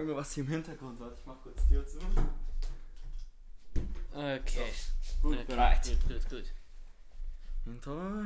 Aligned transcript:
irgendwas 0.00 0.32
hier 0.32 0.44
im 0.44 0.50
Hintergrund. 0.50 0.98
Warte, 1.00 1.16
ich 1.18 1.26
mach 1.26 1.40
kurz 1.42 1.66
Tür 1.68 1.86
zu. 1.86 1.98
Okay. 4.12 4.72
Gut, 5.22 5.36
okay. 5.36 5.44
bereit. 5.46 5.84
Gut, 5.84 6.08
gut, 6.08 6.30
gut. 6.30 6.44
Intro. 7.66 8.24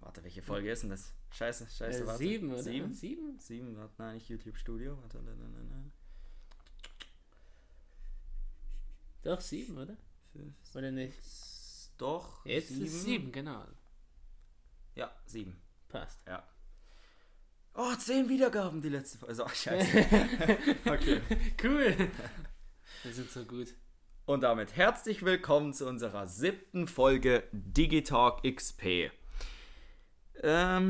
Warte, 0.00 0.24
welche 0.24 0.42
Folge 0.42 0.70
ist 0.70 0.82
denn 0.82 0.90
das? 0.90 1.12
Scheiße, 1.32 1.68
scheiße, 1.68 2.02
Äh, 2.02 2.06
warte. 2.06 2.18
sieben, 2.18 2.52
oder? 2.52 2.62
Sieben? 2.62 2.92
Sieben? 2.94 3.38
Sieben, 3.38 3.76
warte, 3.76 3.94
nein, 3.98 4.14
nicht 4.14 4.28
YouTube 4.28 4.56
Studio. 4.56 4.98
Warte, 5.02 5.18
nein, 5.22 5.38
nein, 5.38 5.52
nein, 5.52 5.68
nein. 5.68 5.92
Doch, 9.22 9.40
sieben, 9.40 9.76
oder? 9.76 9.96
Fünf, 10.32 10.54
Oder 10.74 10.90
nicht? 10.90 11.18
Doch. 11.98 12.44
Jetzt 12.46 12.68
sieben. 12.68 12.84
ist 12.84 13.02
sieben, 13.02 13.32
genau. 13.32 13.64
Ja, 14.94 15.10
sieben. 15.26 15.60
Passt. 15.88 16.26
Ja. 16.26 16.42
Oh, 17.74 17.94
zehn 17.96 18.28
Wiedergaben 18.28 18.82
die 18.82 18.88
letzte 18.88 19.18
Folge. 19.18 19.30
Also, 19.30 19.44
ach, 19.44 19.54
scheiße. 19.54 19.98
okay. 20.86 21.20
Cool. 21.62 21.94
Wir 23.02 23.12
sind 23.12 23.30
so 23.30 23.44
gut. 23.44 23.68
Und 24.26 24.42
damit 24.42 24.76
herzlich 24.76 25.24
willkommen 25.24 25.72
zu 25.72 25.86
unserer 25.86 26.26
siebten 26.26 26.88
Folge 26.88 27.44
Digitalk 27.52 28.42
XP. 28.42 29.10
Ähm, 30.42 30.88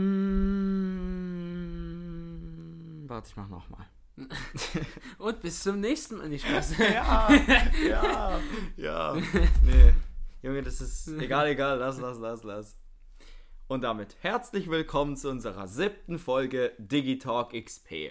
warte, 3.09 3.29
ich 3.29 3.37
mach 3.37 3.49
nochmal. 3.49 3.87
Und 5.19 5.41
bis 5.41 5.63
zum 5.63 5.81
nächsten 5.81 6.17
Mal. 6.19 6.29
Nicht 6.29 6.47
Spaß. 6.47 6.79
Ja, 6.79 7.29
ja, 7.87 8.41
ja. 8.77 9.15
Nee, 9.15 9.93
Junge, 10.43 10.63
das 10.63 10.81
ist 10.81 11.09
egal, 11.09 11.49
egal. 11.49 11.79
Lass, 11.79 11.99
lass, 11.99 12.19
lass, 12.19 12.43
lass. 12.43 12.77
Und 13.71 13.83
damit 13.83 14.17
herzlich 14.19 14.69
willkommen 14.69 15.17
zu 15.17 15.31
unserer 15.31 15.69
siebten 15.69 16.19
Folge 16.19 16.73
Digitalk 16.79 17.53
XP. 17.53 18.11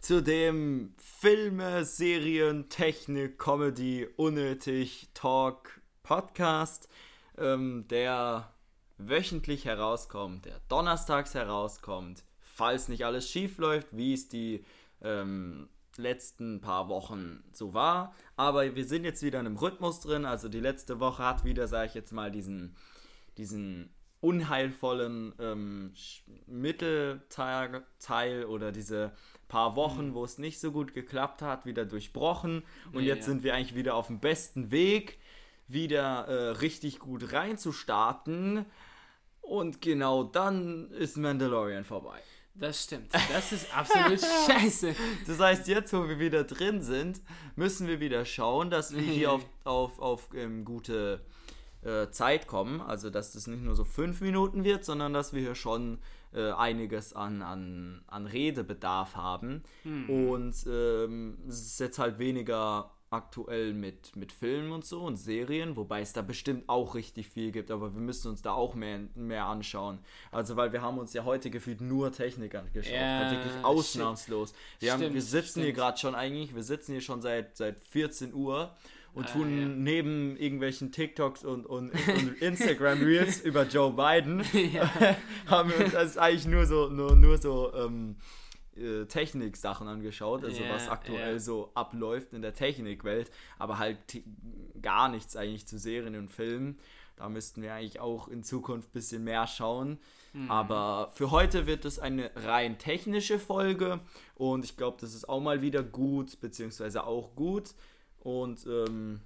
Zu 0.00 0.22
dem 0.22 0.92
Filme, 0.98 1.86
Serien, 1.86 2.68
Technik, 2.68 3.38
Comedy, 3.38 4.06
Unnötig, 4.16 5.08
Talk, 5.14 5.80
Podcast, 6.02 6.90
ähm, 7.38 7.86
der 7.88 8.52
wöchentlich 8.98 9.64
herauskommt, 9.64 10.44
der 10.44 10.60
donnerstags 10.68 11.32
herauskommt, 11.32 12.22
falls 12.42 12.88
nicht 12.88 13.06
alles 13.06 13.30
schief 13.30 13.56
läuft, 13.56 13.96
wie 13.96 14.12
es 14.12 14.28
die 14.28 14.62
ähm, 15.00 15.70
letzten 15.96 16.60
paar 16.60 16.90
Wochen 16.90 17.42
so 17.54 17.72
war. 17.72 18.14
Aber 18.36 18.76
wir 18.76 18.84
sind 18.84 19.04
jetzt 19.04 19.22
wieder 19.22 19.40
in 19.40 19.46
einem 19.46 19.56
Rhythmus 19.56 20.00
drin. 20.00 20.26
Also 20.26 20.50
die 20.50 20.60
letzte 20.60 21.00
Woche 21.00 21.24
hat 21.24 21.46
wieder, 21.46 21.66
sage 21.66 21.86
ich 21.88 21.94
jetzt 21.94 22.12
mal, 22.12 22.30
diesen, 22.30 22.76
diesen 23.38 23.94
unheilvollen 24.20 25.32
ähm, 25.38 25.92
Mittelteil 26.46 27.84
Teil 28.00 28.44
oder 28.44 28.72
diese 28.72 29.12
paar 29.48 29.76
Wochen, 29.76 30.14
wo 30.14 30.24
es 30.24 30.38
nicht 30.38 30.60
so 30.60 30.72
gut 30.72 30.92
geklappt 30.92 31.42
hat, 31.42 31.66
wieder 31.66 31.84
durchbrochen. 31.84 32.62
Und 32.92 33.02
Ja, 33.02 33.14
jetzt 33.14 33.26
ja. 33.26 33.32
sind 33.32 33.42
wir 33.42 33.54
eigentlich 33.54 33.74
wieder 33.74 33.94
auf 33.94 34.08
dem 34.08 34.20
besten 34.20 34.70
Weg, 34.70 35.18
wieder 35.66 36.26
äh, 36.26 36.48
richtig 36.58 36.98
gut 36.98 37.32
reinzustarten. 37.32 38.66
Und 39.40 39.80
genau 39.80 40.24
dann 40.24 40.90
ist 40.90 41.16
Mandalorian 41.16 41.84
vorbei. 41.84 42.20
Das 42.54 42.84
stimmt. 42.84 43.14
Das 43.32 43.52
ist 43.52 43.74
absolut 43.74 44.20
scheiße. 44.46 44.94
Das 45.26 45.38
heißt, 45.38 45.68
jetzt, 45.68 45.92
wo 45.92 46.08
wir 46.08 46.18
wieder 46.18 46.44
drin 46.44 46.82
sind, 46.82 47.20
müssen 47.54 47.86
wir 47.86 48.00
wieder 48.00 48.24
schauen, 48.24 48.68
dass 48.68 48.94
wir 48.94 49.02
hier 49.02 49.32
auf, 49.32 49.46
auf, 49.64 49.98
auf 50.00 50.28
ähm, 50.34 50.64
gute 50.64 51.20
äh, 51.82 52.10
Zeit 52.10 52.46
kommen. 52.46 52.80
Also, 52.80 53.10
dass 53.10 53.32
das 53.32 53.46
nicht 53.46 53.62
nur 53.62 53.74
so 53.74 53.84
fünf 53.84 54.20
Minuten 54.20 54.64
wird, 54.64 54.84
sondern 54.84 55.12
dass 55.12 55.32
wir 55.32 55.40
hier 55.40 55.54
schon 55.54 55.98
äh, 56.32 56.50
einiges 56.50 57.12
an, 57.12 57.42
an, 57.42 58.02
an 58.06 58.26
Redebedarf 58.26 59.16
haben. 59.16 59.62
Und 60.08 60.54
ähm, 60.66 61.38
es 61.48 61.60
ist 61.62 61.80
jetzt 61.80 61.98
halt 61.98 62.18
weniger 62.18 62.90
aktuell 63.10 63.72
mit, 63.72 64.14
mit 64.16 64.32
Filmen 64.32 64.72
und 64.72 64.84
so 64.84 65.00
und 65.00 65.16
Serien, 65.16 65.76
wobei 65.76 66.02
es 66.02 66.12
da 66.12 66.20
bestimmt 66.20 66.68
auch 66.68 66.94
richtig 66.94 67.28
viel 67.28 67.52
gibt, 67.52 67.70
aber 67.70 67.94
wir 67.94 68.00
müssen 68.02 68.28
uns 68.28 68.42
da 68.42 68.52
auch 68.52 68.74
mehr, 68.74 69.00
mehr 69.14 69.46
anschauen. 69.46 69.98
Also, 70.30 70.56
weil 70.56 70.72
wir 70.72 70.82
haben 70.82 70.98
uns 70.98 71.14
ja 71.14 71.24
heute 71.24 71.50
gefühlt 71.50 71.80
nur 71.80 72.12
Technik 72.12 72.54
angeschaut. 72.54 72.92
Ja, 72.92 73.18
halt 73.20 73.30
wirklich 73.32 73.64
ausnahmslos. 73.64 74.52
Wir, 74.80 74.92
haben, 74.92 75.00
Stimmt, 75.00 75.14
wir 75.14 75.22
sitzen 75.22 75.60
hier 75.60 75.68
stimmt. 75.68 75.76
gerade 75.78 75.98
schon 75.98 76.14
eigentlich, 76.14 76.54
wir 76.54 76.62
sitzen 76.62 76.92
hier 76.92 77.00
schon 77.00 77.22
seit, 77.22 77.56
seit 77.56 77.80
14 77.80 78.34
Uhr 78.34 78.74
und 79.14 79.26
Ah, 79.26 79.32
tun 79.32 79.60
ja. 79.60 79.66
neben 79.68 80.36
irgendwelchen 80.36 80.92
TikToks 80.92 81.44
und, 81.44 81.66
und, 81.66 81.92
und 81.92 82.42
Instagram 82.42 83.02
Reels 83.02 83.40
über 83.44 83.64
Joe 83.64 83.92
Biden 83.92 84.44
haben 85.46 85.70
wir 85.70 85.84
uns 85.84 85.92
das 85.92 86.18
eigentlich 86.18 86.46
nur 86.46 86.66
so, 86.66 86.88
nur, 86.88 87.16
nur 87.16 87.38
so 87.38 87.72
ähm, 87.74 88.16
äh, 88.76 89.06
Technik-Sachen 89.06 89.88
angeschaut, 89.88 90.44
also 90.44 90.62
Ja, 90.62 90.74
was 90.74 90.88
aktuell 90.88 91.34
ja. 91.34 91.38
so 91.40 91.70
abläuft 91.74 92.32
in 92.32 92.42
der 92.42 92.54
Technikwelt, 92.54 93.30
aber 93.58 93.78
halt 93.78 93.98
gar 94.80 95.08
nichts 95.08 95.36
eigentlich 95.36 95.66
zu 95.66 95.78
Serien 95.78 96.14
und 96.16 96.30
Filmen. 96.30 96.78
Da 97.16 97.28
müssten 97.28 97.62
wir 97.62 97.74
eigentlich 97.74 97.98
auch 97.98 98.28
in 98.28 98.44
Zukunft 98.44 98.90
ein 98.90 98.92
bisschen 98.92 99.24
mehr 99.24 99.48
schauen. 99.48 99.98
Mhm. 100.32 100.48
Aber 100.50 101.10
für 101.14 101.32
heute 101.32 101.66
wird 101.66 101.84
es 101.84 101.98
eine 101.98 102.30
rein 102.36 102.78
technische 102.78 103.40
Folge 103.40 103.98
und 104.36 104.64
ich 104.64 104.76
glaube, 104.76 104.98
das 105.00 105.14
ist 105.14 105.28
auch 105.28 105.40
mal 105.40 105.60
wieder 105.60 105.82
gut, 105.82 106.40
beziehungsweise 106.40 107.04
auch 107.04 107.34
gut. 107.34 107.74
Und 108.28 108.66
ähm, 108.66 109.20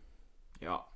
ja, 0.60 0.86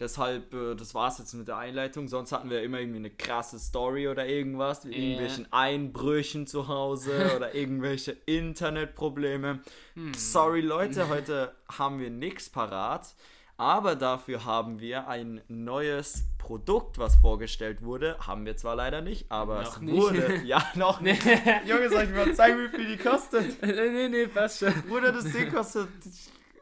deshalb, 0.00 0.52
äh, 0.52 0.74
das 0.74 0.96
war 0.96 1.06
es 1.08 1.18
jetzt 1.18 1.32
mit 1.34 1.46
der 1.46 1.58
Einleitung. 1.58 2.08
Sonst 2.08 2.32
hatten 2.32 2.50
wir 2.50 2.60
immer 2.64 2.80
irgendwie 2.80 2.98
eine 2.98 3.10
krasse 3.10 3.60
Story 3.60 4.08
oder 4.08 4.26
irgendwas, 4.26 4.84
wie 4.84 4.90
Ja. 4.90 4.98
irgendwelchen 4.98 5.52
Einbrüchen 5.52 6.48
zu 6.48 6.66
Hause 6.66 7.30
oder 7.36 7.54
irgendwelche 7.54 8.16
Internetprobleme. 8.26 9.60
Hm. 9.94 10.12
Sorry 10.14 10.60
Leute, 10.60 11.08
heute 11.08 11.54
haben 11.70 12.00
wir 12.00 12.10
nichts 12.10 12.50
parat. 12.50 13.14
Aber 13.58 13.94
dafür 13.94 14.44
haben 14.44 14.80
wir 14.80 15.06
ein 15.08 15.40
neues 15.48 16.24
Produkt, 16.36 16.98
was 16.98 17.14
vorgestellt 17.14 17.80
wurde. 17.82 18.18
Haben 18.26 18.44
wir 18.44 18.56
zwar 18.56 18.74
leider 18.76 19.00
nicht, 19.02 19.30
aber 19.30 19.62
Noch 19.62 19.76
es 19.76 19.80
nicht. 19.82 19.94
wurde. 19.96 20.40
Ja, 20.44 20.62
noch 20.74 21.00
nicht. 21.00 21.24
Junge, 21.64 21.88
soll 21.90 22.02
ich 22.02 22.10
mir 22.10 22.26
mal 22.26 22.34
zeigen, 22.34 22.58
wie 22.58 22.68
viel 22.76 22.86
die 22.96 23.02
kostet? 23.02 23.62
nee, 23.62 23.72
nee, 23.90 24.08
nee, 24.08 24.26
passt 24.26 24.58
schon. 24.58 24.74
Bruder, 24.88 25.10
das 25.12 25.24
Ding 25.32 25.50
kostet. 25.50 25.88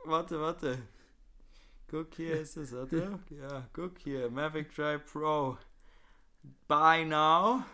Warte, 0.04 0.38
warte. 0.41 0.78
Guck 1.91 2.15
hier, 2.15 2.41
ist 2.41 2.56
es, 2.56 2.72
warte. 2.75 3.19
Ja, 3.31 3.66
guck 3.72 3.98
hier. 3.98 4.31
Mavic 4.31 4.75
Drive 4.75 5.04
Pro. 5.10 5.56
Buy 6.69 7.04
now. 7.04 7.65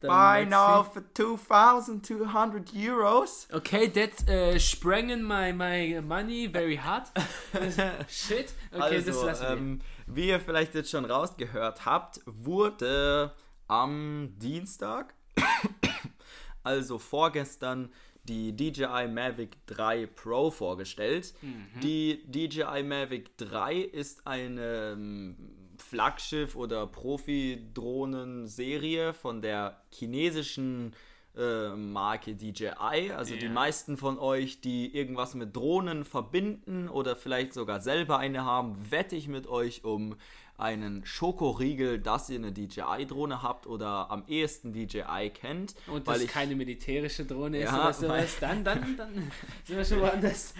Buy 0.00 0.46
Dann 0.46 0.48
now 0.48 0.78
let's 0.78 0.94
for 0.94 1.02
2200 1.12 2.72
Euros. 2.72 3.46
Okay, 3.52 3.88
that 3.88 4.26
uh, 4.28 4.58
sprengen 4.58 5.22
my, 5.22 5.52
my 5.52 6.00
money 6.00 6.46
very 6.46 6.76
hard. 6.76 7.08
Shit. 8.08 8.54
Okay, 8.72 9.02
das 9.02 9.08
also, 9.08 9.26
lassen 9.26 9.42
wir. 9.42 9.50
ähm, 9.50 9.80
wie 10.06 10.28
ihr 10.28 10.40
vielleicht 10.40 10.74
jetzt 10.74 10.90
schon 10.90 11.04
rausgehört 11.04 11.84
habt, 11.84 12.20
wurde 12.24 13.34
am 13.68 14.32
Dienstag, 14.38 15.14
also 16.62 16.98
vorgestern, 16.98 17.92
die 18.30 18.56
DJI 18.56 19.08
Mavic 19.08 19.56
3 19.66 20.06
Pro 20.06 20.50
vorgestellt. 20.50 21.34
Mhm. 21.42 21.66
Die 21.82 22.22
DJI 22.26 22.82
Mavic 22.84 23.36
3 23.36 23.76
ist 23.80 24.26
eine 24.26 24.92
ähm, 24.92 25.36
Flaggschiff- 25.78 26.56
oder 26.56 26.86
Profi-Drohnen-Serie 26.86 29.12
von 29.12 29.42
der 29.42 29.82
chinesischen 29.92 30.94
äh, 31.36 31.70
Marke 31.76 32.34
DJI. 32.34 33.12
Also 33.16 33.34
die 33.36 33.46
Ja. 33.46 33.50
meisten 33.52 33.96
von 33.96 34.18
euch, 34.18 34.60
die 34.60 34.94
irgendwas 34.94 35.34
mit 35.34 35.54
Drohnen 35.56 36.04
verbinden 36.04 36.88
oder 36.88 37.16
vielleicht 37.16 37.54
sogar 37.54 37.80
selber 37.80 38.18
eine 38.18 38.44
haben, 38.44 38.76
wette 38.90 39.16
ich 39.16 39.28
mit 39.28 39.46
euch 39.46 39.84
um 39.84 40.16
einen 40.60 41.04
Schokoriegel, 41.04 41.98
dass 41.98 42.30
ihr 42.30 42.38
eine 42.38 42.52
DJI-Drohne 42.52 43.42
habt 43.42 43.66
oder 43.66 44.10
am 44.10 44.24
ehesten 44.26 44.72
DJI 44.72 45.30
kennt. 45.32 45.74
Und 45.86 46.06
weil 46.06 46.14
das 46.14 46.24
ich, 46.24 46.30
keine 46.30 46.54
militärische 46.54 47.24
Drohne 47.24 47.58
ist 47.58 47.70
Ja, 47.70 47.84
oder 47.84 47.92
sowas, 47.92 48.36
dann, 48.40 48.64
dann, 48.64 48.96
dann 48.96 49.32
sind 49.64 49.76
wir 49.76 49.84
schon 49.84 50.00
woanders. 50.00 50.54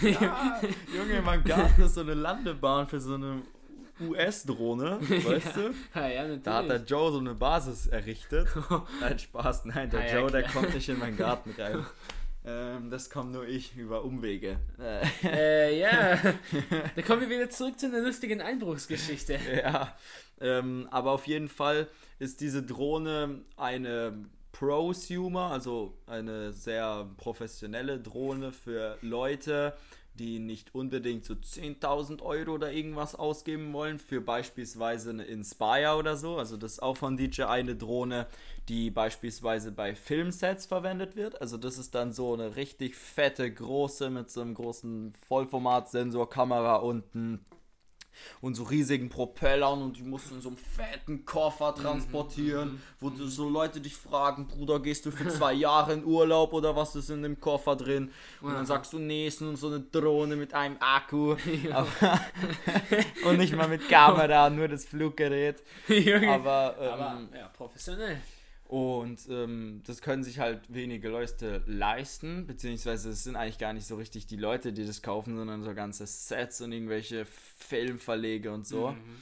Ja, 0.00 0.10
Junge, 0.96 1.22
mein 1.22 1.44
Garten 1.44 1.82
ist 1.82 1.94
so 1.94 2.00
eine 2.00 2.14
Landebahn 2.14 2.86
für 2.86 3.00
so 3.00 3.14
eine 3.14 3.42
US-Drohne, 4.00 4.98
weißt 5.00 5.56
du? 5.56 5.74
Ja, 5.94 6.08
ja, 6.08 6.22
natürlich. 6.22 6.42
Da 6.42 6.54
hat 6.56 6.68
der 6.68 6.82
Joe 6.84 7.12
so 7.12 7.18
eine 7.18 7.34
Basis 7.34 7.86
errichtet. 7.86 8.48
Nein, 9.00 9.18
Spaß, 9.18 9.66
nein, 9.66 9.90
der 9.90 10.00
Ah, 10.00 10.06
ja, 10.06 10.18
Joe, 10.20 10.30
der 10.30 10.42
kommt 10.44 10.74
nicht 10.74 10.88
in 10.88 10.98
meinen 10.98 11.16
Garten 11.16 11.54
rein. 11.58 11.84
Ähm, 12.44 12.90
das 12.90 13.10
kommt 13.10 13.32
nur 13.32 13.46
ich 13.46 13.76
über 13.76 14.04
Umwege. 14.04 14.58
Äh, 14.78 15.06
Äh, 15.24 15.80
ja. 15.80 16.18
Da 16.96 17.02
kommen 17.02 17.20
wir 17.22 17.28
wieder 17.30 17.50
zurück 17.50 17.78
zu 17.78 17.86
einer 17.86 18.00
lustigen 18.00 18.40
Einbruchsgeschichte. 18.40 19.38
ja, 19.62 19.94
ähm, 20.40 20.88
aber 20.90 21.12
auf 21.12 21.26
jeden 21.26 21.48
Fall 21.48 21.88
ist 22.18 22.40
diese 22.40 22.62
Drohne 22.62 23.42
eine 23.56 24.24
Prosumer, 24.52 25.50
also 25.50 25.94
eine 26.06 26.52
sehr 26.52 27.08
professionelle 27.16 28.00
Drohne 28.00 28.52
für 28.52 28.98
Leute, 29.00 29.74
die 30.20 30.38
nicht 30.38 30.74
unbedingt 30.74 31.24
so 31.24 31.32
10.000 31.32 32.20
Euro 32.20 32.52
oder 32.52 32.70
irgendwas 32.70 33.14
ausgeben 33.14 33.72
wollen, 33.72 33.98
für 33.98 34.20
beispielsweise 34.20 35.10
eine 35.10 35.24
Inspire 35.24 35.96
oder 35.96 36.18
so. 36.18 36.36
Also 36.36 36.58
das 36.58 36.72
ist 36.72 36.82
auch 36.82 36.98
von 36.98 37.16
DJI 37.16 37.42
eine 37.44 37.74
Drohne, 37.74 38.26
die 38.68 38.90
beispielsweise 38.90 39.72
bei 39.72 39.94
Filmsets 39.94 40.66
verwendet 40.66 41.16
wird. 41.16 41.40
Also 41.40 41.56
das 41.56 41.78
ist 41.78 41.94
dann 41.94 42.12
so 42.12 42.34
eine 42.34 42.54
richtig 42.56 42.96
fette, 42.96 43.50
große 43.50 44.10
mit 44.10 44.30
so 44.30 44.42
einem 44.42 44.52
großen 44.52 45.14
Vollformat-Sensorkamera 45.26 46.76
unten 46.76 47.40
und 47.40 47.59
so 48.52 48.64
riesigen 48.64 49.08
Propellern 49.08 49.82
und 49.82 49.96
die 49.96 50.02
mussten 50.02 50.36
in 50.36 50.40
so 50.40 50.48
einem 50.48 50.58
fetten 50.58 51.24
Koffer 51.24 51.74
transportieren, 51.74 52.72
mhm, 52.72 52.82
wo 53.00 53.10
du, 53.10 53.26
so 53.26 53.48
Leute 53.48 53.80
dich 53.80 53.96
fragen, 53.96 54.46
Bruder, 54.46 54.80
gehst 54.80 55.06
du 55.06 55.10
für 55.10 55.28
zwei 55.28 55.52
Jahre 55.52 55.92
in 55.92 56.04
Urlaub 56.04 56.52
oder 56.52 56.74
was 56.76 56.94
ist 56.96 57.10
in 57.10 57.22
dem 57.22 57.40
Koffer 57.40 57.76
drin? 57.76 58.10
Und 58.40 58.54
dann 58.54 58.66
sagst 58.66 58.92
du, 58.92 58.98
nee, 58.98 59.26
ist 59.26 59.40
nur 59.40 59.56
so 59.56 59.68
eine 59.68 59.80
Drohne 59.80 60.36
mit 60.36 60.54
einem 60.54 60.76
Akku 60.80 61.36
aber, 61.72 62.20
und 63.24 63.38
nicht 63.38 63.54
mal 63.54 63.68
mit 63.68 63.88
Kamera, 63.88 64.50
nur 64.50 64.68
das 64.68 64.84
Fluggerät. 64.84 65.62
aber, 65.88 66.76
ähm, 66.80 66.92
aber 66.92 67.18
ja, 67.34 67.48
professionell. 67.48 68.20
Und 68.70 69.28
ähm, 69.28 69.82
das 69.84 70.00
können 70.00 70.22
sich 70.22 70.38
halt 70.38 70.60
wenige 70.72 71.08
Leute 71.08 71.60
leisten, 71.66 72.46
beziehungsweise 72.46 73.10
es 73.10 73.24
sind 73.24 73.34
eigentlich 73.34 73.58
gar 73.58 73.72
nicht 73.72 73.84
so 73.84 73.96
richtig 73.96 74.28
die 74.28 74.36
Leute, 74.36 74.72
die 74.72 74.86
das 74.86 75.02
kaufen, 75.02 75.36
sondern 75.36 75.64
so 75.64 75.74
ganze 75.74 76.06
Sets 76.06 76.60
und 76.60 76.70
irgendwelche 76.70 77.26
Filmverlege 77.56 78.52
und 78.52 78.68
so. 78.68 78.92
Mhm. 78.92 79.16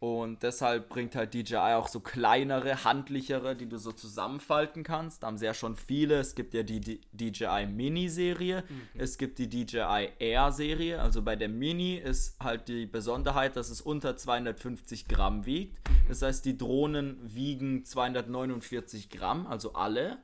Und 0.00 0.44
deshalb 0.44 0.88
bringt 0.88 1.16
halt 1.16 1.34
DJI 1.34 1.74
auch 1.74 1.88
so 1.88 1.98
kleinere, 1.98 2.84
handlichere, 2.84 3.56
die 3.56 3.68
du 3.68 3.78
so 3.78 3.90
zusammenfalten 3.90 4.84
kannst. 4.84 5.22
Da 5.22 5.26
haben 5.26 5.38
sie 5.38 5.44
ja 5.46 5.54
schon 5.54 5.74
viele. 5.74 6.20
Es 6.20 6.36
gibt 6.36 6.54
ja 6.54 6.62
die, 6.62 7.00
DJI 7.12 7.66
Mini-Serie, 7.66 8.62
mhm. 8.68 8.82
es 8.94 9.18
gibt 9.18 9.40
die 9.40 9.48
DJI 9.48 10.10
Air-Serie. 10.20 11.02
Also 11.02 11.22
bei 11.22 11.34
der 11.34 11.48
Mini 11.48 11.96
ist 11.96 12.36
halt 12.38 12.68
die 12.68 12.86
Besonderheit, 12.86 13.56
dass 13.56 13.70
es 13.70 13.80
unter 13.80 14.16
250 14.16 15.08
Gramm 15.08 15.46
wiegt. 15.46 15.76
Mhm. 15.88 16.08
Das 16.08 16.22
heißt, 16.22 16.44
die 16.44 16.56
Drohnen 16.56 17.18
wiegen 17.22 17.84
249 17.84 19.10
Gramm, 19.10 19.48
also 19.48 19.72
alle. 19.72 20.18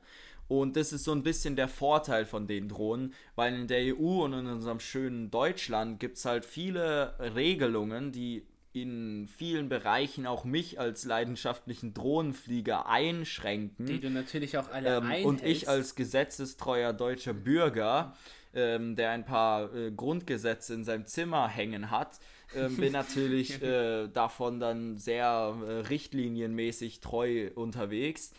Und 0.47 0.77
das 0.77 0.93
ist 0.93 1.03
so 1.03 1.11
ein 1.11 1.23
bisschen 1.23 1.57
der 1.57 1.67
Vorteil 1.67 2.25
von 2.25 2.47
den 2.47 2.69
Drohnen, 2.69 3.13
weil 3.35 3.53
in 3.55 3.67
der 3.67 3.97
EU 3.97 4.23
und 4.23 4.33
in 4.33 4.47
unserem 4.47 4.79
schönen 4.79 5.31
Deutschland 5.31 5.99
gibt 5.99 6.17
es 6.17 6.23
halt 6.23 6.45
viele 6.45 7.15
Regelungen, 7.19 8.11
die 8.11 8.43
in 8.75 9.29
vielen 9.29 9.69
Bereichen 9.69 10.27
auch 10.27 10.43
mich 10.43 10.79
als 10.79 11.05
leidenschaftlichen 11.05 11.93
Drohnenflieger 11.93 12.87
einschränken. 12.87 13.85
Die 13.85 14.01
du 14.01 14.09
natürlich 14.09 14.57
auch 14.57 14.69
alle 14.69 14.97
ähm, 14.97 15.25
Und 15.25 15.43
ich 15.43 15.69
als 15.69 15.95
gesetzestreuer 15.95 16.91
deutscher 16.91 17.33
Bürger, 17.33 18.17
ähm, 18.53 18.97
der 18.97 19.11
ein 19.11 19.23
paar 19.23 19.73
äh, 19.73 19.91
Grundgesetze 19.91 20.73
in 20.73 20.83
seinem 20.83 21.05
Zimmer 21.05 21.47
hängen 21.47 21.89
hat, 21.89 22.19
äh, 22.53 22.67
bin 22.67 22.91
natürlich 22.91 23.61
äh, 23.61 24.07
davon 24.13 24.59
dann 24.59 24.97
sehr 24.97 25.55
äh, 25.65 25.71
richtlinienmäßig 25.87 26.99
treu 26.99 27.51
unterwegs. 27.55 28.33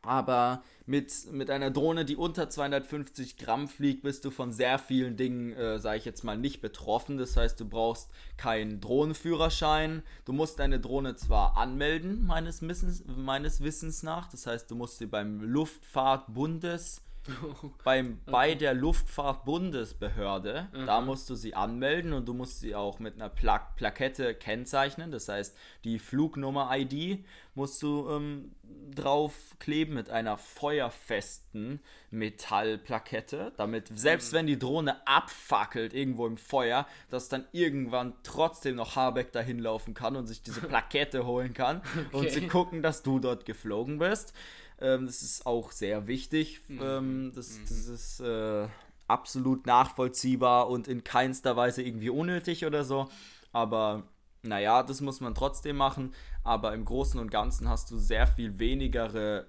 Aber 0.00 0.62
mit, 0.88 1.30
mit 1.32 1.50
einer 1.50 1.70
Drohne, 1.70 2.06
die 2.06 2.16
unter 2.16 2.48
250 2.48 3.36
Gramm 3.36 3.68
fliegt, 3.68 4.02
bist 4.02 4.24
du 4.24 4.30
von 4.30 4.52
sehr 4.52 4.78
vielen 4.78 5.16
Dingen, 5.16 5.52
äh, 5.52 5.78
sage 5.78 5.98
ich 5.98 6.04
jetzt 6.06 6.24
mal, 6.24 6.38
nicht 6.38 6.62
betroffen. 6.62 7.18
Das 7.18 7.36
heißt, 7.36 7.60
du 7.60 7.68
brauchst 7.68 8.10
keinen 8.38 8.80
Drohnenführerschein. 8.80 10.02
Du 10.24 10.32
musst 10.32 10.58
deine 10.58 10.80
Drohne 10.80 11.14
zwar 11.14 11.58
anmelden, 11.58 12.26
meines 12.26 12.62
Wissens, 12.62 13.04
meines 13.06 13.62
Wissens 13.62 14.02
nach. 14.02 14.28
Das 14.28 14.46
heißt, 14.46 14.70
du 14.70 14.76
musst 14.76 14.98
sie 14.98 15.06
beim 15.06 15.42
Luftfahrtbundes 15.42 17.02
beim, 17.84 18.18
okay. 18.22 18.30
Bei 18.30 18.54
der 18.54 18.74
Luftfahrtbundesbehörde, 18.74 20.68
mhm. 20.72 20.86
da 20.86 21.00
musst 21.00 21.28
du 21.30 21.34
sie 21.34 21.54
anmelden 21.54 22.12
und 22.12 22.26
du 22.26 22.34
musst 22.34 22.60
sie 22.60 22.74
auch 22.74 22.98
mit 22.98 23.14
einer 23.14 23.28
Pla 23.28 23.58
Plakette 23.76 24.34
kennzeichnen. 24.34 25.10
Das 25.10 25.28
heißt, 25.28 25.56
die 25.84 25.98
Flugnummer-ID 25.98 27.24
musst 27.54 27.82
du 27.82 28.08
ähm, 28.10 28.52
draufkleben 28.94 29.94
mit 29.94 30.10
einer 30.10 30.36
feuerfesten 30.38 31.80
Metallplakette, 32.10 33.52
damit 33.56 33.88
selbst 33.92 34.32
mhm. 34.32 34.36
wenn 34.36 34.46
die 34.46 34.58
Drohne 34.58 35.06
abfackelt 35.06 35.92
irgendwo 35.92 36.26
im 36.26 36.36
Feuer, 36.36 36.86
dass 37.10 37.28
dann 37.28 37.46
irgendwann 37.52 38.14
trotzdem 38.22 38.76
noch 38.76 38.96
Habeck 38.96 39.32
dahin 39.32 39.58
laufen 39.58 39.94
kann 39.94 40.16
und 40.16 40.26
sich 40.26 40.42
diese 40.42 40.60
Plakette 40.68 41.26
holen 41.26 41.52
kann 41.52 41.82
okay. 42.12 42.16
und 42.16 42.30
sie 42.30 42.46
gucken, 42.46 42.82
dass 42.82 43.02
du 43.02 43.18
dort 43.18 43.44
geflogen 43.44 43.98
bist. 43.98 44.32
Ähm, 44.80 45.06
das 45.06 45.22
ist 45.22 45.46
auch 45.46 45.72
sehr 45.72 46.06
wichtig. 46.06 46.60
Mhm. 46.68 46.80
Ähm, 46.82 47.32
das, 47.34 47.58
mhm. 47.58 47.62
das 47.62 47.86
ist 47.86 48.20
äh, 48.20 48.68
absolut 49.06 49.66
nachvollziehbar 49.66 50.68
und 50.68 50.88
in 50.88 51.04
keinster 51.04 51.56
Weise 51.56 51.82
irgendwie 51.82 52.10
unnötig 52.10 52.64
oder 52.64 52.84
so. 52.84 53.08
Aber 53.52 54.04
naja, 54.42 54.82
das 54.82 55.00
muss 55.00 55.20
man 55.20 55.34
trotzdem 55.34 55.76
machen. 55.76 56.14
Aber 56.44 56.74
im 56.74 56.84
Großen 56.84 57.18
und 57.18 57.30
Ganzen 57.30 57.68
hast 57.68 57.90
du 57.90 57.98
sehr 57.98 58.26
viel 58.26 58.58
weniger 58.58 59.46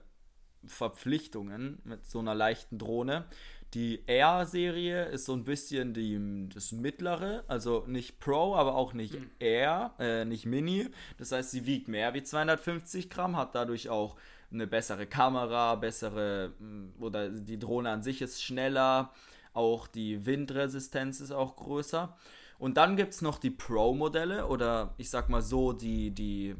Verpflichtungen 0.66 1.81
mit 1.84 2.06
so 2.06 2.20
einer 2.20 2.36
leichten 2.36 2.78
Drohne. 2.78 3.26
Die 3.75 4.01
Air-Serie 4.07 5.06
ist 5.06 5.25
so 5.25 5.33
ein 5.33 5.44
bisschen 5.44 5.94
die, 5.94 6.50
das 6.51 6.71
mittlere, 6.71 7.44
also 7.48 7.83
nicht 7.86 8.19
Pro, 8.19 8.56
aber 8.56 8.74
auch 8.75 8.94
nicht 8.94 9.13
mhm. 9.13 9.30
Air, 9.39 9.94
äh, 10.00 10.25
nicht 10.25 10.48
Mini. 10.48 10.89
Das 11.18 11.31
heißt, 11.31 11.51
sie 11.51 11.68
wiegt 11.68 11.88
mehr 11.88 12.13
wie 12.16 12.24
250 12.24 13.12
Gramm, 13.12 13.38
hat 13.38 13.54
dadurch 13.54 13.89
auch 13.89 14.16
eine 14.51 14.66
bessere 14.66 15.06
Kamera, 15.06 15.75
bessere 15.75 16.54
mm, 16.60 17.04
oder 17.04 17.30
die 17.30 17.60
Drohne 17.60 17.92
an 17.92 18.01
sich 18.01 18.24
ist 18.24 18.42
schneller, 18.42 19.13
auch 19.54 19.86
die 19.86 20.25
Windresistenz 20.25 21.19
ist 21.19 21.31
auch 21.31 21.56
größer. 21.56 22.18
Und 22.57 22.75
dann 22.77 22.98
gibt 22.98 23.13
es 23.13 23.21
noch 23.21 23.38
die 23.38 23.51
Pro-Modelle 23.51 24.48
oder 24.48 24.94
ich 24.98 25.10
sag 25.10 25.30
mal 25.30 25.42
so, 25.42 25.74
die, 25.74 26.12
die, 26.12 26.56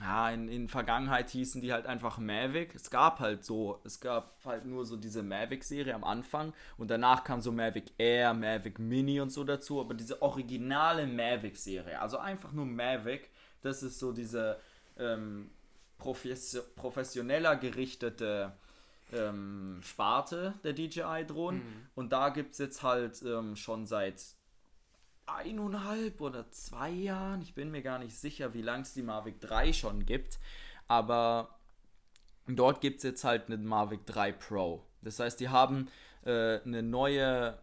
ja, 0.00 0.30
in, 0.30 0.48
in 0.48 0.68
Vergangenheit 0.68 1.30
hießen 1.30 1.60
die 1.60 1.72
halt 1.72 1.86
einfach 1.86 2.18
Mavic. 2.18 2.74
Es 2.74 2.90
gab 2.90 3.20
halt 3.20 3.44
so, 3.44 3.80
es 3.84 4.00
gab 4.00 4.36
halt 4.44 4.64
nur 4.64 4.84
so 4.84 4.96
diese 4.96 5.22
Mavic-Serie 5.22 5.94
am 5.94 6.04
Anfang 6.04 6.52
und 6.76 6.90
danach 6.90 7.24
kam 7.24 7.40
so 7.40 7.52
Mavic 7.52 7.92
Air, 7.98 8.34
Mavic 8.34 8.78
Mini 8.78 9.20
und 9.20 9.30
so 9.30 9.44
dazu, 9.44 9.80
aber 9.80 9.94
diese 9.94 10.20
originale 10.22 11.06
Mavic-Serie, 11.06 12.00
also 12.00 12.18
einfach 12.18 12.52
nur 12.52 12.66
Mavic, 12.66 13.30
das 13.62 13.82
ist 13.82 13.98
so 13.98 14.12
diese 14.12 14.60
ähm, 14.98 15.50
professioneller 15.98 17.56
gerichtete 17.56 18.52
ähm, 19.12 19.80
Sparte 19.82 20.54
der 20.64 20.72
DJI-Drohnen. 20.72 21.60
Mhm. 21.60 21.86
Und 21.94 22.12
da 22.12 22.30
gibt 22.30 22.52
es 22.52 22.58
jetzt 22.58 22.82
halt 22.82 23.22
ähm, 23.22 23.56
schon 23.56 23.86
seit 23.86 24.22
eineinhalb 25.26 26.20
oder 26.20 26.50
zwei 26.50 26.90
Jahren, 26.90 27.42
ich 27.42 27.54
bin 27.54 27.70
mir 27.70 27.82
gar 27.82 27.98
nicht 27.98 28.16
sicher, 28.16 28.54
wie 28.54 28.62
lange 28.62 28.82
es 28.82 28.94
die 28.94 29.02
Mavic 29.02 29.40
3 29.40 29.72
schon 29.72 30.06
gibt, 30.06 30.38
aber 30.88 31.58
dort 32.46 32.80
gibt 32.80 32.98
es 32.98 33.02
jetzt 33.02 33.24
halt 33.24 33.46
eine 33.46 33.58
Mavic 33.58 34.06
3 34.06 34.32
Pro. 34.32 34.84
Das 35.02 35.18
heißt, 35.18 35.40
die 35.40 35.48
haben 35.48 35.88
äh, 36.24 36.60
eine 36.60 36.82
neue 36.82 37.58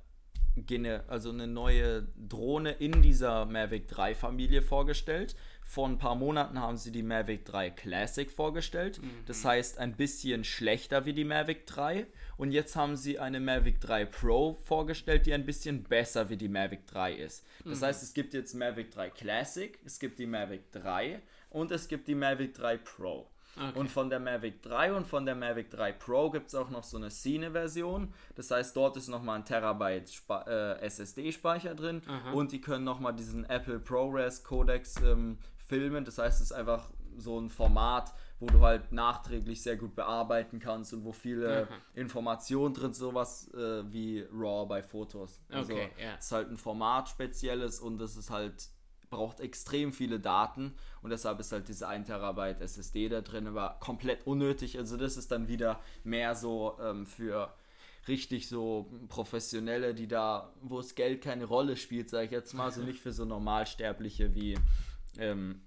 also 1.07 1.31
eine 1.31 1.47
neue 1.47 2.07
Drohne 2.15 2.73
in 2.73 3.01
dieser 3.01 3.45
Mavic 3.45 3.87
3 3.87 4.13
Familie 4.13 4.61
vorgestellt 4.61 5.35
vor 5.73 5.87
ein 5.89 5.97
paar 5.97 6.13
Monaten 6.13 6.59
haben 6.59 6.77
sie 6.77 6.91
die 6.91 7.01
Mavic 7.01 7.45
3 7.45 7.71
Classic 7.71 8.29
vorgestellt. 8.29 9.01
Mhm. 9.01 9.09
Das 9.25 9.43
heißt, 9.43 9.79
ein 9.79 9.93
bisschen 9.95 10.43
schlechter 10.43 11.05
wie 11.05 11.13
die 11.13 11.23
Mavic 11.23 11.65
3. 11.65 12.05
Und 12.37 12.51
jetzt 12.51 12.75
haben 12.75 12.95
sie 12.95 13.17
eine 13.17 13.39
Mavic 13.39 13.81
3 13.81 14.05
Pro 14.05 14.53
vorgestellt, 14.63 15.25
die 15.25 15.33
ein 15.33 15.47
bisschen 15.47 15.81
besser 15.81 16.29
wie 16.29 16.37
die 16.37 16.47
Mavic 16.47 16.85
3 16.85 17.15
ist. 17.15 17.43
Das 17.65 17.81
mhm. 17.81 17.85
heißt, 17.85 18.03
es 18.03 18.13
gibt 18.13 18.35
jetzt 18.35 18.53
Mavic 18.53 18.91
3 18.91 19.09
Classic, 19.09 19.79
es 19.83 19.97
gibt 19.97 20.19
die 20.19 20.27
Mavic 20.27 20.71
3 20.73 21.19
und 21.49 21.71
es 21.71 21.87
gibt 21.87 22.07
die 22.07 22.13
Mavic 22.13 22.53
3 22.53 22.77
Pro. 22.77 23.27
Okay. 23.55 23.79
Und 23.79 23.89
von 23.89 24.09
der 24.09 24.19
Mavic 24.19 24.61
3 24.63 24.93
und 24.93 25.07
von 25.07 25.25
der 25.25 25.35
Mavic 25.35 25.69
3 25.71 25.91
Pro 25.93 26.29
gibt 26.29 26.47
es 26.47 26.55
auch 26.55 26.69
noch 26.69 26.83
so 26.83 26.97
eine 26.97 27.09
Cine-Version. 27.09 28.13
Das 28.35 28.49
heißt, 28.49 28.75
dort 28.75 28.97
ist 28.97 29.09
nochmal 29.09 29.39
ein 29.39 29.45
Terabyte 29.45 30.11
äh, 30.47 30.79
SSD-Speicher 30.85 31.75
drin 31.75 32.01
Aha. 32.07 32.31
und 32.31 32.51
die 32.51 32.61
können 32.61 32.83
nochmal 32.83 33.13
diesen 33.13 33.45
Apple 33.45 33.79
ProRes 33.79 34.43
Codex 34.43 34.95
ähm, 35.03 35.37
filmen. 35.67 36.05
Das 36.05 36.17
heißt, 36.17 36.41
es 36.41 36.51
ist 36.51 36.51
einfach 36.51 36.91
so 37.17 37.39
ein 37.39 37.49
Format, 37.49 38.13
wo 38.39 38.47
du 38.47 38.61
halt 38.61 38.91
nachträglich 38.91 39.61
sehr 39.61 39.77
gut 39.77 39.95
bearbeiten 39.95 40.59
kannst 40.59 40.93
und 40.93 41.03
wo 41.03 41.11
viele 41.11 41.67
Aha. 41.67 41.75
Informationen 41.93 42.73
drin, 42.73 42.93
sowas 42.93 43.51
äh, 43.53 43.83
wie 43.91 44.25
RAW 44.31 44.67
bei 44.67 44.83
Fotos. 44.83 45.41
Also 45.49 45.73
okay, 45.73 45.89
yeah. 45.99 46.15
ist 46.15 46.31
halt 46.31 46.49
ein 46.49 46.57
Format 46.57 47.09
spezielles 47.09 47.79
und 47.79 48.01
es 48.01 48.17
ist 48.17 48.29
halt 48.29 48.69
braucht 49.09 49.41
extrem 49.41 49.93
viele 49.93 50.19
Daten 50.19 50.73
und 51.03 51.11
deshalb 51.11 51.39
ist 51.39 51.51
halt 51.51 51.67
diese 51.67 51.87
1 51.87 52.07
Terabyte 52.07 52.61
SSD 52.61 53.09
da 53.09 53.21
drin, 53.21 53.45
aber 53.45 53.77
komplett 53.79 54.25
unnötig. 54.25 54.79
Also 54.79 54.97
das 54.97 55.17
ist 55.17 55.31
dann 55.31 55.47
wieder 55.47 55.79
mehr 56.03 56.33
so 56.33 56.77
ähm, 56.81 57.05
für 57.05 57.53
richtig 58.07 58.49
so 58.49 58.91
professionelle, 59.09 59.93
die 59.93 60.07
da, 60.07 60.51
wo 60.61 60.77
das 60.77 60.95
Geld 60.95 61.23
keine 61.23 61.45
Rolle 61.45 61.77
spielt, 61.77 62.09
sage 62.09 62.25
ich 62.25 62.31
jetzt 62.31 62.53
mal, 62.53 62.65
also 62.65 62.81
nicht 62.83 62.99
für 62.99 63.11
so 63.11 63.23
Normalsterbliche 63.23 64.33
wie 64.33 64.57
ähm, 65.17 65.61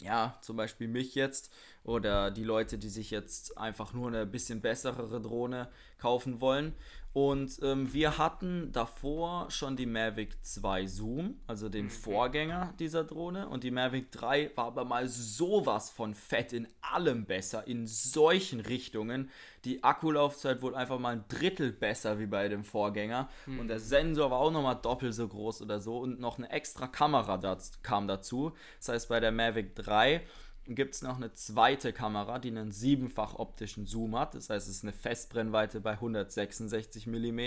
ja, 0.00 0.38
zum 0.42 0.56
Beispiel 0.56 0.88
mich 0.88 1.14
jetzt, 1.14 1.52
oder 1.84 2.30
die 2.30 2.44
Leute, 2.44 2.78
die 2.78 2.88
sich 2.88 3.10
jetzt 3.10 3.58
einfach 3.58 3.92
nur 3.92 4.08
eine 4.08 4.26
bisschen 4.26 4.60
bessere 4.60 5.20
Drohne 5.20 5.68
kaufen 5.98 6.40
wollen. 6.40 6.74
Und 7.14 7.58
ähm, 7.62 7.92
wir 7.92 8.16
hatten 8.16 8.72
davor 8.72 9.50
schon 9.50 9.76
die 9.76 9.84
Mavic 9.84 10.42
2 10.42 10.86
Zoom, 10.86 11.40
also 11.46 11.68
den 11.68 11.90
Vorgänger 11.90 12.72
dieser 12.78 13.04
Drohne. 13.04 13.48
Und 13.48 13.64
die 13.64 13.70
Mavic 13.70 14.10
3 14.12 14.52
war 14.54 14.66
aber 14.66 14.86
mal 14.86 15.06
sowas 15.08 15.90
von 15.90 16.14
fett 16.14 16.54
in 16.54 16.66
allem 16.80 17.26
besser, 17.26 17.66
in 17.66 17.86
solchen 17.86 18.60
Richtungen. 18.60 19.28
Die 19.66 19.84
Akkulaufzeit 19.84 20.62
wurde 20.62 20.78
einfach 20.78 20.98
mal 20.98 21.16
ein 21.16 21.24
Drittel 21.28 21.70
besser 21.72 22.18
wie 22.18 22.26
bei 22.26 22.48
dem 22.48 22.64
Vorgänger. 22.64 23.28
Und 23.60 23.68
der 23.68 23.78
Sensor 23.78 24.30
war 24.30 24.38
auch 24.38 24.50
nochmal 24.50 24.78
doppelt 24.80 25.12
so 25.12 25.28
groß 25.28 25.60
oder 25.60 25.80
so. 25.80 25.98
Und 25.98 26.18
noch 26.18 26.38
eine 26.38 26.50
extra 26.50 26.86
Kamera 26.86 27.36
das 27.36 27.82
kam 27.82 28.08
dazu. 28.08 28.52
Das 28.78 28.88
heißt, 28.88 29.08
bei 29.10 29.20
der 29.20 29.32
Mavic 29.32 29.74
3 29.74 30.22
gibt 30.66 30.94
es 30.94 31.02
noch 31.02 31.16
eine 31.16 31.32
zweite 31.32 31.92
Kamera, 31.92 32.38
die 32.38 32.48
einen 32.48 32.70
siebenfach 32.70 33.34
optischen 33.34 33.86
Zoom 33.86 34.18
hat. 34.18 34.34
Das 34.34 34.50
heißt, 34.50 34.68
es 34.68 34.76
ist 34.76 34.84
eine 34.84 34.92
Festbrennweite 34.92 35.80
bei 35.80 35.92
166 35.92 37.06
mm. 37.06 37.40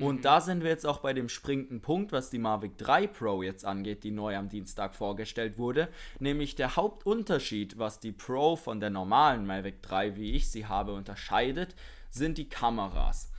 Und 0.00 0.24
da 0.24 0.40
sind 0.40 0.62
wir 0.62 0.70
jetzt 0.70 0.86
auch 0.86 1.00
bei 1.00 1.12
dem 1.12 1.28
springenden 1.28 1.82
Punkt, 1.82 2.12
was 2.12 2.30
die 2.30 2.38
Mavic 2.38 2.78
3 2.78 3.08
Pro 3.08 3.42
jetzt 3.42 3.66
angeht, 3.66 4.04
die 4.04 4.10
neu 4.10 4.36
am 4.36 4.48
Dienstag 4.48 4.94
vorgestellt 4.94 5.58
wurde. 5.58 5.88
Nämlich 6.18 6.54
der 6.54 6.76
Hauptunterschied, 6.76 7.78
was 7.78 8.00
die 8.00 8.12
Pro 8.12 8.56
von 8.56 8.80
der 8.80 8.88
normalen 8.88 9.46
Mavic 9.46 9.82
3, 9.82 10.16
wie 10.16 10.32
ich 10.32 10.50
sie 10.50 10.66
habe, 10.66 10.94
unterscheidet, 10.94 11.74
sind 12.08 12.38
die 12.38 12.48
Kameras. 12.48 13.31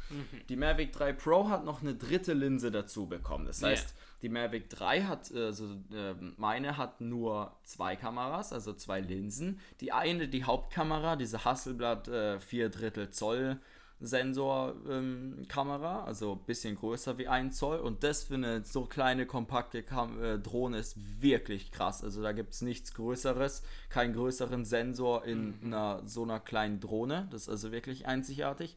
Die 0.50 0.56
Mavic 0.56 0.92
3 0.94 1.14
Pro 1.14 1.50
hat 1.50 1.66
noch 1.66 1.82
eine 1.82 1.96
dritte 1.96 2.34
Linse 2.34 2.72
dazu 2.72 3.08
bekommen. 3.08 3.46
Das 3.46 3.62
heißt, 3.64 3.90
Ja. 3.90 3.96
die 4.22 4.30
Mavic 4.30 4.70
3 4.70 5.04
hat, 5.04 5.34
also 5.34 5.66
äh, 5.94 6.14
meine 6.38 6.78
hat 6.78 7.02
nur 7.02 7.56
zwei 7.64 7.96
Kameras, 7.96 8.54
also 8.54 8.74
zwei 8.74 9.00
Linsen. 9.02 9.60
Die 9.82 9.92
eine, 9.92 10.28
die 10.28 10.44
Hauptkamera, 10.44 11.16
diese 11.16 11.46
Hasselblad 11.46 12.08
äh, 12.08 12.40
4 12.40 12.70
Drittel 12.70 13.10
Zoll 13.10 13.60
Sensor 14.00 14.76
ähm, 14.90 15.46
Kamera, 15.48 16.04
also 16.04 16.34
ein 16.34 16.46
bisschen 16.46 16.76
größer 16.76 17.18
wie 17.18 17.30
ein 17.30 17.52
Zoll. 17.54 17.78
Und 17.80 18.04
das 18.04 18.24
für 18.24 18.34
eine 18.34 18.66
so 18.66 18.84
kleine, 18.86 19.26
kompakte 19.26 19.82
Kam 19.82 20.22
äh, 20.22 20.40
Drohne 20.40 20.80
ist 20.80 20.98
wirklich 21.22 21.72
krass. 21.72 22.04
Also 22.04 22.22
da 22.22 22.34
gibt 22.34 22.54
es 22.54 22.62
nichts 22.62 22.94
Größeres, 22.96 23.64
keinen 23.90 24.14
größeren 24.14 24.66
Sensor 24.66 25.24
in 25.24 25.56
einer 25.64 26.02
so 26.06 26.24
einer 26.24 26.42
kleinen 26.42 26.82
Drohne. 26.82 27.28
Das 27.32 27.44
ist 27.44 27.50
also 27.50 27.72
wirklich 27.72 28.06
einzigartig. 28.06 28.76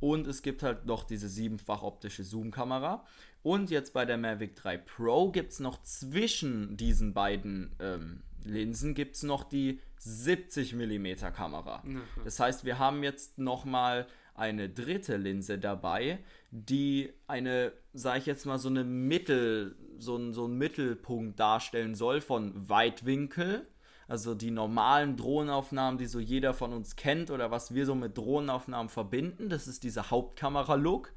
Und 0.00 0.26
es 0.26 0.42
gibt 0.42 0.62
halt 0.62 0.86
noch 0.86 1.04
diese 1.04 1.28
siebenfach 1.28 1.82
optische 1.82 2.24
Zoom-Kamera. 2.24 3.04
Und 3.42 3.70
jetzt 3.70 3.92
bei 3.92 4.04
der 4.04 4.18
Mavic 4.18 4.54
3 4.56 4.78
Pro 4.78 5.30
gibt 5.30 5.52
es 5.52 5.60
noch 5.60 5.82
zwischen 5.82 6.76
diesen 6.76 7.14
beiden 7.14 7.74
ähm, 7.80 8.22
Linsen 8.44 8.94
gibt 8.94 9.16
es 9.16 9.22
noch 9.22 9.44
die 9.44 9.80
70 9.98 10.74
mm 10.74 11.06
Kamera. 11.34 11.82
Das 12.24 12.40
heißt, 12.40 12.64
wir 12.64 12.78
haben 12.78 13.02
jetzt 13.02 13.38
nochmal 13.38 14.06
eine 14.34 14.68
dritte 14.68 15.16
Linse 15.16 15.58
dabei, 15.58 16.20
die 16.50 17.12
eine, 17.26 17.72
sag 17.92 18.18
ich 18.18 18.26
jetzt 18.26 18.46
mal, 18.46 18.58
so 18.58 18.68
eine 18.68 18.84
Mittel, 18.84 19.76
so, 19.98 20.16
ein, 20.16 20.32
so 20.32 20.44
einen 20.44 20.56
Mittelpunkt 20.56 21.40
darstellen 21.40 21.94
soll 21.94 22.20
von 22.20 22.68
Weitwinkel. 22.68 23.66
Also 24.08 24.34
die 24.34 24.50
normalen 24.50 25.16
Drohnenaufnahmen, 25.16 25.98
die 25.98 26.06
so 26.06 26.18
jeder 26.18 26.54
von 26.54 26.72
uns 26.72 26.96
kennt 26.96 27.30
oder 27.30 27.50
was 27.50 27.74
wir 27.74 27.84
so 27.84 27.94
mit 27.94 28.16
Drohnenaufnahmen 28.16 28.88
verbinden, 28.88 29.50
das 29.50 29.68
ist 29.68 29.84
dieser 29.84 30.10
Hauptkamera-Look. 30.10 31.12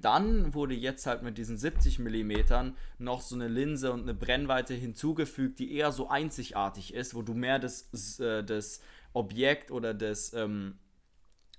Dann 0.00 0.54
wurde 0.54 0.74
jetzt 0.74 1.06
halt 1.06 1.22
mit 1.22 1.36
diesen 1.38 1.58
70 1.58 1.98
mm 1.98 2.72
noch 2.98 3.20
so 3.20 3.34
eine 3.34 3.48
Linse 3.48 3.92
und 3.92 4.02
eine 4.02 4.14
Brennweite 4.14 4.74
hinzugefügt, 4.74 5.58
die 5.58 5.74
eher 5.74 5.92
so 5.92 6.08
einzigartig 6.08 6.94
ist, 6.94 7.14
wo 7.14 7.22
du 7.22 7.34
mehr 7.34 7.58
das, 7.58 8.18
äh, 8.20 8.42
das 8.42 8.80
Objekt 9.12 9.70
oder 9.70 9.92
das, 9.92 10.32
ähm, 10.32 10.78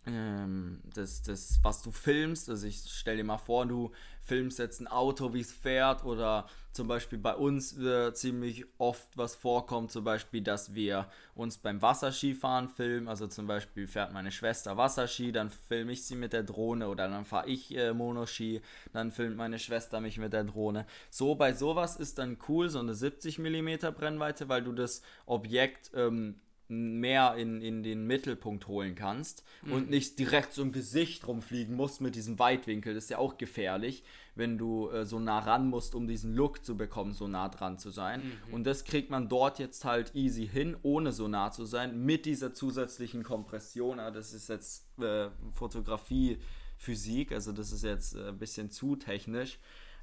ähm, 0.07 0.81
das, 0.95 1.21
das, 1.21 1.59
was 1.61 1.83
du 1.83 1.91
filmst, 1.91 2.49
also 2.49 2.65
ich 2.65 2.83
stell 2.87 3.17
dir 3.17 3.23
mal 3.23 3.37
vor, 3.37 3.67
du 3.67 3.91
filmst 4.19 4.57
jetzt 4.57 4.79
ein 4.79 4.87
Auto, 4.87 5.33
wie 5.33 5.41
es 5.41 5.51
fährt, 5.51 6.03
oder 6.05 6.47
zum 6.71 6.87
Beispiel 6.87 7.19
bei 7.19 7.35
uns 7.35 7.77
äh, 7.77 8.11
ziemlich 8.13 8.65
oft 8.79 9.15
was 9.15 9.35
vorkommt, 9.35 9.91
zum 9.91 10.03
Beispiel, 10.03 10.41
dass 10.41 10.73
wir 10.73 11.07
uns 11.35 11.57
beim 11.57 11.83
Wasserskifahren 11.83 12.67
filmen, 12.67 13.07
also 13.07 13.27
zum 13.27 13.45
Beispiel 13.45 13.87
fährt 13.87 14.11
meine 14.11 14.31
Schwester 14.31 14.75
Wasserski, 14.75 15.31
dann 15.31 15.51
filme 15.51 15.91
ich 15.91 16.03
sie 16.03 16.15
mit 16.15 16.33
der 16.33 16.43
Drohne, 16.43 16.87
oder 16.87 17.07
dann 17.07 17.25
fahre 17.25 17.47
ich 17.47 17.75
äh, 17.77 17.93
Monoski, 17.93 18.61
dann 18.93 19.11
filmt 19.11 19.37
meine 19.37 19.59
Schwester 19.59 19.99
mich 19.99 20.17
mit 20.17 20.33
der 20.33 20.45
Drohne. 20.45 20.87
So, 21.11 21.35
bei 21.35 21.53
sowas 21.53 21.95
ist 21.95 22.17
dann 22.17 22.37
cool, 22.47 22.69
so 22.69 22.79
eine 22.79 22.95
70 22.95 23.37
mm 23.37 23.93
Brennweite, 23.95 24.49
weil 24.49 24.63
du 24.63 24.71
das 24.71 25.03
Objekt 25.27 25.91
ähm, 25.93 26.39
mehr 26.71 27.35
in, 27.35 27.61
in 27.61 27.83
den 27.83 28.07
Mittelpunkt 28.07 28.67
holen 28.67 28.95
kannst 28.95 29.43
und 29.69 29.89
nicht 29.89 30.17
direkt 30.17 30.53
so 30.53 30.61
im 30.61 30.71
Gesicht 30.71 31.27
rumfliegen 31.27 31.75
musst 31.75 32.01
mit 32.01 32.15
diesem 32.15 32.39
Weitwinkel. 32.39 32.93
Das 32.93 33.03
ist 33.03 33.09
ja 33.09 33.17
auch 33.17 33.37
gefährlich, 33.37 34.03
wenn 34.35 34.57
du 34.57 34.89
äh, 34.89 35.05
so 35.05 35.19
nah 35.19 35.39
ran 35.39 35.67
musst, 35.67 35.93
um 35.93 36.07
diesen 36.07 36.33
Look 36.33 36.63
zu 36.63 36.77
bekommen, 36.77 37.13
so 37.13 37.27
nah 37.27 37.49
dran 37.49 37.77
zu 37.77 37.89
sein. 37.89 38.21
Und 38.51 38.65
das 38.65 38.85
kriegt 38.85 39.09
man 39.09 39.27
dort 39.27 39.59
jetzt 39.59 39.83
halt 39.83 40.15
easy 40.15 40.47
hin, 40.47 40.77
ohne 40.81 41.11
so 41.11 41.27
nah 41.27 41.51
zu 41.51 41.65
sein, 41.65 42.05
mit 42.05 42.25
dieser 42.25 42.53
zusätzlichen 42.53 43.23
Kompression. 43.23 43.99
Aber 43.99 44.11
das 44.11 44.33
ist 44.33 44.47
jetzt 44.47 44.85
äh, 44.99 45.29
Fotografie, 45.53 46.39
Physik, 46.77 47.31
also 47.31 47.51
das 47.51 47.71
ist 47.71 47.83
jetzt 47.83 48.15
äh, 48.15 48.29
ein 48.29 48.39
bisschen 48.39 48.71
zu 48.71 48.95
technisch. 48.95 49.59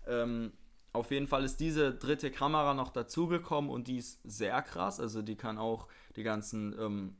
Ähm, 0.07 0.53
auf 0.93 1.11
jeden 1.11 1.27
Fall 1.27 1.45
ist 1.45 1.61
diese 1.61 1.95
dritte 1.95 2.31
Kamera 2.31 2.75
noch 2.75 2.91
dazugekommen 2.91 3.71
und 3.71 3.89
die 3.89 3.99
ist 3.99 4.21
sehr 4.25 4.61
krass. 4.63 5.01
Also 5.01 5.23
die 5.23 5.37
kann 5.37 5.59
auch 5.59 5.87
die 6.17 6.23
ganzen 6.23 6.75
ähm, 6.79 7.17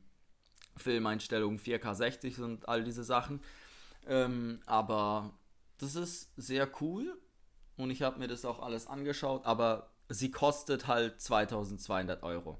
Filmeinstellungen 0.77 1.59
4K 1.59 1.93
60 1.93 2.39
und 2.39 2.67
all 2.67 2.83
diese 2.83 3.03
Sachen. 3.03 3.41
Ähm, 4.07 4.59
aber 4.65 5.33
das 5.77 5.95
ist 5.95 6.31
sehr 6.35 6.69
cool 6.81 7.17
und 7.77 7.91
ich 7.91 8.01
habe 8.01 8.19
mir 8.19 8.27
das 8.27 8.43
auch 8.45 8.59
alles 8.59 8.87
angeschaut, 8.87 9.45
aber 9.45 9.91
sie 10.09 10.31
kostet 10.31 10.87
halt 10.87 11.21
2200 11.21 12.23
Euro. 12.23 12.59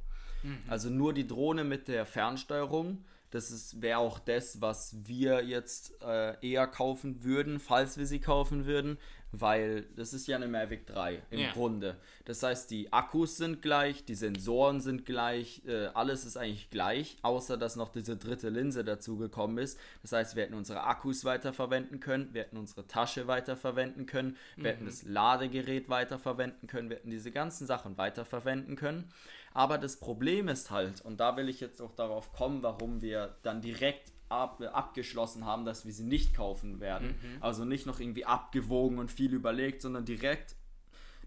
Also 0.70 0.89
nur 0.89 1.13
die 1.13 1.28
Drohne 1.28 1.63
mit 1.63 1.88
der 1.88 2.06
Fernsteuerung. 2.06 3.04
Das 3.31 3.79
wäre 3.81 4.00
auch 4.00 4.17
das, 4.19 4.59
was 4.62 4.95
wir 5.03 5.43
jetzt 5.43 5.93
äh, 6.01 6.36
eher 6.41 6.65
kaufen 6.67 7.24
würden, 7.24 7.59
falls 7.59 7.98
wir 7.98 8.07
sie 8.07 8.19
kaufen 8.19 8.65
würden, 8.65 8.98
weil 9.31 9.83
das 9.95 10.13
ist 10.13 10.25
ja 10.25 10.36
eine 10.38 10.48
Mavic 10.48 10.88
3 10.88 11.21
im 11.29 11.39
Ja. 11.39 11.51
Grunde. 11.51 11.95
Das 12.25 12.41
heißt, 12.41 12.71
die 12.71 12.91
Akkus 12.91 13.38
sind 13.38 13.62
gleich, 13.62 14.03
die 14.03 14.15
Sensoren 14.15 14.81
sind 14.81 15.05
gleich, 15.05 15.62
äh, 15.67 15.88
alles 15.93 16.25
ist 16.25 16.38
eigentlich 16.38 16.71
gleich, 16.71 17.17
außer 17.21 17.55
dass 17.55 17.75
noch 17.75 17.89
diese 17.91 18.17
dritte 18.17 18.50
Linse 18.50 18.83
dazu 18.83 19.17
gekommen 19.17 19.59
ist. 19.59 19.79
Das 20.01 20.12
heißt, 20.13 20.36
wir 20.36 20.43
hätten 20.43 20.55
unsere 20.55 20.83
Akkus 20.83 21.24
weiterverwenden 21.25 22.00
können, 22.00 22.33
wir 22.33 22.41
hätten 22.41 22.57
unsere 22.57 22.88
Tasche 22.88 23.27
weiterverwenden 23.27 24.07
können, 24.07 24.36
wir 24.55 24.71
hätten 24.71 24.86
das 24.86 25.03
Ladegerät 25.03 25.88
weiterverwenden 25.89 26.67
können, 26.67 26.89
wir 26.89 26.98
hätten 26.98 27.12
diese 27.12 27.29
ganzen 27.29 27.67
Sachen 27.67 27.98
weiterverwenden 28.00 28.75
können. 28.75 29.12
Aber 29.60 29.78
das 29.78 30.00
Problem 30.00 30.48
ist 30.48 30.72
halt, 30.72 31.01
und 31.01 31.20
da 31.20 31.36
will 31.36 31.50
ich 31.50 31.60
jetzt 31.60 31.82
auch 31.82 31.92
darauf 31.92 32.32
kommen, 32.32 32.63
warum 32.63 33.01
wir 33.01 33.36
dann 33.44 33.60
direkt 33.60 34.13
ab, 34.30 34.62
abgeschlossen 34.62 35.46
haben, 35.46 35.66
dass 35.66 35.86
wir 35.86 35.92
sie 35.92 36.06
nicht 36.06 36.34
kaufen 36.34 36.80
werden. 36.80 37.10
Also 37.42 37.66
nicht 37.66 37.86
noch 37.86 38.00
irgendwie 38.00 38.24
abgewogen 38.24 39.00
und 39.00 39.12
viel 39.12 39.34
überlegt, 39.34 39.82
sondern 39.82 40.06
direkt 40.06 40.56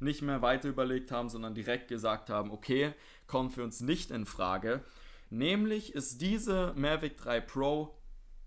nicht 0.01 0.23
mehr 0.23 0.41
weiter 0.41 0.71
überlegt 0.71 1.12
haben, 1.12 1.29
sondern 1.29 1.55
direkt 1.55 1.89
gesagt 1.89 2.31
haben, 2.31 2.51
okay, 2.53 2.95
kommt 3.27 3.53
für 3.53 3.65
uns 3.65 3.83
nicht 3.83 4.11
in 4.11 4.25
Frage. 4.25 4.83
Nämlich 5.29 5.95
ist 5.95 6.23
diese 6.23 6.73
Mavic 6.75 7.19
3 7.19 7.39
Pro 7.43 7.99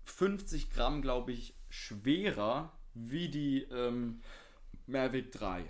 50 0.02 0.70
Gramm, 0.70 1.00
glaube 1.00 1.30
ich, 1.30 1.54
schwerer 1.68 2.72
wie 2.94 3.28
die 3.28 3.62
ähm, 3.70 4.20
Mavic 4.88 5.30
3. 5.30 5.64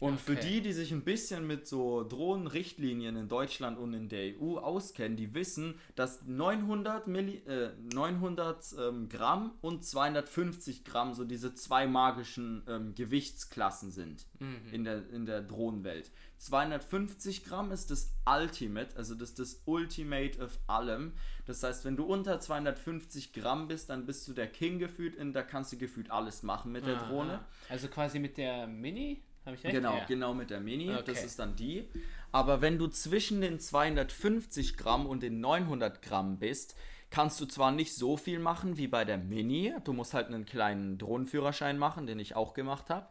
Und 0.00 0.18
für 0.18 0.32
Okay. 0.32 0.48
die, 0.48 0.60
die 0.62 0.72
sich 0.72 0.92
ein 0.92 1.02
bisschen 1.04 1.46
mit 1.46 1.66
so 1.66 2.02
Drohnenrichtlinien 2.02 3.16
in 3.16 3.28
Deutschland 3.28 3.78
und 3.78 3.92
in 3.92 4.08
der 4.08 4.34
EU 4.40 4.56
auskennen, 4.56 5.16
die 5.16 5.34
wissen, 5.34 5.74
dass 5.94 6.24
900, 6.26 7.06
Milli 7.06 7.36
äh, 7.46 7.70
900 7.92 8.64
ähm, 8.78 9.08
Gramm 9.10 9.52
und 9.60 9.84
250 9.84 10.84
Gramm 10.84 11.12
so 11.12 11.24
diese 11.24 11.54
zwei 11.54 11.86
magischen 11.86 12.62
ähm, 12.66 12.94
Gewichtsklassen 12.94 13.90
sind 13.90 14.26
in, 14.72 14.84
der, 14.84 15.08
in 15.10 15.26
der 15.26 15.42
Drohnenwelt. 15.42 16.10
250 16.38 17.44
Gramm 17.44 17.70
ist 17.70 17.90
das 17.90 18.14
Ultimate, 18.26 18.96
also 18.96 19.14
das 19.14 19.30
ist 19.30 19.38
das 19.38 19.62
Ultimate 19.66 20.38
of 20.42 20.58
allem. 20.66 21.12
Das 21.44 21.62
heißt, 21.62 21.84
wenn 21.84 21.96
du 21.96 22.04
unter 22.04 22.40
250 22.40 23.34
Gramm 23.34 23.68
bist, 23.68 23.90
dann 23.90 24.06
bist 24.06 24.26
du 24.26 24.32
der 24.32 24.46
King 24.46 24.78
gefühlt 24.78 25.16
und 25.16 25.34
da 25.34 25.42
kannst 25.42 25.72
du 25.72 25.76
gefühlt 25.76 26.10
alles 26.10 26.42
machen 26.42 26.72
mit 26.72 26.86
der. 26.86 26.96
Drohne. 26.96 27.40
Also 27.68 27.88
quasi 27.88 28.18
mit 28.18 28.36
der 28.38 28.66
Mini? 28.66 29.22
Habe 29.50 29.56
ich 29.58 29.64
recht? 29.64 29.74
Genau, 29.74 29.96
Ja. 29.96 30.04
genau 30.06 30.34
mit 30.34 30.50
der 30.50 30.60
Mini. 30.60 30.86
Das 30.88 31.00
Okay. 31.00 31.24
ist 31.26 31.38
dann 31.38 31.56
die. 31.56 31.88
Aber 32.32 32.60
wenn 32.60 32.78
du 32.78 32.86
zwischen 32.88 33.40
den 33.40 33.58
250 33.58 34.76
Gramm 34.76 35.06
und 35.06 35.22
den 35.22 35.40
900 35.40 36.00
Gramm 36.02 36.38
bist, 36.38 36.76
kannst 37.10 37.40
du 37.40 37.46
zwar 37.46 37.72
nicht 37.72 37.94
so 37.94 38.16
viel 38.16 38.38
machen 38.38 38.76
wie 38.76 38.86
bei 38.86 39.04
der 39.04 39.18
Mini. 39.18 39.74
Du 39.84 39.92
musst 39.92 40.14
halt 40.14 40.28
einen 40.28 40.46
kleinen 40.46 40.96
Drohnenführerschein 40.98 41.76
machen, 41.78 42.06
den 42.06 42.18
ich 42.20 42.36
auch 42.36 42.54
gemacht 42.54 42.88
habe. 42.90 43.06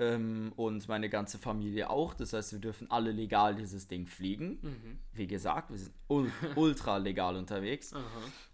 ähm, 0.00 0.52
und 0.54 0.86
meine 0.86 1.08
ganze 1.08 1.38
Familie 1.38 1.90
auch. 1.90 2.14
Das 2.14 2.32
heißt, 2.32 2.52
wir 2.52 2.60
dürfen 2.60 2.88
alle 2.88 3.10
legal 3.10 3.56
dieses 3.56 3.88
Ding 3.88 4.06
fliegen. 4.06 4.58
Mhm. 4.62 4.98
Wie 5.12 5.26
gesagt, 5.26 5.70
wir 5.70 5.78
sind 5.78 5.92
ul 6.08 6.30
ultra 6.56 6.98
legal 6.98 7.34
unterwegs. 7.34 7.92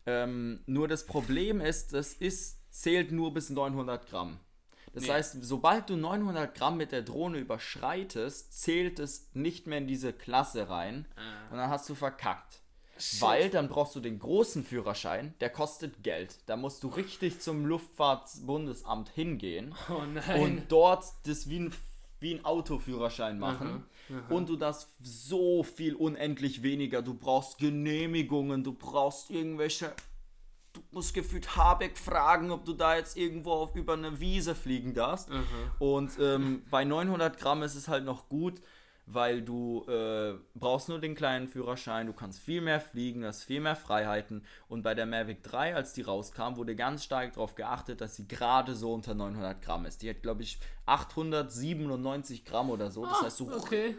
Ähm, 0.06 0.60
nur 0.64 0.88
das 0.88 1.04
Problem 1.04 1.60
ist, 1.60 1.92
das 1.92 2.14
ist, 2.14 2.60
zählt 2.72 3.12
nur 3.12 3.34
bis 3.34 3.50
900 3.50 4.06
Gramm. 4.08 4.38
Das 4.94 5.04
Nee. 5.04 5.10
heißt, 5.10 5.36
sobald 5.42 5.90
du 5.90 5.96
900 5.96 6.54
Gramm 6.54 6.76
mit 6.76 6.92
der 6.92 7.02
Drohne 7.02 7.38
überschreitest, 7.38 8.52
zählt 8.62 8.98
es 9.00 9.28
nicht 9.34 9.66
mehr 9.66 9.78
in 9.78 9.86
diese 9.86 10.12
Klasse 10.12 10.68
rein 10.70 11.06
Ah. 11.16 11.50
und 11.50 11.58
dann 11.58 11.68
hast 11.68 11.88
du 11.88 11.94
verkackt. 11.94 12.60
Weil 13.18 13.50
dann 13.50 13.68
brauchst 13.68 13.96
du 13.96 14.00
den 14.00 14.20
großen 14.20 14.62
Führerschein, 14.64 15.34
der 15.40 15.50
kostet 15.50 16.04
Geld. 16.04 16.38
Da 16.46 16.56
musst 16.56 16.84
du 16.84 16.88
richtig 16.88 17.40
zum 17.40 17.66
Luftfahrtbundesamt 17.66 19.08
hingehen 19.10 19.74
Oh 19.88 20.40
und 20.40 20.62
dort 20.68 21.04
das 21.26 21.48
wie 21.48 21.58
ein, 21.58 21.74
wie 22.20 22.34
ein 22.36 22.44
Autoführerschein 22.44 23.38
machen. 23.38 23.84
Und 24.28 24.48
du 24.50 24.56
das 24.56 24.90
so 25.02 25.62
viel 25.64 25.94
unendlich 25.96 26.62
weniger. 26.62 27.00
Du 27.02 27.14
brauchst 27.14 27.58
Genehmigungen, 27.58 28.62
du 28.62 28.72
brauchst 28.74 29.30
irgendwelche. 29.30 29.92
Du 30.74 30.80
musst 30.90 31.14
gefühlt 31.14 31.56
Habeck 31.56 31.96
fragen, 31.96 32.50
ob 32.50 32.64
du 32.64 32.72
da 32.72 32.96
jetzt 32.96 33.16
irgendwo 33.16 33.52
auf, 33.52 33.74
über 33.76 33.94
eine 33.94 34.20
Wiese 34.20 34.54
fliegen 34.54 34.92
darfst. 34.92 35.30
Und 35.78 36.18
ähm, 36.20 36.62
bei 36.70 36.84
900 36.84 37.38
Gramm 37.38 37.62
ist 37.62 37.76
es 37.76 37.88
halt 37.88 38.04
noch 38.04 38.28
gut, 38.28 38.60
weil 39.06 39.42
du 39.42 39.84
äh, 39.86 40.34
brauchst 40.54 40.88
nur 40.88 40.98
den 40.98 41.14
kleinen 41.14 41.46
Führerschein, 41.48 42.06
du 42.06 42.12
kannst 42.14 42.40
viel 42.40 42.60
mehr 42.62 42.80
fliegen, 42.80 43.20
du 43.20 43.26
hast 43.28 43.44
viel 43.44 43.60
mehr 43.60 43.76
Freiheiten. 43.76 44.44
Und 44.68 44.82
bei 44.82 44.94
der 44.94 45.04
Mavic 45.06 45.42
3, 45.42 45.74
als 45.74 45.92
die 45.92 46.02
rauskam, 46.02 46.56
wurde 46.56 46.74
ganz 46.74 47.04
stark 47.04 47.34
darauf 47.34 47.54
geachtet, 47.54 48.00
dass 48.00 48.16
sie 48.16 48.26
gerade 48.26 48.74
so 48.74 48.94
unter 48.94 49.14
900 49.14 49.60
Gramm 49.60 49.84
ist. 49.84 50.02
Die 50.02 50.08
hat, 50.08 50.22
glaube 50.22 50.42
ich, 50.42 50.58
897 50.86 52.44
Gramm 52.44 52.70
oder 52.70 52.90
so. 52.90 53.04
Das 53.04 53.18
Ah, 53.20 53.24
heißt, 53.24 53.36
so 53.38 53.52
okay. 53.52 53.96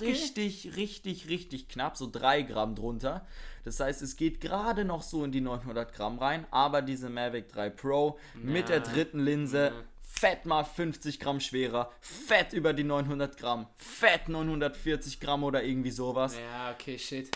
richtig, 0.00 0.76
richtig, 0.76 1.28
richtig 1.28 1.68
knapp, 1.68 1.96
so 1.96 2.08
3 2.10 2.42
Gramm 2.42 2.74
drunter. 2.74 3.26
Das 3.64 3.78
heißt, 3.78 4.00
es 4.00 4.16
geht 4.16 4.40
gerade 4.40 4.84
noch 4.86 5.02
so 5.02 5.22
in 5.24 5.32
die 5.32 5.42
900 5.42 5.92
Gramm 5.92 6.18
rein, 6.18 6.46
aber 6.50 6.80
diese 6.82 7.10
Mavic 7.10 7.48
3 7.52 7.70
Pro 7.70 8.18
mit 8.42 8.68
der 8.70 8.80
dritten 8.80 9.20
Linse, 9.20 9.72
fett 10.12 10.44
mal 10.46 10.64
50 10.64 11.18
Gramm 11.20 11.40
schwerer, 11.40 11.90
fett 12.00 12.52
über 12.52 12.72
die 12.72 12.84
900 12.84 13.36
Gramm, 13.36 13.66
fett 13.76 14.28
940 14.28 15.20
Gramm 15.20 15.44
oder 15.44 15.62
irgendwie 15.62 15.90
sowas. 15.90 16.36
Ja, 16.36 16.72
okay, 16.72 16.98
shit. 16.98 17.30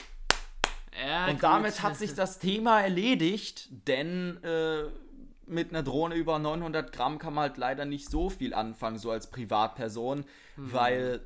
Ja, 1.06 1.26
Und 1.26 1.34
gut. 1.34 1.42
damit 1.42 1.82
hat 1.82 1.96
sich 1.98 2.14
das 2.14 2.38
Thema 2.38 2.80
erledigt, 2.80 3.68
denn 3.88 4.42
äh, 4.44 4.84
mit 5.46 5.70
einer 5.70 5.82
Drohne 5.82 6.14
über 6.14 6.38
900 6.38 6.92
Gramm 6.92 7.18
kann 7.18 7.34
man 7.34 7.42
halt 7.50 7.58
leider 7.58 7.84
nicht 7.84 8.10
so 8.10 8.30
viel 8.30 8.54
anfangen, 8.54 8.98
so 8.98 9.10
als 9.10 9.30
Privatperson, 9.30 10.24
weil 10.56 11.20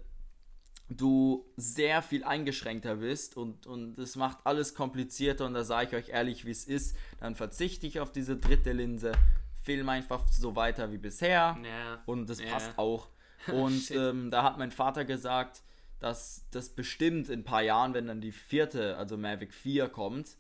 du 0.91 1.45
sehr 1.57 2.01
viel 2.03 2.25
eingeschränkter 2.25 2.97
bist 2.97 3.37
und, 3.37 3.67
und 3.67 3.97
das 3.97 4.17
macht 4.17 4.39
alles 4.45 4.75
komplizierter 4.75 5.45
und 5.45 5.53
da 5.55 5.63
sage 5.63 5.89
ich 5.89 5.95
euch 5.95 6.09
ehrlich, 6.15 6.47
wie 6.47 6.51
es 6.51 6.65
ist. 6.65 6.97
Dann 7.21 7.35
verzichte 7.35 7.87
ich 7.87 8.01
auf 8.01 8.11
diese 8.11 8.37
dritte 8.39 8.73
Linse, 8.73 9.13
film 9.69 9.89
einfach 9.91 10.27
so 10.29 10.57
weiter 10.57 10.91
wie 10.91 10.97
bisher 10.99 11.59
Ja. 11.63 12.03
und 12.07 12.31
das 12.31 12.41
Ja. 12.41 12.47
passt 12.53 12.79
auch. 12.79 13.09
Und 13.49 13.91
ähm, 13.93 14.31
da 14.31 14.43
hat 14.43 14.59
mein 14.59 14.73
Vater 14.73 15.05
gesagt, 15.05 15.63
dass 16.01 16.45
das 16.51 16.71
bestimmt 16.71 17.29
in 17.29 17.41
ein 17.41 17.45
paar 17.45 17.63
Jahren, 17.63 17.95
wenn 17.95 18.07
dann 18.07 18.21
die 18.21 18.33
vierte, 18.33 18.97
also 18.97 19.17
Mavic 19.17 19.55
4 19.55 19.89
kommt, 19.89 20.37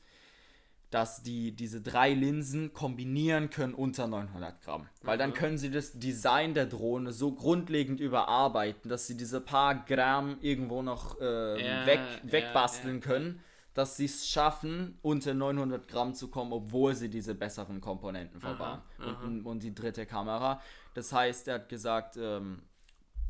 dass 0.90 1.22
die 1.22 1.52
diese 1.54 1.80
drei 1.80 2.12
Linsen 2.12 2.72
kombinieren 2.72 3.50
können 3.50 3.74
unter 3.74 4.06
900 4.08 4.60
Gramm. 4.62 4.88
Weil 5.02 5.16
dann 5.18 5.32
können 5.34 5.58
sie 5.58 5.70
das 5.70 5.92
Design 5.98 6.54
der 6.54 6.66
Drohne 6.66 7.12
so 7.12 7.32
grundlegend 7.32 8.00
überarbeiten, 8.00 8.88
dass 8.90 9.06
sie 9.06 9.16
diese 9.16 9.40
paar 9.40 9.74
Gramm 9.84 10.38
irgendwo 10.40 10.82
noch 10.82 11.20
äh, 11.20 11.62
Ja, 11.62 11.86
weg, 11.86 12.00
wegbasteln 12.24 13.00
können, 13.00 13.40
dass 13.74 13.96
sie 13.96 14.06
es 14.06 14.28
schaffen, 14.28 14.98
unter 15.02 15.34
900 15.34 15.86
Gramm 15.86 16.14
zu 16.14 16.28
kommen, 16.28 16.52
obwohl 16.52 16.94
sie 16.94 17.08
diese 17.08 17.34
besseren 17.34 17.80
Komponenten 17.80 18.40
verbauen. 18.40 18.80
Und, 19.24 19.46
und 19.46 19.62
die 19.62 19.74
dritte 19.74 20.06
Kamera. 20.06 20.60
Das 20.94 21.12
heißt, 21.12 21.48
er 21.48 21.54
hat 21.56 21.68
gesagt, 21.68 22.16
ähm, 22.16 22.62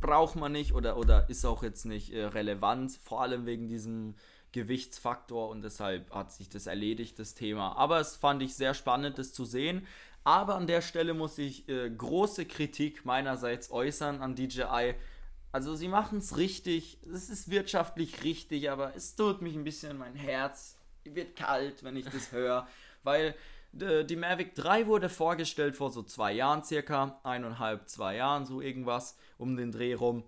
braucht 0.00 0.36
man 0.36 0.52
nicht 0.52 0.74
oder, 0.74 0.96
oder 0.96 1.28
ist 1.28 1.44
auch 1.44 1.62
jetzt 1.62 1.84
nicht 1.84 2.12
äh, 2.12 2.24
relevant, 2.24 2.92
vor 2.92 3.22
allem 3.22 3.46
wegen 3.46 3.68
diesem 3.68 4.14
Gewichtsfaktor 4.52 5.50
und 5.50 5.62
deshalb 5.62 6.10
hat 6.10 6.32
sich 6.32 6.48
das 6.48 6.66
erledigt, 6.66 7.18
das 7.18 7.34
Thema. 7.34 7.76
Aber 7.76 8.00
es 8.00 8.16
fand 8.16 8.42
ich 8.42 8.54
sehr 8.54 8.74
spannend, 8.74 9.18
das 9.18 9.32
zu 9.32 9.44
sehen. 9.44 9.86
Aber 10.24 10.56
an 10.56 10.66
der 10.66 10.82
Stelle 10.82 11.14
muss 11.14 11.38
ich 11.38 11.68
äh, 11.68 11.90
große 11.90 12.46
Kritik 12.46 13.04
meinerseits 13.04 13.70
äußern 13.70 14.20
an 14.20 14.34
DJI. 14.34 14.94
Also 15.50 15.74
sie 15.74 15.88
machen 15.88 16.18
es 16.18 16.36
richtig, 16.36 16.98
es 17.12 17.30
ist 17.30 17.50
wirtschaftlich 17.50 18.22
richtig, 18.22 18.70
aber 18.70 18.94
es 18.94 19.16
tut 19.16 19.40
mich 19.40 19.54
ein 19.54 19.64
bisschen 19.64 19.96
mein 19.96 20.14
Herz. 20.14 20.76
Wird 21.04 21.36
kalt, 21.36 21.82
wenn 21.84 21.96
ich 21.96 22.04
das 22.04 22.32
höre, 22.32 22.68
weil 23.02 23.34
äh, 23.80 24.04
die 24.04 24.16
Mavic 24.16 24.54
3 24.54 24.86
wurde 24.86 25.08
vorgestellt 25.08 25.74
vor 25.74 25.90
so 25.90 26.02
zwei 26.02 26.32
Jahren 26.32 26.62
circa, 26.64 27.18
eineinhalb, 27.22 27.88
zwei 27.88 28.16
Jahren, 28.16 28.44
so 28.44 28.60
irgendwas 28.60 29.16
um 29.38 29.56
den 29.56 29.72
Dreh 29.72 29.94
rum. 29.94 30.24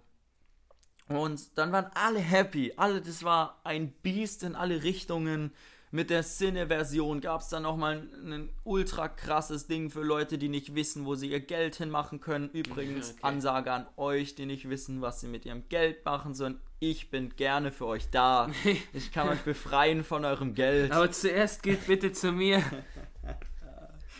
Und 1.08 1.58
dann 1.58 1.72
waren 1.72 1.90
alle 1.94 2.20
happy, 2.20 2.72
alle, 2.76 3.02
das 3.02 3.24
war 3.24 3.60
ein 3.64 3.90
Biest 3.90 4.44
in 4.44 4.54
alle 4.54 4.84
Richtungen. 4.84 5.52
Mit 5.92 6.10
der 6.10 6.22
Cine-Version 6.22 7.20
gab 7.20 7.40
es 7.40 7.48
dann 7.48 7.64
nochmal 7.64 8.08
ein, 8.24 8.32
ein 8.32 8.48
ultra 8.62 9.08
krasses 9.08 9.66
Ding 9.66 9.90
für 9.90 10.02
Leute, 10.02 10.38
die 10.38 10.48
nicht 10.48 10.76
wissen, 10.76 11.04
wo 11.04 11.16
sie 11.16 11.28
ihr 11.30 11.40
Geld 11.40 11.74
hinmachen 11.76 12.20
können. 12.20 12.48
Übrigens, 12.50 13.10
Okay. 13.10 13.18
Ansage 13.22 13.72
an 13.72 13.86
euch, 13.96 14.36
die 14.36 14.46
nicht 14.46 14.68
wissen, 14.70 15.00
was 15.00 15.20
sie 15.20 15.26
mit 15.26 15.44
ihrem 15.44 15.68
Geld 15.68 16.04
machen 16.04 16.34
sollen. 16.34 16.60
Ich 16.78 17.10
bin 17.10 17.34
gerne 17.34 17.72
für 17.72 17.86
euch 17.86 18.08
da. 18.10 18.48
Ich 18.92 19.10
kann 19.10 19.28
euch 19.28 19.40
befreien 19.40 20.04
von 20.04 20.24
eurem 20.24 20.54
Geld. 20.54 20.92
Aber 20.92 21.10
zuerst 21.10 21.62
geht 21.64 21.86
bitte 21.88 22.12
zu 22.12 22.30
mir. 22.30 22.62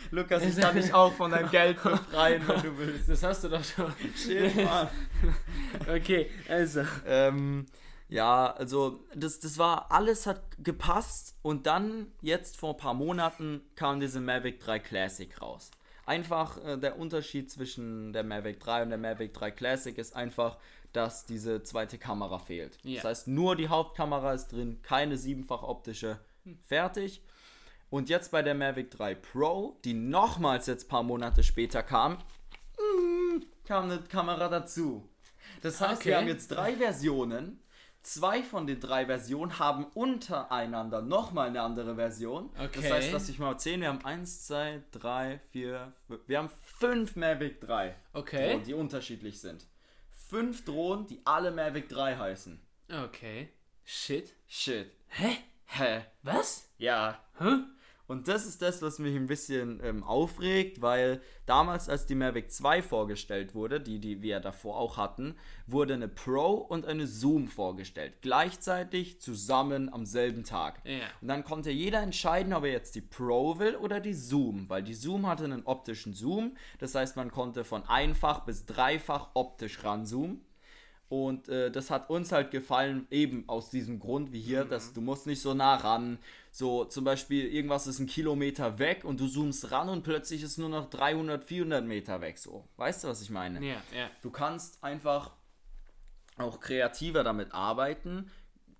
Lukas, 0.09 0.43
ich 0.43 0.57
kann 0.57 0.75
dich 0.75 0.93
auch 0.93 1.13
von 1.13 1.31
deinem 1.31 1.49
Geld 1.51 1.81
befreien, 1.81 2.45
wenn 2.45 2.61
du 2.61 2.77
willst. 2.77 3.07
Das 3.07 3.23
hast 3.23 3.45
du 3.45 3.49
doch 3.49 3.63
schon. 3.63 3.93
Chill, 4.15 4.51
Mann. 4.65 4.89
Okay, 5.89 6.29
also. 6.49 6.81
ähm, 7.07 7.65
ja, 8.11 8.51
also 8.53 8.99
das, 9.15 9.39
das 9.39 9.57
war, 9.57 9.89
alles 9.91 10.27
hat 10.27 10.41
gepasst 10.59 11.35
und 11.41 11.65
dann, 11.65 12.11
jetzt 12.21 12.57
vor 12.57 12.71
ein 12.71 12.77
paar 12.77 12.93
Monaten, 12.93 13.61
kam 13.75 13.99
diese 14.01 14.19
Mavic 14.19 14.59
3 14.59 14.79
Classic 14.79 15.41
raus. 15.41 15.71
Einfach 16.05 16.63
äh, 16.65 16.77
der 16.77 16.99
Unterschied 16.99 17.49
zwischen 17.49 18.11
der 18.11 18.23
Mavic 18.23 18.59
3 18.59 18.83
und 18.83 18.89
der 18.89 18.97
Mavic 18.97 19.33
3 19.33 19.51
Classic 19.51 19.97
ist 19.97 20.13
einfach, 20.15 20.57
dass 20.91 21.25
diese 21.25 21.63
zweite 21.63 21.97
Kamera 21.97 22.37
fehlt. 22.37 22.77
Ja. 22.83 22.95
Das 22.95 23.05
heißt, 23.05 23.27
nur 23.29 23.55
die 23.55 23.69
Hauptkamera 23.69 24.33
ist 24.33 24.49
drin, 24.51 24.81
keine 24.83 25.15
siebenfach 25.17 25.63
optische, 25.63 26.19
fertig. 26.63 27.21
Und 27.89 28.09
jetzt 28.09 28.31
bei 28.31 28.41
der 28.41 28.55
Mavic 28.55 28.91
3 28.91 29.15
Pro, 29.15 29.77
die 29.85 29.93
nochmals 29.93 30.67
jetzt 30.67 30.85
ein 30.85 30.89
paar 30.89 31.03
Monate 31.03 31.43
später 31.43 31.81
kam, 31.81 32.15
mm, 32.77 33.43
kam 33.65 33.85
eine 33.85 33.99
Kamera 34.01 34.49
dazu. 34.49 35.07
Das 35.61 35.79
heißt, 35.79 36.03
wir 36.03 36.13
Okay. 36.13 36.21
haben 36.21 36.27
jetzt 36.27 36.49
drei 36.51 36.75
Versionen. 36.75 37.60
Zwei 38.03 38.41
von 38.41 38.65
den 38.65 38.79
drei 38.79 39.05
Versionen 39.05 39.59
haben 39.59 39.85
untereinander 39.93 41.01
nochmal 41.03 41.47
eine 41.49 41.61
andere 41.61 41.95
Version. 41.95 42.49
Das 42.55 42.65
Okay. 42.77 42.91
heißt, 42.91 43.11
lass 43.11 43.29
ich 43.29 43.37
mal 43.37 43.57
zählen, 43.59 43.81
wir 43.81 43.89
haben 43.89 44.03
1, 44.03 44.47
2, 44.47 44.81
3, 44.91 45.39
4, 45.51 45.93
wir 46.25 46.37
haben 46.39 46.49
fünf 46.79 47.15
Mavic 47.15 47.61
3 47.61 47.95
Okay. 48.13 48.49
Drohnen, 48.51 48.63
die 48.65 48.73
unterschiedlich 48.73 49.39
sind. 49.39 49.67
Fünf 50.29 50.65
Drohnen, 50.65 51.05
die 51.07 51.21
alle 51.25 51.51
Mavic 51.51 51.89
3 51.89 52.17
heißen. 52.17 52.59
Okay. 53.05 53.49
Shit. 53.83 54.33
Shit. 54.47 54.91
Hä? 55.09 55.37
Hä? 55.65 56.05
Was? 56.23 56.69
Ja, 56.77 57.19
Hä? 57.37 57.57
Und 58.11 58.27
das 58.27 58.45
ist 58.45 58.61
das, 58.61 58.81
was 58.81 58.99
mich 58.99 59.15
ein 59.15 59.27
bisschen 59.27 59.79
ähm, 59.81 60.03
aufregt, 60.03 60.81
weil 60.81 61.21
damals, 61.45 61.87
als 61.87 62.07
die 62.07 62.15
Mavic 62.15 62.51
2 62.51 62.81
vorgestellt 62.81 63.55
wurde, 63.55 63.79
die, 63.79 63.99
die 63.99 64.21
wir 64.21 64.41
davor 64.41 64.75
auch 64.75 64.97
hatten, 64.97 65.35
wurde 65.65 65.93
eine 65.93 66.09
Pro 66.09 66.55
und 66.55 66.85
eine 66.85 67.07
Zoom 67.07 67.47
vorgestellt. 67.47 68.15
Gleichzeitig 68.21 69.21
zusammen 69.21 69.87
am 69.93 70.05
selben 70.05 70.43
Tag. 70.43 70.81
Ja. 70.83 71.05
Und 71.21 71.29
dann 71.29 71.45
konnte 71.45 71.71
jeder 71.71 72.01
entscheiden, 72.01 72.51
ob 72.51 72.65
er 72.65 72.73
jetzt 72.73 72.95
die 72.95 73.01
Pro 73.01 73.59
will 73.59 73.77
oder 73.77 74.01
die 74.01 74.13
Zoom, 74.13 74.67
weil 74.67 74.83
die 74.83 74.93
Zoom 74.93 75.25
hatte 75.25 75.45
einen 75.45 75.63
optischen 75.63 76.13
Zoom. 76.13 76.57
Das 76.79 76.93
heißt, 76.93 77.15
man 77.15 77.31
konnte 77.31 77.63
von 77.63 77.87
einfach 77.87 78.41
bis 78.41 78.65
dreifach 78.65 79.29
optisch 79.35 79.85
ranzoomen. 79.85 80.41
Und 81.11 81.49
äh, 81.49 81.69
das 81.69 81.91
hat 81.91 82.09
uns 82.09 82.31
halt 82.31 82.51
gefallen, 82.51 83.05
eben 83.11 83.43
aus 83.47 83.69
diesem 83.69 83.99
Grund 83.99 84.31
wie 84.31 84.39
hier, 84.39 84.63
dass 84.63 84.93
du 84.93 85.01
musst 85.01 85.27
nicht 85.27 85.41
so 85.41 85.53
nah 85.53 85.75
ran. 85.75 86.19
So 86.51 86.85
zum 86.85 87.03
Beispiel 87.03 87.53
irgendwas 87.53 87.85
ist 87.85 87.99
ein 87.99 88.07
Kilometer 88.07 88.79
weg 88.79 89.03
und 89.03 89.19
du 89.19 89.27
zoomst 89.27 89.71
ran 89.71 89.89
und 89.89 90.03
plötzlich 90.03 90.41
ist 90.41 90.57
nur 90.57 90.69
noch 90.69 90.89
300, 90.89 91.43
400 91.43 91.85
Meter 91.85 92.21
weg. 92.21 92.37
So, 92.37 92.63
weißt 92.77 93.03
du, 93.03 93.09
was 93.09 93.21
ich 93.21 93.29
meine? 93.29 93.59
Ja, 93.59 93.81
ja. 93.93 94.09
Du 94.21 94.29
kannst 94.29 94.81
einfach 94.81 95.31
auch 96.37 96.61
kreativer 96.61 97.25
damit 97.25 97.53
arbeiten. 97.53 98.31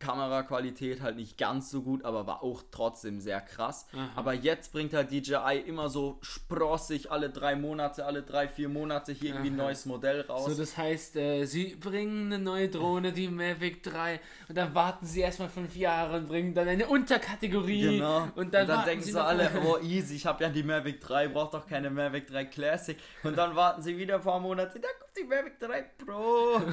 Kameraqualität 0.02 1.02
halt 1.02 1.16
nicht 1.16 1.38
ganz 1.38 1.70
so 1.70 1.82
gut, 1.82 2.04
aber 2.04 2.28
war 2.28 2.44
auch 2.44 2.64
trotzdem 2.72 3.22
sehr 3.22 3.40
krass. 3.40 3.86
Aber 4.16 4.34
jetzt 4.34 4.74
bringt 4.74 4.94
halt 4.94 5.12
DJI 5.12 5.64
immer 5.66 5.90
so 5.90 6.18
sprossig 6.22 7.12
alle 7.12 7.30
drei 7.30 7.56
Monate, 7.56 8.06
alle 8.06 8.24
drei, 8.24 8.48
vier 8.48 8.68
Monate 8.68 9.12
hier 9.14 9.30
irgendwie 9.30 9.50
ein 9.50 9.56
neues 9.56 9.86
Modell 9.86 10.22
raus. 10.22 10.46
So, 10.46 10.56
das 10.56 10.78
heißt, 10.78 11.16
äh, 11.16 11.46
sie 11.46 11.76
bringen 11.76 12.34
eine 12.34 12.44
neue 12.44 12.70
Drohne, 12.70 13.12
die 13.12 13.28
Mavic 13.28 13.84
3, 13.84 14.20
und 14.50 14.58
dann 14.58 14.74
warten 14.74 15.06
sie 15.06 15.22
erstmal 15.22 15.50
fünf 15.50 15.76
Jahre 15.76 16.18
und 16.18 16.28
bringen 16.28 16.54
dann 16.54 16.68
eine 16.68 16.88
Unterkategorie. 16.88 17.98
Genau. 17.98 18.28
Und 18.36 18.54
dann, 18.54 18.68
warten 18.68 18.90
denken 18.90 19.04
sie 19.04 19.12
sie 19.12 19.24
alle, 19.24 19.52
oh 19.66 19.78
easy, 19.82 20.16
ich 20.16 20.26
habe 20.26 20.44
ja 20.44 20.50
die 20.50 20.64
Mavic 20.64 21.02
3, 21.02 21.28
braucht 21.30 21.54
doch 21.54 21.68
keine 21.68 21.90
Mavic 21.90 22.28
3 22.28 22.46
Classic. 22.46 22.98
Und 23.24 23.38
dann 23.38 23.56
warten 23.56 23.82
sie 23.82 23.98
wieder 23.98 24.16
ein 24.16 24.22
paar 24.22 24.40
Monate, 24.40 24.80
da 24.80 24.88
kommt 25.00 25.18
die 25.18 25.24
Mavic 25.24 25.60
3 25.60 25.82
Pro. 25.98 26.62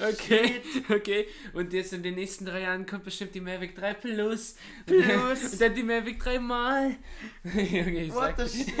Okay, 0.00 0.60
okay. 0.90 1.26
Und 1.52 1.72
jetzt 1.72 1.92
in 1.92 2.02
den 2.02 2.14
nächsten 2.14 2.33
drei 2.38 2.62
Jahren 2.62 2.86
kommt 2.86 3.04
bestimmt 3.04 3.34
die 3.34 3.40
Mavic 3.40 3.74
3 3.76 3.94
Plus. 3.94 4.56
Plus. 4.86 5.52
Und 5.52 5.60
dann 5.60 5.74
die 5.74 5.82
Mavic 5.82 6.18
3 6.20 6.38
mal. 6.38 6.96
Junge, 7.44 8.00
ich 8.00 8.14
What 8.14 8.36
sag 8.36 8.48
the 8.48 8.64
shit? 8.64 8.74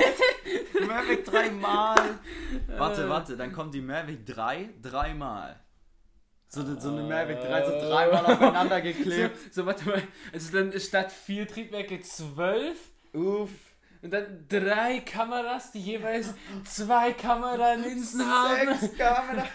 Die 0.78 0.84
Mavic 0.84 1.24
3 1.24 1.50
mal. 1.50 2.18
Warte, 2.76 3.08
warte, 3.08 3.36
dann 3.36 3.52
kommt 3.52 3.74
die 3.74 3.80
Mavic 3.80 4.26
3 4.26 4.70
dreimal. 4.82 5.60
So, 6.48 6.62
so 6.78 6.90
eine 6.90 7.02
Mavic 7.02 7.40
3 7.40 7.64
so 7.64 7.70
dreimal 7.88 8.26
aufeinander 8.26 8.76
so, 8.76 8.82
geklebt. 8.82 9.54
so, 9.54 9.66
warte 9.66 9.88
mal. 9.88 10.02
Also 10.32 10.52
dann 10.52 10.78
statt 10.78 11.10
vier 11.10 11.48
Triebwerke 11.48 12.00
zwölf. 12.00 12.76
Uff. 13.12 13.50
Und 14.02 14.12
dann 14.12 14.46
drei 14.48 15.00
Kameras, 15.00 15.72
die 15.72 15.80
jeweils 15.80 16.34
zwei 16.64 17.12
Kameralinsen 17.14 18.20
haben. 18.24 18.78
Sechs 18.78 18.98
Kameras. 18.98 19.48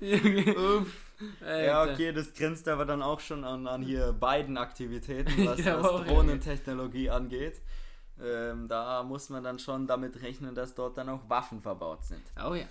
Junge, 0.00 0.54
Uff. 1.20 1.40
Ja, 1.42 1.80
Alter. 1.82 1.92
okay, 1.92 2.12
das 2.12 2.32
grenzt 2.32 2.66
aber 2.68 2.84
dann 2.84 3.02
auch 3.02 3.20
schon 3.20 3.44
an, 3.44 3.66
an 3.66 3.82
hier 3.82 4.12
beiden 4.12 4.56
Aktivitäten, 4.56 5.30
was, 5.46 5.58
glaub 5.58 5.82
was 5.82 6.06
Drohnentechnologie 6.06 7.10
angeht. 7.10 7.60
Ähm, 8.22 8.68
da 8.68 9.02
muss 9.02 9.28
man 9.30 9.42
dann 9.44 9.58
schon 9.58 9.86
damit 9.86 10.22
rechnen, 10.22 10.54
dass 10.54 10.74
dort 10.74 10.98
dann 10.98 11.08
auch 11.08 11.28
Waffen 11.28 11.60
verbaut 11.60 12.04
sind. 12.04 12.22
Oh 12.44 12.54
ja. 12.54 12.66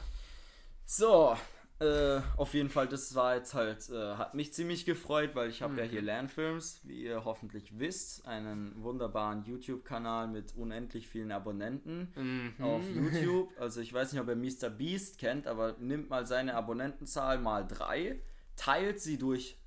So, 0.85 1.35
äh, 1.79 2.19
auf 2.37 2.53
jeden 2.53 2.69
Fall, 2.69 2.87
das 2.87 3.15
war 3.15 3.35
jetzt 3.35 3.53
halt, 3.53 3.89
äh, 3.89 4.15
hat 4.15 4.33
mich 4.33 4.53
ziemlich 4.53 4.85
gefreut, 4.85 5.31
weil 5.35 5.49
ich 5.49 5.61
habe 5.61 5.77
ja 5.77 5.83
hier 5.83 6.01
Lernfilms, 6.01 6.81
wie 6.83 7.03
ihr 7.03 7.23
hoffentlich 7.23 7.79
wisst, 7.79 8.27
einen 8.27 8.73
wunderbaren 8.83 9.43
YouTube-Kanal 9.45 10.27
mit 10.27 10.55
unendlich 10.55 11.07
vielen 11.07 11.31
Abonnenten 11.31 12.11
Mhm. 12.15 12.63
auf 12.63 12.83
YouTube. 12.89 13.49
Also 13.59 13.81
ich 13.81 13.93
weiß 13.93 14.11
nicht, 14.11 14.21
ob 14.21 14.27
ihr 14.27 14.35
Mr. 14.35 14.69
Beast 14.69 15.19
kennt, 15.19 15.47
aber 15.47 15.75
nimmt 15.79 16.09
mal 16.09 16.25
seine 16.25 16.55
Abonnentenzahl 16.55 17.39
mal 17.39 17.65
drei, 17.65 18.19
teilt 18.59 18.99
sie 18.99 19.17
durch, 19.17 19.57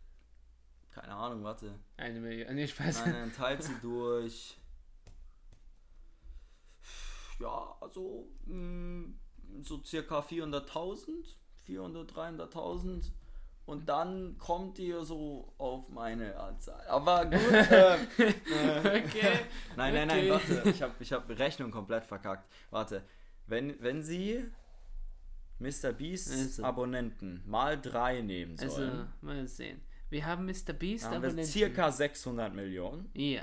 keine 0.90 1.14
Ahnung, 1.14 1.42
warte, 1.42 1.78
Eine 1.96 2.20
Million. 2.20 2.54
Nee, 2.54 2.66
Spaß. 2.68 3.06
nein, 3.06 3.12
nein, 3.12 3.32
teilt 3.32 3.62
sie 3.62 3.74
durch, 3.80 4.56
ja, 7.40 7.76
also 7.80 8.28
mh, 8.46 9.14
so 9.62 9.82
circa 9.82 10.20
400.000, 10.20 11.06
400, 11.64 12.12
300.000 12.12 13.10
und 13.64 13.88
dann 13.88 14.36
kommt 14.38 14.78
ihr 14.78 15.04
so 15.04 15.52
auf 15.58 15.88
meine 15.88 16.36
Anzahl. 16.38 16.84
Aber 16.88 17.24
gut, 17.26 17.40
äh, 17.52 17.94
äh, 18.18 19.04
Okay. 19.04 19.38
Nein, 19.76 19.94
nein, 19.94 20.08
nein, 20.08 20.30
Okay. 20.30 20.30
warte. 20.30 20.68
Ich 20.70 20.82
habe 20.82 20.94
ich 21.00 21.12
hab 21.12 21.28
Rechnung 21.30 21.70
komplett 21.70 22.04
verkackt. 22.04 22.50
Warte. 22.70 23.04
Wenn, 23.46 23.80
wenn 23.82 24.02
Sie 24.02 24.44
Mr. 25.62 25.92
Beast 25.92 26.30
Also. 26.32 26.64
Abonnenten 26.64 27.42
mal 27.46 27.80
drei 27.80 28.20
nehmen 28.20 28.58
Also, 28.58 28.76
sollen, 28.76 29.08
mal 29.20 29.46
sehen. 29.48 29.80
Wir 30.10 30.26
haben 30.26 30.44
Mr. 30.44 30.72
Beast 30.74 31.04
haben 31.06 31.22
wir 31.22 31.28
Abonnenten. 31.28 31.44
circa 31.50 31.90
600 31.90 32.54
Millionen. 32.54 33.10
Ja. 33.14 33.42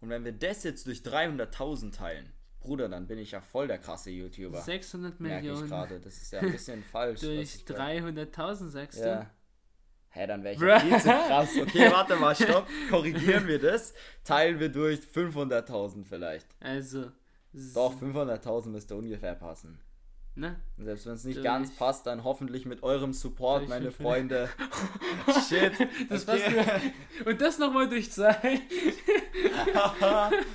Und 0.00 0.08
wenn 0.10 0.24
wir 0.24 0.32
das 0.32 0.64
jetzt 0.64 0.86
durch 0.86 1.00
300.000 1.00 1.92
teilen, 1.92 2.32
Bruder, 2.60 2.88
dann 2.88 3.06
bin 3.06 3.18
ich 3.18 3.32
ja 3.32 3.40
voll 3.42 3.66
der 3.68 3.78
krasse 3.78 4.10
YouTuber. 4.10 4.60
600 4.62 5.20
Merke 5.20 5.36
ich 5.38 5.42
Millionen 5.52 5.68
gerade. 5.68 6.00
Das 6.00 6.16
ist 6.16 6.32
ja 6.32 6.40
ein 6.40 6.50
bisschen 6.52 6.82
falsch. 6.92 7.20
durch 7.20 7.56
ich 7.56 7.64
da- 7.66 7.74
300.000, 7.74 8.68
sagst 8.68 9.00
Ja. 9.00 9.30
Hä, 10.08 10.26
dann 10.28 10.44
wäre 10.44 10.54
ich 10.54 10.60
ja 10.60 10.78
viel 10.78 10.98
zu 11.00 11.08
krass. 11.08 11.50
Okay, 11.60 11.90
warte 11.90 12.16
mal, 12.16 12.34
stopp. 12.36 12.66
Korrigieren 12.88 13.46
wir 13.48 13.58
das. 13.58 13.92
Teilen 14.22 14.60
wir 14.60 14.68
durch 14.70 15.00
500.000 15.00 16.04
vielleicht. 16.06 16.46
du? 16.60 16.66
Also. 16.66 17.10
Doch, 17.74 18.00
500.000 18.00 18.68
müsste 18.68 18.94
ungefähr 18.96 19.34
passen. 19.34 19.80
Ne? 20.36 20.56
Selbst 20.78 21.06
wenn 21.06 21.12
es 21.14 21.24
nicht 21.24 21.36
Durch- 21.36 21.44
ganz 21.44 21.70
passt, 21.76 22.06
dann 22.06 22.24
hoffentlich 22.24 22.66
mit 22.66 22.82
eurem 22.82 23.12
Support, 23.12 23.68
meine 23.68 23.92
500. 23.92 24.48
Freunde. 24.48 24.48
Shit. 25.48 25.72
Das 26.08 26.26
okay. 26.28 26.52
passt 26.64 27.26
Und 27.26 27.40
das 27.40 27.58
nochmal 27.58 27.88
durch 27.88 28.10
zwei. 28.10 28.36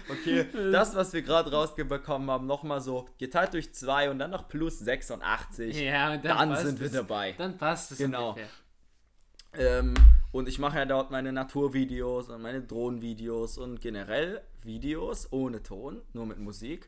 okay, 0.10 0.46
das, 0.72 0.96
was 0.96 1.14
wir 1.14 1.22
gerade 1.22 1.52
rausbekommen 1.52 2.30
haben, 2.30 2.46
nochmal 2.46 2.82
so 2.82 3.08
geteilt 3.18 3.54
durch 3.54 3.74
2 3.74 4.10
und 4.10 4.20
dann 4.20 4.32
noch 4.32 4.48
plus 4.48 4.80
86. 4.80 5.80
Ja, 5.82 6.14
und 6.14 6.26
dann, 6.26 6.50
Dann 6.50 6.66
sind 6.66 6.80
wir 6.80 6.88
es. 6.88 6.94
dabei. 6.94 7.34
Dann 7.38 7.58
passt 7.58 7.92
es 7.92 7.98
Genau. 8.00 8.30
ungefähr. 8.32 8.50
Ähm, 9.54 9.94
und 10.32 10.48
ich 10.48 10.60
mache 10.60 10.78
ja 10.78 10.86
dort 10.86 11.10
meine 11.10 11.34
Naturvideos 11.34 12.30
und 12.30 12.42
meine 12.42 12.62
Drohnenvideos 12.62 13.58
und 13.58 13.82
generell 13.82 14.42
Videos 14.62 15.32
ohne 15.32 15.64
Ton, 15.64 16.02
nur 16.14 16.26
mit 16.28 16.38
Musik. 16.38 16.88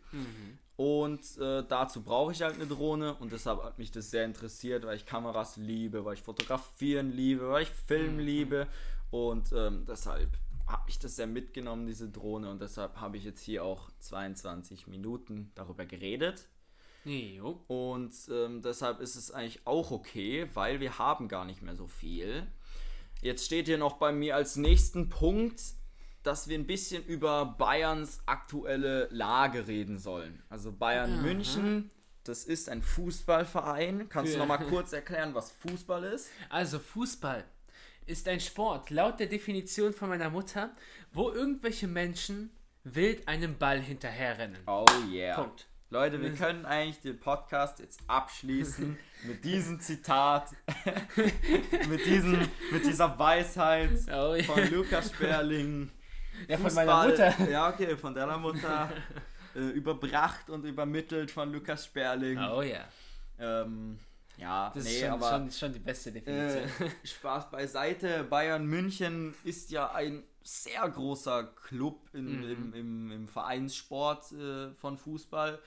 Und 0.81 1.37
äh, 1.37 1.63
dazu 1.69 2.01
brauche 2.01 2.31
ich 2.31 2.41
halt 2.41 2.55
eine 2.55 2.65
Drohne 2.65 3.13
und 3.13 3.31
deshalb 3.31 3.61
hat 3.61 3.77
mich 3.77 3.91
das 3.91 4.09
sehr 4.09 4.25
interessiert, 4.25 4.83
weil 4.83 4.95
ich 4.95 5.05
Kameras 5.05 5.57
liebe, 5.57 6.03
weil 6.05 6.15
ich 6.15 6.23
fotografieren 6.23 7.11
liebe, 7.11 7.49
weil 7.49 7.61
ich 7.61 7.69
Film 7.69 8.17
liebe 8.17 8.67
und 9.11 9.53
ähm, 9.53 9.85
deshalb 9.87 10.31
habe 10.65 10.89
ich 10.89 10.97
das 10.97 11.17
sehr 11.17 11.27
mitgenommen, 11.27 11.85
diese 11.85 12.09
Drohne 12.09 12.49
und 12.49 12.63
deshalb 12.63 12.99
habe 12.99 13.17
ich 13.17 13.25
jetzt 13.25 13.43
hier 13.43 13.63
auch 13.63 13.91
22 13.99 14.87
Minuten 14.87 15.51
darüber 15.53 15.85
geredet. 15.85 16.47
Jo. 17.05 17.63
Und 17.67 18.15
ähm, 18.31 18.63
deshalb 18.63 19.01
ist 19.01 19.15
es 19.15 19.29
eigentlich 19.29 19.67
auch 19.67 19.91
okay, 19.91 20.49
weil 20.55 20.79
wir 20.79 20.97
haben 20.97 21.27
gar 21.27 21.45
nicht 21.45 21.61
mehr 21.61 21.75
so 21.75 21.85
viel. 21.85 22.47
Jetzt 23.21 23.45
steht 23.45 23.67
hier 23.67 23.77
noch 23.77 23.97
bei 23.97 24.11
mir 24.11 24.35
als 24.35 24.55
nächsten 24.55 25.09
Punkt, 25.09 25.61
dass 26.23 26.47
wir 26.47 26.57
ein 26.57 26.67
bisschen 26.67 27.03
über 27.05 27.45
Bayerns 27.57 28.21
aktuelle 28.25 29.07
Lage 29.11 29.67
reden 29.67 29.97
sollen. 29.97 30.41
Also 30.49 30.71
Bayern 30.71 31.21
München, 31.21 31.89
das 32.23 32.43
ist 32.43 32.69
ein 32.69 32.81
Fußballverein. 32.81 34.07
Kannst 34.09 34.29
du 34.31 34.33
Für- 34.35 34.39
noch 34.39 34.47
mal 34.47 34.57
kurz 34.59 34.93
erklären, 34.93 35.33
was 35.33 35.51
Fußball 35.51 36.03
ist? 36.03 36.29
Also 36.49 36.79
Fußball 36.79 37.43
ist 38.05 38.27
ein 38.27 38.39
Sport, 38.39 38.89
laut 38.89 39.19
der 39.19 39.27
Definition 39.27 39.93
von 39.93 40.09
meiner 40.09 40.29
Mutter, 40.29 40.71
wo 41.13 41.29
irgendwelche 41.31 41.87
Menschen 41.87 42.49
wild 42.83 43.27
einem 43.27 43.57
Ball 43.57 43.79
hinterherrennen. 43.79 44.57
Oh 44.67 44.85
yeah. 45.11 45.35
Punkt. 45.39 45.67
Leute, 45.91 46.21
wir 46.21 46.33
können 46.33 46.65
eigentlich 46.65 47.01
den 47.01 47.19
Podcast 47.19 47.79
jetzt 47.79 47.99
abschließen 48.07 48.97
mit 49.27 49.43
diesem 49.43 49.79
Zitat, 49.81 50.49
mit, 51.89 52.05
diesem, 52.05 52.39
mit 52.71 52.85
dieser 52.85 53.17
Weisheit 53.19 53.91
Oh, 54.11 54.35
ja. 54.35 54.43
von 54.43 54.71
Lukas 54.71 55.11
Sperling. 55.11 55.89
Ja, 56.47 56.57
von 56.57 56.73
meiner 56.73 57.07
Mutter. 57.07 57.49
Ja, 57.49 57.69
okay, 57.69 57.95
von 57.97 58.13
deiner 58.13 58.37
Mutter. 58.37 58.89
äh, 59.55 59.59
überbracht 59.59 60.49
und 60.49 60.65
übermittelt 60.65 61.31
von 61.31 61.51
Lukas 61.51 61.85
Sperling. 61.85 62.37
Oh 62.39 62.61
ja. 62.61 62.85
Ähm, 63.39 63.99
ja, 64.37 64.71
Das 64.73 64.83
nee, 64.85 64.91
ist 64.91 64.99
schon, 65.01 65.09
aber 65.09 65.29
schon, 65.29 65.51
schon 65.51 65.73
die 65.73 65.79
beste 65.79 66.11
Definition. 66.11 66.63
äh, 66.63 67.07
Spaß 67.07 67.51
beiseite. 67.51 68.23
Bayern 68.23 68.65
München 68.65 69.33
ist 69.43 69.71
ja 69.71 69.91
ein 69.91 70.23
sehr 70.43 70.87
großer 70.89 71.43
Club 71.67 71.99
in, 72.13 72.25
Mhm. 72.39 72.43
im, 72.51 72.73
im, 72.73 73.11
im 73.11 73.27
Vereinssport 73.27 74.31
äh, 74.31 74.71
von 74.75 74.97
Fußball. 74.97 75.59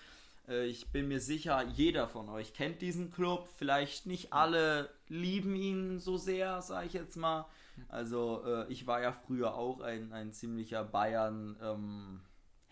Äh, 0.48 0.66
ich 0.66 0.88
bin 0.88 1.06
mir 1.08 1.20
sicher, 1.20 1.62
jeder 1.74 2.08
von 2.08 2.28
euch 2.28 2.54
kennt 2.54 2.80
diesen 2.82 3.12
Club. 3.12 3.48
Vielleicht 3.58 4.06
nicht 4.06 4.32
alle 4.32 4.90
lieben 5.08 5.54
ihn 5.54 6.00
so 6.00 6.16
sehr, 6.16 6.60
sage 6.62 6.86
ich 6.86 6.92
jetzt 6.94 7.16
mal. 7.16 7.46
Also 7.88 8.42
äh, 8.46 8.72
ich 8.72 8.86
war 8.86 9.00
ja 9.00 9.12
früher 9.12 9.54
auch 9.54 9.80
ein, 9.80 10.12
ein 10.12 10.32
ziemlicher 10.32 10.84
Bayern. 10.84 11.56
Ähm, 11.62 12.20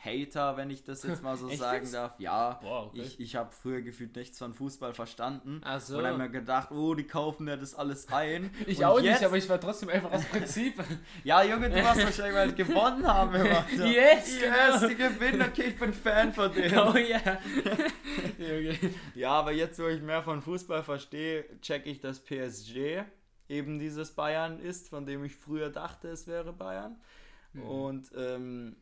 Hater, 0.04 0.56
wenn 0.56 0.70
ich 0.70 0.82
das 0.82 1.04
jetzt 1.04 1.22
mal 1.22 1.36
so 1.36 1.48
sagen 1.54 1.90
darf. 1.92 2.18
Ja, 2.18 2.58
Boah, 2.60 2.86
okay. 2.86 3.02
ich, 3.02 3.20
ich 3.20 3.36
habe 3.36 3.52
früher 3.52 3.82
gefühlt 3.82 4.16
nichts 4.16 4.38
von 4.38 4.52
Fußball 4.52 4.94
verstanden. 4.94 5.60
Ach 5.64 5.80
so. 5.80 5.98
Und 5.98 6.04
dann 6.04 6.18
mir 6.18 6.28
gedacht, 6.28 6.72
oh, 6.72 6.94
die 6.94 7.06
kaufen 7.06 7.46
ja 7.46 7.56
das 7.56 7.74
alles 7.74 8.08
ein. 8.12 8.50
Ich 8.66 8.78
Und 8.78 8.84
auch 8.84 9.00
jetzt, 9.00 9.20
nicht, 9.20 9.26
aber 9.26 9.36
ich 9.36 9.48
war 9.48 9.60
trotzdem 9.60 9.88
einfach 9.88 10.12
aus 10.12 10.24
Prinzip. 10.24 10.74
Ja, 11.24 11.42
Junge, 11.42 11.68
du 11.70 11.84
hast 11.84 12.02
wahrscheinlich 12.02 12.34
mal 12.34 12.52
gewonnen 12.52 13.06
haben 13.06 13.34
immer. 13.34 13.64
So. 13.76 13.84
Yes, 13.84 14.40
yes, 14.40 14.80
genau. 14.80 14.88
die 14.88 14.94
gewinnen, 14.96 15.42
okay, 15.42 15.64
ich 15.68 15.78
bin 15.78 15.92
Fan 15.92 16.32
von 16.32 16.52
denen. 16.52 16.78
oh 16.78 16.96
ja. 16.96 17.38
Junge. 18.38 18.78
Ja, 19.14 19.30
aber 19.30 19.52
jetzt, 19.52 19.78
wo 19.78 19.86
ich 19.86 20.00
mehr 20.00 20.22
von 20.22 20.40
Fußball 20.42 20.82
verstehe, 20.82 21.44
checke 21.60 21.90
ich, 21.90 22.00
dass 22.00 22.20
PSG 22.20 23.04
eben 23.52 23.78
dieses 23.78 24.12
Bayern 24.12 24.58
ist, 24.58 24.88
von 24.88 25.04
dem 25.06 25.24
ich 25.24 25.36
früher 25.36 25.70
dachte, 25.70 26.08
es 26.08 26.26
wäre 26.26 26.52
Bayern. 26.52 26.96
Mhm. 27.52 27.62
Und 27.62 28.10
ähm, 28.16 28.76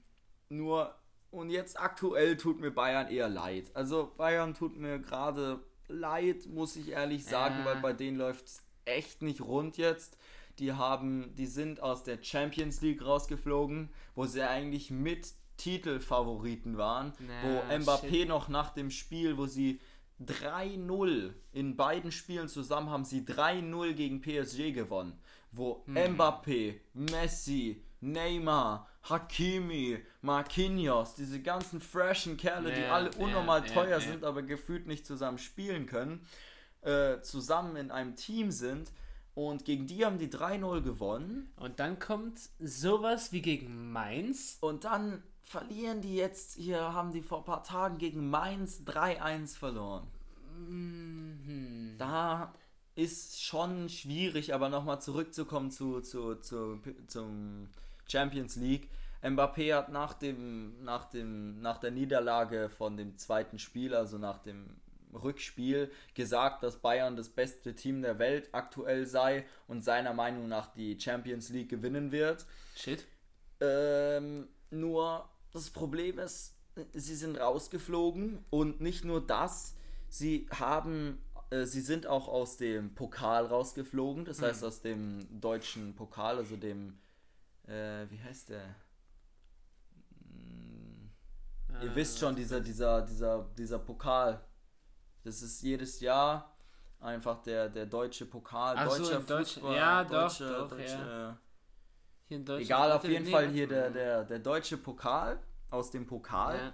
nur, 0.48 0.94
und 1.30 1.50
jetzt 1.50 1.78
aktuell 1.78 2.36
tut 2.36 2.60
mir 2.60 2.70
Bayern 2.70 3.08
eher 3.08 3.28
leid. 3.28 3.70
Also 3.74 4.12
Bayern 4.16 4.54
tut 4.54 4.76
mir 4.76 4.98
gerade 4.98 5.60
leid, 5.88 6.46
muss 6.46 6.76
ich 6.76 6.90
ehrlich 6.90 7.24
sagen, 7.24 7.56
Ja. 7.60 7.64
weil 7.66 7.76
bei 7.80 7.92
denen 7.92 8.16
läuft 8.16 8.46
es 8.46 8.62
echt 8.84 9.22
nicht 9.22 9.40
rund 9.40 9.76
jetzt. 9.76 10.16
die 10.58 10.72
haben, 10.74 11.34
die 11.36 11.46
sind 11.46 11.80
aus 11.82 12.02
der 12.04 12.18
Champions 12.22 12.82
League 12.82 13.02
rausgeflogen, 13.02 13.88
wo 14.14 14.26
sie 14.26 14.42
eigentlich 14.42 14.90
mit 14.90 15.32
Titelfavoriten 15.56 16.76
waren, 16.76 17.12
Na, 17.18 17.32
wo 17.42 17.74
Mbappé 17.74 18.10
shit. 18.20 18.28
noch 18.28 18.48
nach 18.48 18.70
dem 18.74 18.90
Spiel, 18.90 19.38
wo 19.38 19.46
sie 19.46 19.80
3-0 20.26 21.32
in 21.52 21.76
beiden 21.76 22.12
Spielen 22.12 22.48
zusammen 22.48 22.90
haben 22.90 23.04
sie 23.04 23.22
3-0 23.22 23.92
gegen 23.94 24.20
PSG 24.20 24.72
gewonnen, 24.72 25.18
wo 25.52 25.82
Hm. 25.86 26.16
Mbappé, 26.16 26.80
Messi, 26.94 27.82
Neymar, 28.00 28.86
Hakimi, 29.08 29.98
Marquinhos, 30.22 31.14
diese 31.14 31.40
ganzen 31.40 31.80
freshen 31.80 32.36
Kerle, 32.36 32.72
die 32.72 32.82
Ja, 32.82 32.94
alle 32.94 33.10
ja, 33.10 33.18
unnormal 33.18 33.66
ja, 33.66 33.72
teuer 33.72 33.98
ja. 33.98 34.00
sind, 34.00 34.24
aber 34.24 34.42
gefühlt 34.42 34.86
nicht 34.86 35.06
zusammen 35.06 35.38
spielen 35.38 35.86
können, 35.86 36.26
äh, 36.82 37.20
zusammen 37.22 37.76
in 37.76 37.90
einem 37.90 38.16
Team 38.16 38.50
sind 38.50 38.92
und 39.34 39.64
gegen 39.64 39.86
die 39.86 40.04
haben 40.04 40.18
die 40.18 40.28
3-0 40.28 40.82
gewonnen 40.82 41.52
Und 41.56 41.78
dann 41.80 41.98
kommt 41.98 42.38
sowas 42.58 43.32
wie 43.32 43.42
gegen 43.42 43.90
Mainz. 43.92 44.58
und 44.60 44.84
dann 44.84 45.22
verlieren 45.50 46.00
die 46.00 46.14
jetzt, 46.14 46.54
hier 46.54 46.80
haben 46.94 47.10
die 47.10 47.22
vor 47.22 47.38
ein 47.38 47.44
paar 47.44 47.64
Tagen 47.64 47.98
gegen 47.98 48.30
Mainz 48.30 48.84
3-1 48.86 49.58
verloren. 49.58 50.06
Mhm. 50.56 51.96
Da 51.98 52.54
ist 52.94 53.42
schon 53.42 53.88
schwierig, 53.88 54.54
aber 54.54 54.68
nochmal 54.68 55.00
zurückzukommen 55.00 55.72
zu, 55.72 56.02
zu, 56.02 56.36
zu, 56.36 56.80
zum 57.08 57.68
Champions 58.06 58.54
League. 58.54 58.88
Mbappé 59.24 59.74
hat 59.74 59.88
nach 59.88 60.14
dem, 60.14 60.84
nach 60.84 61.06
dem, 61.06 61.60
nach 61.60 61.78
der 61.78 61.90
Niederlage 61.90 62.68
von 62.68 62.96
dem 62.96 63.16
zweiten 63.16 63.58
Spiel, 63.58 63.92
also 63.92 64.18
nach 64.18 64.38
dem 64.38 64.76
Rückspiel, 65.12 65.90
gesagt, 66.14 66.62
dass 66.62 66.76
Bayern 66.76 67.16
das 67.16 67.28
beste 67.28 67.74
Team 67.74 68.02
der 68.02 68.20
Welt 68.20 68.50
aktuell 68.52 69.04
sei 69.04 69.44
und 69.66 69.82
seiner 69.82 70.14
Meinung 70.14 70.46
nach 70.46 70.72
die 70.72 70.98
Champions 71.00 71.48
League 71.48 71.70
gewinnen 71.70 72.12
wird. 72.12 72.46
Shit. 72.76 73.04
Ähm, 73.60 74.46
nur 74.70 75.28
das 75.52 75.70
Problem 75.70 76.18
ist, 76.18 76.54
sie 76.92 77.16
sind 77.16 77.38
rausgeflogen 77.38 78.44
und 78.50 78.80
nicht 78.80 79.04
nur 79.04 79.24
das, 79.26 79.74
sie 80.08 80.46
haben, 80.50 81.18
äh, 81.50 81.64
sie 81.66 81.80
sind 81.80 82.06
auch 82.06 82.28
aus 82.28 82.56
dem 82.56 82.94
Pokal 82.94 83.46
rausgeflogen, 83.46 84.24
das 84.24 84.40
heißt 84.42 84.64
aus 84.64 84.80
dem 84.80 85.40
deutschen 85.40 85.94
Pokal, 85.94 86.38
also 86.38 86.56
dem, 86.56 86.98
äh, 87.66 88.06
wie 88.10 88.20
heißt 88.22 88.50
der? 88.50 88.74
Hm, 90.32 91.10
Ihr 91.82 91.90
Äh, 91.90 91.94
wisst 91.96 92.18
schon, 92.18 92.34
dieser, 92.36 92.60
dieser, 92.60 93.02
dieser, 93.02 93.42
dieser 93.56 93.78
Pokal. 93.78 94.40
Das 95.24 95.42
ist 95.42 95.62
jedes 95.62 96.00
Jahr 96.00 96.56
einfach 97.00 97.42
der, 97.42 97.68
der 97.68 97.86
deutsche 97.86 98.26
Pokal, 98.26 98.76
Ach 98.78 98.90
so, 98.90 98.98
deutscher 99.02 99.20
Deutschen- 99.20 99.62
Fußball, 99.62 99.76
ja, 99.76 100.04
doch, 100.04 100.10
deutsche, 100.28 100.48
doch, 100.48 100.68
deutsche, 100.68 101.38
Hier 102.30 102.36
in 102.38 102.44
Deutschland. 102.44 102.64
Egal, 102.70 102.92
auf 102.92 103.02
jeden 103.02 103.24
nee, 103.24 103.30
Fall 103.32 103.48
hier 103.48 103.66
der, 103.66 103.90
der, 103.90 104.22
der 104.24 104.38
deutsche 104.38 104.76
Pokal, 104.76 105.40
aus 105.68 105.90
dem 105.90 106.06
Pokal, 106.06 106.56
Ja. 106.56 106.72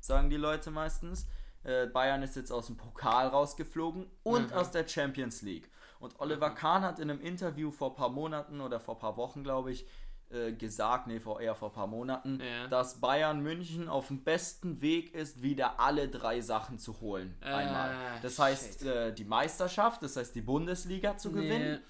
sagen 0.00 0.28
die 0.28 0.36
Leute 0.36 0.72
meistens. 0.72 1.28
Äh, 1.62 1.86
Bayern 1.86 2.20
ist 2.24 2.34
jetzt 2.34 2.50
aus 2.50 2.66
dem 2.66 2.76
Pokal 2.76 3.28
rausgeflogen 3.28 4.06
und 4.24 4.50
Mhm. 4.50 4.56
aus 4.56 4.72
der 4.72 4.88
Champions 4.88 5.42
League. 5.42 5.70
Und 6.00 6.18
Oliver 6.18 6.50
Kahn 6.50 6.82
hat 6.82 6.98
in 6.98 7.10
einem 7.12 7.20
Interview 7.20 7.70
vor 7.70 7.90
ein 7.90 7.94
paar 7.94 8.08
Monaten 8.08 8.60
oder 8.60 8.80
vor 8.80 8.96
ein 8.96 9.00
paar 9.00 9.16
Wochen, 9.16 9.44
glaube 9.44 9.70
ich, 9.70 9.86
äh, 10.30 10.52
gesagt, 10.52 11.06
nee, 11.06 11.20
vor, 11.20 11.40
eher 11.40 11.54
vor 11.54 11.68
ein 11.70 11.74
paar 11.74 11.86
Monaten, 11.86 12.40
Ja. 12.40 12.66
dass 12.66 13.00
Bayern 13.00 13.40
München 13.40 13.88
auf 13.88 14.08
dem 14.08 14.24
besten 14.24 14.80
Weg 14.80 15.14
ist, 15.14 15.42
wieder 15.42 15.78
alle 15.78 16.08
drei 16.08 16.40
Sachen 16.40 16.78
zu 16.80 17.00
holen. 17.00 17.36
einmal. 17.40 17.90
Ah, 17.94 18.18
Das 18.20 18.36
heißt, 18.40 18.82
äh, 18.84 19.12
die 19.14 19.24
Meisterschaft, 19.24 20.02
das 20.02 20.16
heißt 20.16 20.34
die 20.34 20.40
Bundesliga 20.42 21.16
zu 21.16 21.30
gewinnen 21.32 21.82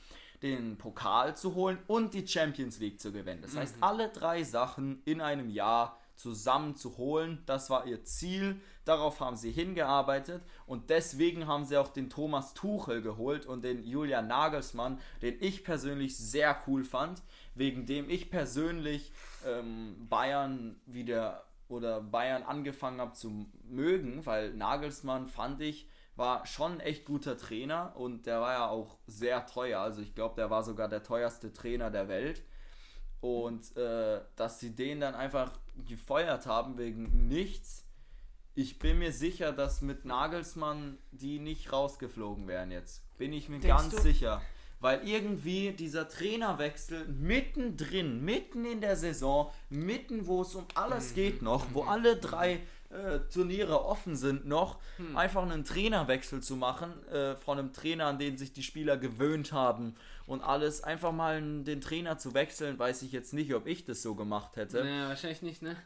den 0.42 0.79
Pokal 0.79 1.37
zu 1.37 1.55
holen 1.55 1.79
und 1.87 2.14
die 2.14 2.27
Champions 2.27 2.79
League 2.79 3.01
zu 3.01 3.12
gewinnen. 3.12 3.42
Das 3.42 3.57
heißt, 3.57 3.77
alle 3.81 4.09
drei 4.11 4.42
Sachen 4.44 5.03
in 5.05 5.20
einem 5.20 5.51
Jahr 5.51 5.98
zusammen 6.18 6.74
zu 6.74 6.98
holen, 6.98 7.42
das 7.46 7.70
war 7.70 7.87
ihr 7.87 8.05
Ziel. 8.05 8.61
Darauf 8.85 9.20
haben 9.20 9.37
sie 9.37 9.53
hingearbeitet 9.53 10.42
und 10.66 10.90
deswegen 10.90 11.46
haben 11.46 11.64
sie 11.64 11.77
auch 11.77 11.88
den 11.88 12.11
Thomas 12.11 12.55
Tuchel 12.55 13.03
geholt 13.03 13.46
und 13.46 13.62
den 13.62 13.85
Julian 13.85 14.27
Nagelsmann, 14.27 14.98
den 15.22 15.37
ich 15.40 15.62
persönlich 15.62 16.16
sehr 16.16 16.61
cool 16.66 16.85
fand, 16.85 17.22
wegen 17.55 17.87
dem 17.87 18.11
ich 18.11 18.31
persönlich 18.31 19.12
ähm, 19.46 20.09
Bayern 20.09 20.81
wieder 20.87 21.44
oder 21.68 22.01
Bayern 22.01 22.42
angefangen 22.42 23.01
habe 23.01 23.12
zu 23.12 23.46
mögen, 23.64 24.24
weil 24.24 24.55
Nagelsmann 24.55 25.27
fand 25.27 25.61
ich 25.61 25.88
war 26.18 26.44
schon 26.46 26.72
ein 26.72 26.81
echt 26.81 27.04
guter 27.04 27.38
Trainer 27.38 27.94
und 27.96 28.26
der 28.26 28.40
war 28.40 28.52
ja 28.52 28.68
auch 28.68 28.98
sehr 29.07 29.46
teuer. 29.46 29.81
Also 29.81 30.02
ich 30.02 30.14
glaube, 30.16 30.35
der 30.35 30.50
war 30.50 30.64
sogar 30.64 30.88
der 30.88 31.04
teuerste 31.04 31.52
Trainer 31.52 31.90
der 31.90 32.09
Welt. 32.09 32.42
Und 33.20 33.76
äh, 33.76 34.20
dass 34.37 34.61
sie 34.61 34.74
den 34.74 35.00
dann 35.00 35.14
einfach 35.14 35.52
gefeuert 35.87 36.46
haben 36.46 36.76
wegen 36.76 37.28
nichts. 37.28 37.85
Ich 38.54 38.81
bin 38.81 38.98
mir 38.98 39.12
sicher, 39.12 39.52
dass 39.52 39.81
mit 39.81 40.04
Nagelsmann 40.04 40.98
die 41.12 41.38
nicht 41.38 41.72
rausgeflogen 41.72 42.48
wären 42.48 42.72
jetzt. 42.72 43.02
Bin 43.16 43.33
ich 43.33 43.48
mir 43.48 43.61
Denkst 43.61 43.68
ganz 43.68 43.94
du? 43.94 44.02
sicher. 44.02 44.42
Weil 44.81 45.07
irgendwie 45.09 45.72
dieser 45.72 46.09
Trainerwechsel 46.09 47.07
mittendrin, 47.09 48.24
mitten 48.24 48.64
in 48.64 48.81
der 48.81 48.96
Saison, 48.96 49.50
mitten 49.70 50.26
wo 50.26 50.42
es 50.42 50.54
um 50.54 50.66
alles 50.74 51.14
geht 51.14 51.42
noch, 51.42 51.66
wo 51.72 51.83
alle 51.83 52.16
drei 52.16 52.61
äh, 52.90 53.18
Turniere 53.33 53.85
offen 53.85 54.16
sind 54.16 54.46
noch, 54.46 54.79
einfach 55.14 55.42
einen 55.42 55.64
Trainerwechsel 55.64 56.42
zu 56.42 56.57
machen, 56.57 57.07
äh, 57.09 57.37
von 57.37 57.59
einem 57.59 57.72
Trainer, 57.72 58.07
an 58.07 58.18
den 58.18 58.37
sich 58.37 58.53
die 58.53 58.62
Spieler 58.62 58.96
gewöhnt 58.96 59.53
haben 59.53 59.94
und 60.27 60.42
alles, 60.42 60.83
einfach 60.83 61.12
mal 61.12 61.40
den 61.64 61.81
Trainer 61.81 62.18
zu 62.18 62.35
wechseln, 62.35 62.79
weiß 62.79 63.03
ich 63.03 63.12
jetzt 63.12 63.35
nicht, 63.35 63.55
ob 63.55 63.66
ich 63.66 63.85
das 63.85 64.03
so 64.03 64.14
gemacht 64.14 64.57
hätte. 64.57 64.85
Naja, 64.85 65.09
wahrscheinlich 65.09 65.42
nicht, 65.42 65.62
ne? 65.62 65.77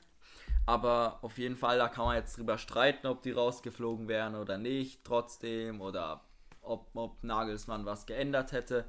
Aber 0.64 1.18
auf 1.22 1.38
jeden 1.38 1.56
Fall, 1.56 1.78
da 1.78 1.88
kann 1.88 2.04
man 2.04 2.16
jetzt 2.16 2.38
drüber 2.38 2.56
streiten, 2.56 3.06
ob 3.08 3.22
die 3.22 3.32
rausgeflogen 3.32 4.06
wären 4.06 4.36
oder 4.36 4.58
nicht, 4.58 5.02
trotzdem, 5.02 5.80
oder 5.80 6.22
ob, 6.60 6.86
ob 6.94 7.22
Nagelsmann 7.24 7.84
was 7.84 8.06
geändert 8.06 8.52
hätte. 8.52 8.84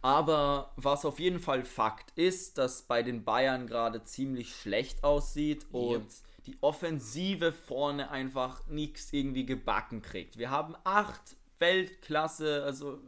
Aber 0.00 0.72
was 0.76 1.04
auf 1.04 1.18
jeden 1.18 1.40
Fall 1.40 1.64
Fakt 1.64 2.10
ist, 2.16 2.58
dass 2.58 2.82
bei 2.82 3.02
den 3.02 3.24
Bayern 3.24 3.66
gerade 3.66 4.04
ziemlich 4.04 4.54
schlecht 4.54 5.04
aussieht 5.04 5.66
und 5.72 6.06
die 6.46 6.58
Offensive 6.60 7.52
vorne 7.52 8.10
einfach 8.10 8.66
nichts 8.68 9.12
irgendwie 9.12 9.46
gebacken 9.46 10.02
kriegt. 10.02 10.38
Wir 10.38 10.50
haben 10.50 10.74
acht 10.84 11.36
Weltklasse, 11.58 12.62
also 12.64 13.00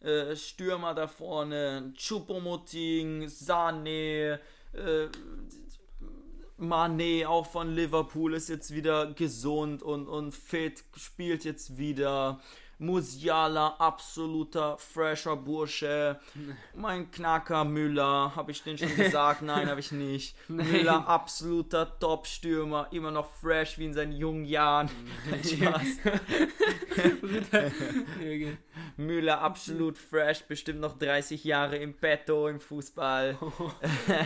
äh, 0.00 0.34
Stürmer 0.34 0.94
da 0.94 1.06
vorne, 1.06 1.92
Choupo-Moting, 1.96 3.26
Sané, 3.26 4.38
äh, 4.72 5.08
Mané 6.58 7.26
auch 7.26 7.46
von 7.46 7.74
Liverpool 7.74 8.34
ist 8.34 8.48
jetzt 8.48 8.74
wieder 8.74 9.12
gesund 9.14 9.82
und, 9.82 10.08
und 10.08 10.32
fit, 10.32 10.84
spielt 10.96 11.44
jetzt 11.44 11.78
wieder. 11.78 12.40
Musiala, 12.80 13.76
absoluter 13.78 14.76
fresher 14.78 15.36
Bursche. 15.36 16.18
Mein 16.74 17.10
Knacker 17.10 17.64
Müller, 17.64 18.32
habe 18.34 18.52
ich 18.52 18.62
den 18.62 18.78
schon 18.78 18.96
gesagt? 18.96 19.42
Nein, 19.42 19.68
habe 19.68 19.80
ich 19.80 19.92
nicht. 19.92 20.34
Müller, 20.48 21.06
absoluter 21.06 21.98
Top-Stürmer, 21.98 22.88
immer 22.90 23.10
noch 23.10 23.30
fresh 23.34 23.78
wie 23.78 23.84
in 23.84 23.92
seinen 23.92 24.12
jungen 24.12 24.46
Jahren. 24.46 24.88
Müller, 28.96 29.42
absolut 29.42 29.98
fresh, 29.98 30.42
bestimmt 30.44 30.80
noch 30.80 30.98
30 30.98 31.44
Jahre 31.44 31.76
im 31.76 31.92
Petto 31.92 32.48
im 32.48 32.60
Fußball. 32.60 33.36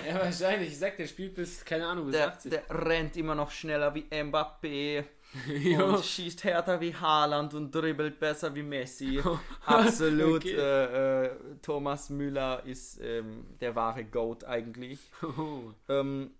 ja, 0.09 0.15
wahrscheinlich. 0.21 0.69
Ich 0.71 0.79
sag, 0.79 0.97
der 0.97 1.09
spielt 1.09 1.35
bis, 1.35 1.65
keine 1.65 1.89
Ahnung, 1.89 2.07
bis 2.07 2.15
Der, 2.15 2.29
80. 2.29 2.51
der 2.53 2.63
rennt 2.71 3.17
immer 3.17 3.35
noch 3.35 3.51
schneller 3.51 3.93
wie 3.97 4.03
Mbappé. 4.03 5.03
Und 5.83 6.05
schießt 6.05 6.45
härter 6.45 6.81
wie 6.81 6.95
Haaland 6.95 7.55
und 7.55 7.75
dribbelt 7.75 8.21
besser 8.21 8.55
wie 8.55 8.63
Messi. 8.63 9.21
Absolut. 9.67 10.45
Okay. 10.45 10.55
Äh, 10.55 11.25
äh, 11.25 11.31
Thomas 11.63 12.11
Müller 12.11 12.65
ist 12.65 13.01
ähm, 13.03 13.45
der 13.61 13.75
wahre 13.75 14.05
Goat 14.05 14.45
eigentlich. 14.45 15.01
Oh. 15.23 15.73
Ähm, 15.89 16.31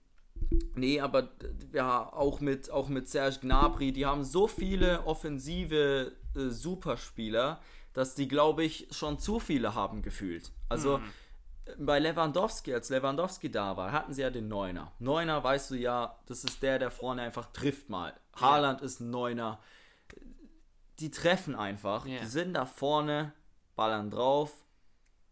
nee, 0.75 1.01
aber 1.01 1.29
ja, 1.73 2.13
auch 2.13 2.41
mit, 2.41 2.71
auch 2.71 2.89
mit 2.89 3.09
Serge 3.09 3.39
Gnabry, 3.41 3.93
die 3.93 4.07
haben 4.07 4.25
so 4.25 4.47
viele 4.47 5.05
offensive 5.07 6.13
äh, 6.37 6.49
Superspieler, 6.49 7.61
dass 7.93 8.15
die, 8.15 8.29
glaube 8.29 8.65
ich, 8.65 8.89
schon 8.91 9.19
zu 9.19 9.39
viele 9.41 9.75
haben 9.75 10.03
gefühlt. 10.03 10.53
Also 10.69 10.97
äh, 10.97 11.01
bei 11.79 11.99
Lewandowski, 11.99 12.75
als 12.75 12.91
Lewandowski 12.91 13.51
da 13.51 13.77
war, 13.77 13.93
hatten 13.93 14.13
sie 14.13 14.23
ja 14.23 14.31
den 14.31 14.49
Neuner. 14.49 14.93
Neuner, 14.99 15.43
weißt 15.43 15.71
du 15.71 15.75
ja, 15.77 16.19
das 16.27 16.45
ist 16.45 16.63
der, 16.63 16.79
der 16.79 16.91
vorne 16.91 17.23
einfach 17.23 17.47
trifft 17.53 17.89
mal. 17.89 18.15
Haaland 18.37 18.81
ist 18.83 19.01
ein 19.01 19.11
Neuner. 19.11 19.61
Die 21.01 21.11
treffen 21.11 21.55
einfach, 21.57 22.07
Ja. 22.07 22.21
die 22.21 22.27
sind 22.27 22.55
da 22.55 22.67
vorne, 22.67 23.33
ballern 23.77 24.11
drauf, 24.11 24.53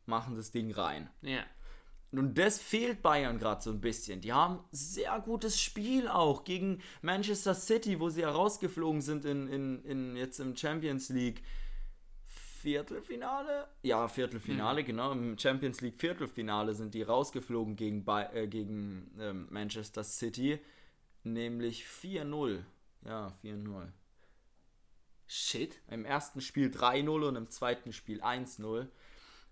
machen 0.06 0.34
das 0.34 0.50
Ding 0.50 0.72
rein. 0.72 1.08
Ja. 1.20 1.40
Und 2.10 2.36
das 2.36 2.58
fehlt 2.58 3.00
Bayern 3.00 3.38
gerade 3.38 3.62
so 3.62 3.70
ein 3.70 3.80
bisschen. 3.80 4.20
Die 4.20 4.32
haben 4.32 4.62
sehr 4.70 5.18
gutes 5.20 5.60
Spiel 5.60 6.08
auch 6.08 6.44
gegen 6.44 6.82
Manchester 7.00 7.54
City, 7.54 8.00
wo 8.00 8.10
sie 8.10 8.22
herausgeflogen 8.22 9.00
sind 9.00 9.24
in, 9.24 9.48
in, 9.48 9.84
in 9.84 10.16
jetzt 10.16 10.38
im 10.38 10.54
Champions 10.56 11.08
League. 11.08 11.42
Viertelfinale? 12.62 13.66
Ja, 13.82 14.06
Viertelfinale, 14.06 14.84
genau. 14.84 15.12
Im 15.12 15.36
Champions 15.36 15.80
League 15.80 16.00
Viertelfinale 16.00 16.74
sind 16.74 16.94
die 16.94 17.02
rausgeflogen 17.02 17.74
gegen, 17.76 18.06
äh, 18.06 18.46
gegen 18.46 19.10
ähm, 19.18 19.48
Manchester 19.50 20.04
City. 20.04 20.60
Nämlich 21.24 21.84
4-0. 21.84 22.60
Ja, 23.04 23.32
4-0. 23.42 23.88
Shit. 25.26 25.80
Im 25.90 26.04
ersten 26.04 26.40
Spiel 26.40 26.68
3-0 26.68 27.08
und 27.28 27.36
im 27.36 27.50
zweiten 27.50 27.92
Spiel 27.92 28.22
1-0. 28.22 28.86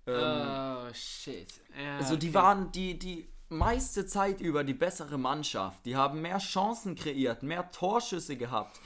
Ähm, 0.06 0.16
oh, 0.16 0.92
shit. 0.94 1.60
Ja, 1.76 1.98
also 1.98 2.16
die 2.16 2.28
okay. 2.28 2.34
waren 2.34 2.72
die, 2.72 2.98
die 2.98 3.28
meiste 3.48 4.06
Zeit 4.06 4.40
über 4.40 4.62
die 4.62 4.74
bessere 4.74 5.18
Mannschaft. 5.18 5.84
Die 5.84 5.96
haben 5.96 6.22
mehr 6.22 6.38
Chancen 6.38 6.94
kreiert, 6.94 7.42
mehr 7.42 7.70
Torschüsse 7.70 8.36
gehabt. 8.36 8.80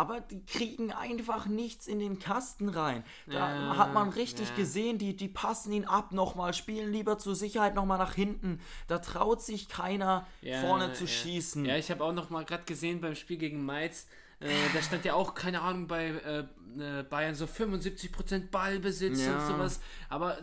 Aber 0.00 0.20
die 0.20 0.44
kriegen 0.46 0.92
einfach 0.92 1.46
nichts 1.46 1.86
in 1.86 1.98
den 1.98 2.18
Kasten 2.18 2.68
rein. 2.70 3.04
Da 3.26 3.34
Ja, 3.54 3.76
hat 3.76 3.92
man 3.92 4.08
richtig 4.08 4.48
ja. 4.48 4.54
gesehen, 4.56 4.96
die, 4.98 5.14
die 5.14 5.28
passen 5.28 5.72
ihn 5.72 5.84
ab 5.84 6.12
nochmal, 6.12 6.54
spielen 6.54 6.90
lieber 6.92 7.18
zur 7.18 7.34
Sicherheit 7.36 7.74
nochmal 7.74 7.98
nach 7.98 8.14
hinten. 8.14 8.60
Da 8.86 8.98
traut 8.98 9.42
sich 9.42 9.68
keiner 9.68 10.26
Ja, 10.40 10.60
vorne 10.62 10.92
zu 10.94 11.06
schießen. 11.06 11.64
Ja, 11.66 11.76
ich 11.76 11.90
habe 11.90 12.02
auch 12.04 12.12
noch 12.12 12.30
mal 12.30 12.44
gerade 12.44 12.64
gesehen 12.64 13.00
beim 13.00 13.14
Spiel 13.14 13.36
gegen 13.36 13.64
Mainz, 13.64 14.06
äh, 14.42 14.48
da 14.72 14.80
stand 14.80 15.04
ja 15.04 15.12
auch, 15.12 15.34
keine 15.34 15.60
Ahnung, 15.60 15.86
bei 15.86 16.06
äh, 16.06 16.38
äh, 17.00 17.02
Bayern 17.02 17.34
so 17.34 17.44
75% 17.44 18.50
Ballbesitz 18.50 19.26
Ja. 19.26 19.34
und 19.34 19.46
sowas. 19.46 19.80
Aber, 20.08 20.38
äh, 20.38 20.42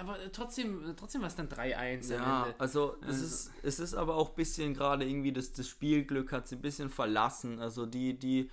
aber 0.00 0.16
trotzdem, 0.32 0.94
trotzdem 0.96 1.20
war 1.20 1.28
es 1.28 1.34
dann 1.36 1.48
3-1 1.50 2.10
am 2.14 2.22
Ja, 2.22 2.42
Ende. 2.46 2.54
also 2.58 2.96
es 3.02 3.06
Also- 3.08 3.24
ist, 3.26 3.50
es 3.62 3.78
ist 3.80 3.94
aber 3.94 4.14
auch 4.16 4.30
ein 4.30 4.36
bisschen 4.36 4.72
gerade 4.72 5.04
irgendwie, 5.04 5.32
das, 5.32 5.52
das 5.52 5.68
Spielglück 5.68 6.32
hat 6.32 6.48
sie 6.48 6.56
ein 6.56 6.62
bisschen 6.62 6.88
verlassen. 6.88 7.60
Also 7.60 7.84
die, 7.84 8.18
die 8.18 8.50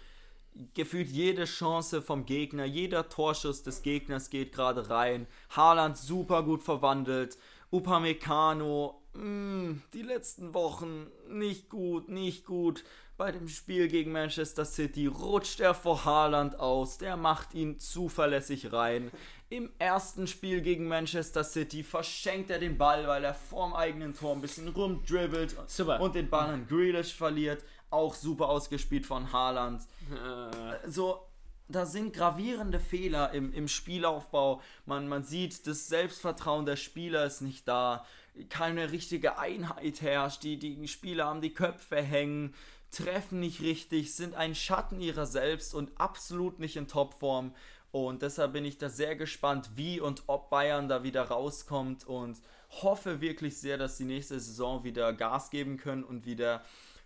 gefühlt 0.74 1.10
jede 1.10 1.46
Chance 1.46 2.02
vom 2.02 2.26
Gegner, 2.26 2.66
jeder 2.66 3.10
Torschuss 3.10 3.63
des 3.63 3.82
Gegners 3.82 4.30
geht 4.30 4.54
gerade 4.54 4.89
rein. 4.89 5.28
Haaland 5.50 5.98
super 5.98 6.44
gut 6.44 6.63
verwandelt. 6.63 7.38
Upamecano, 7.72 9.02
mh, 9.13 9.78
die 9.94 10.02
letzten 10.04 10.54
Wochen 10.54 11.08
nicht 11.28 11.70
gut, 11.70 12.10
nicht 12.10 12.46
gut. 12.46 12.84
Bei 13.16 13.32
dem 13.32 13.48
Spiel 13.48 13.88
gegen 13.88 14.12
Manchester 14.12 14.66
City 14.66 15.06
rutscht 15.06 15.60
er 15.60 15.76
vor 15.76 16.04
Haaland 16.04 16.60
aus, 16.60 16.98
der 16.98 17.16
macht 17.16 17.54
ihn 17.54 17.80
zuverlässig 17.80 18.74
rein. 18.74 19.12
Im 19.50 19.70
ersten 19.78 20.26
Spiel 20.26 20.62
gegen 20.62 20.88
Manchester 20.88 21.44
City 21.44 21.84
verschenkt 21.84 22.50
er 22.50 22.58
den 22.58 22.78
Ball, 22.78 23.08
weil 23.08 23.24
er 23.24 23.36
vorm 23.36 23.76
eigenen 23.76 24.16
Tor 24.16 24.34
ein 24.34 24.42
bisschen 24.42 24.68
rumdribbelt 24.68 25.56
Super. 25.68 26.02
und 26.02 26.16
den 26.16 26.30
Ball 26.30 26.50
an 26.50 26.68
Grealish 26.68 27.13
verliert. 27.13 27.63
Auch 27.93 28.15
super 28.15 28.49
ausgespielt 28.49 29.06
von 29.06 29.32
Haaland 29.32 29.84
Äh, 30.12 30.89
so, 30.89 31.21
da 31.67 31.86
sind 31.86 32.13
gravierende 32.13 32.79
Fehler 32.79 33.32
im, 33.34 33.53
im 33.53 33.67
Spielaufbau. 33.67 34.62
Man, 34.86 35.08
man 35.08 35.23
sieht, 35.23 35.67
das 35.67 35.88
Selbstvertrauen 35.88 36.65
der 36.65 36.75
Spieler 36.75 37.23
ist 37.25 37.41
nicht 37.41 37.67
da. 37.67 38.06
Keine 38.49 38.91
richtige 38.91 39.38
Einheit 39.38 40.01
herrscht. 40.01 40.43
Die, 40.43 40.58
die 40.58 40.88
Spieler 40.88 41.25
haben 41.25 41.41
die 41.41 41.53
Köpfe 41.53 42.01
hängen, 42.01 42.56
treffen 42.89 43.39
nicht 43.39 43.62
richtig, 43.62 44.15
sind 44.15 44.34
ein 44.34 44.56
Schatten 44.56 44.99
ihrer 44.99 45.27
selbst 45.27 45.73
und 45.75 45.91
absolut 45.99 46.60
nicht 46.60 46.75
in 46.75 46.88
Topform. 46.88 47.53
Und 47.91 48.23
deshalb 48.23 48.53
bin 48.53 48.65
ich 48.65 48.79
da 48.79 48.89
sehr 48.89 49.15
gespannt, 49.15 49.69
wie 49.75 49.99
und 49.99 50.23
ob 50.25 50.49
Bayern 50.49 50.89
da 50.89 51.03
wieder 51.03 51.25
rauskommt 51.25 52.08
und 52.08 52.41
hoffe 52.82 53.21
wirklich 53.21 53.60
sehr, 53.60 53.77
dass 53.77 53.97
die 53.97 54.06
nächste 54.06 54.39
Saison 54.39 54.84
wieder 54.84 55.13
Gas 55.13 55.51
geben 55.51 55.77
können 55.77 56.03
und 56.03 56.25
wieder 56.25 56.63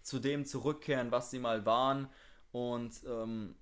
zu 0.07 0.19
dem 0.19 0.45
zurückkehren, 0.45 1.11
was 1.11 1.29
sie 1.31 1.39
mal 1.39 1.65
waren. 1.65 2.07
Und 2.51 2.93
ähm, 3.07 3.55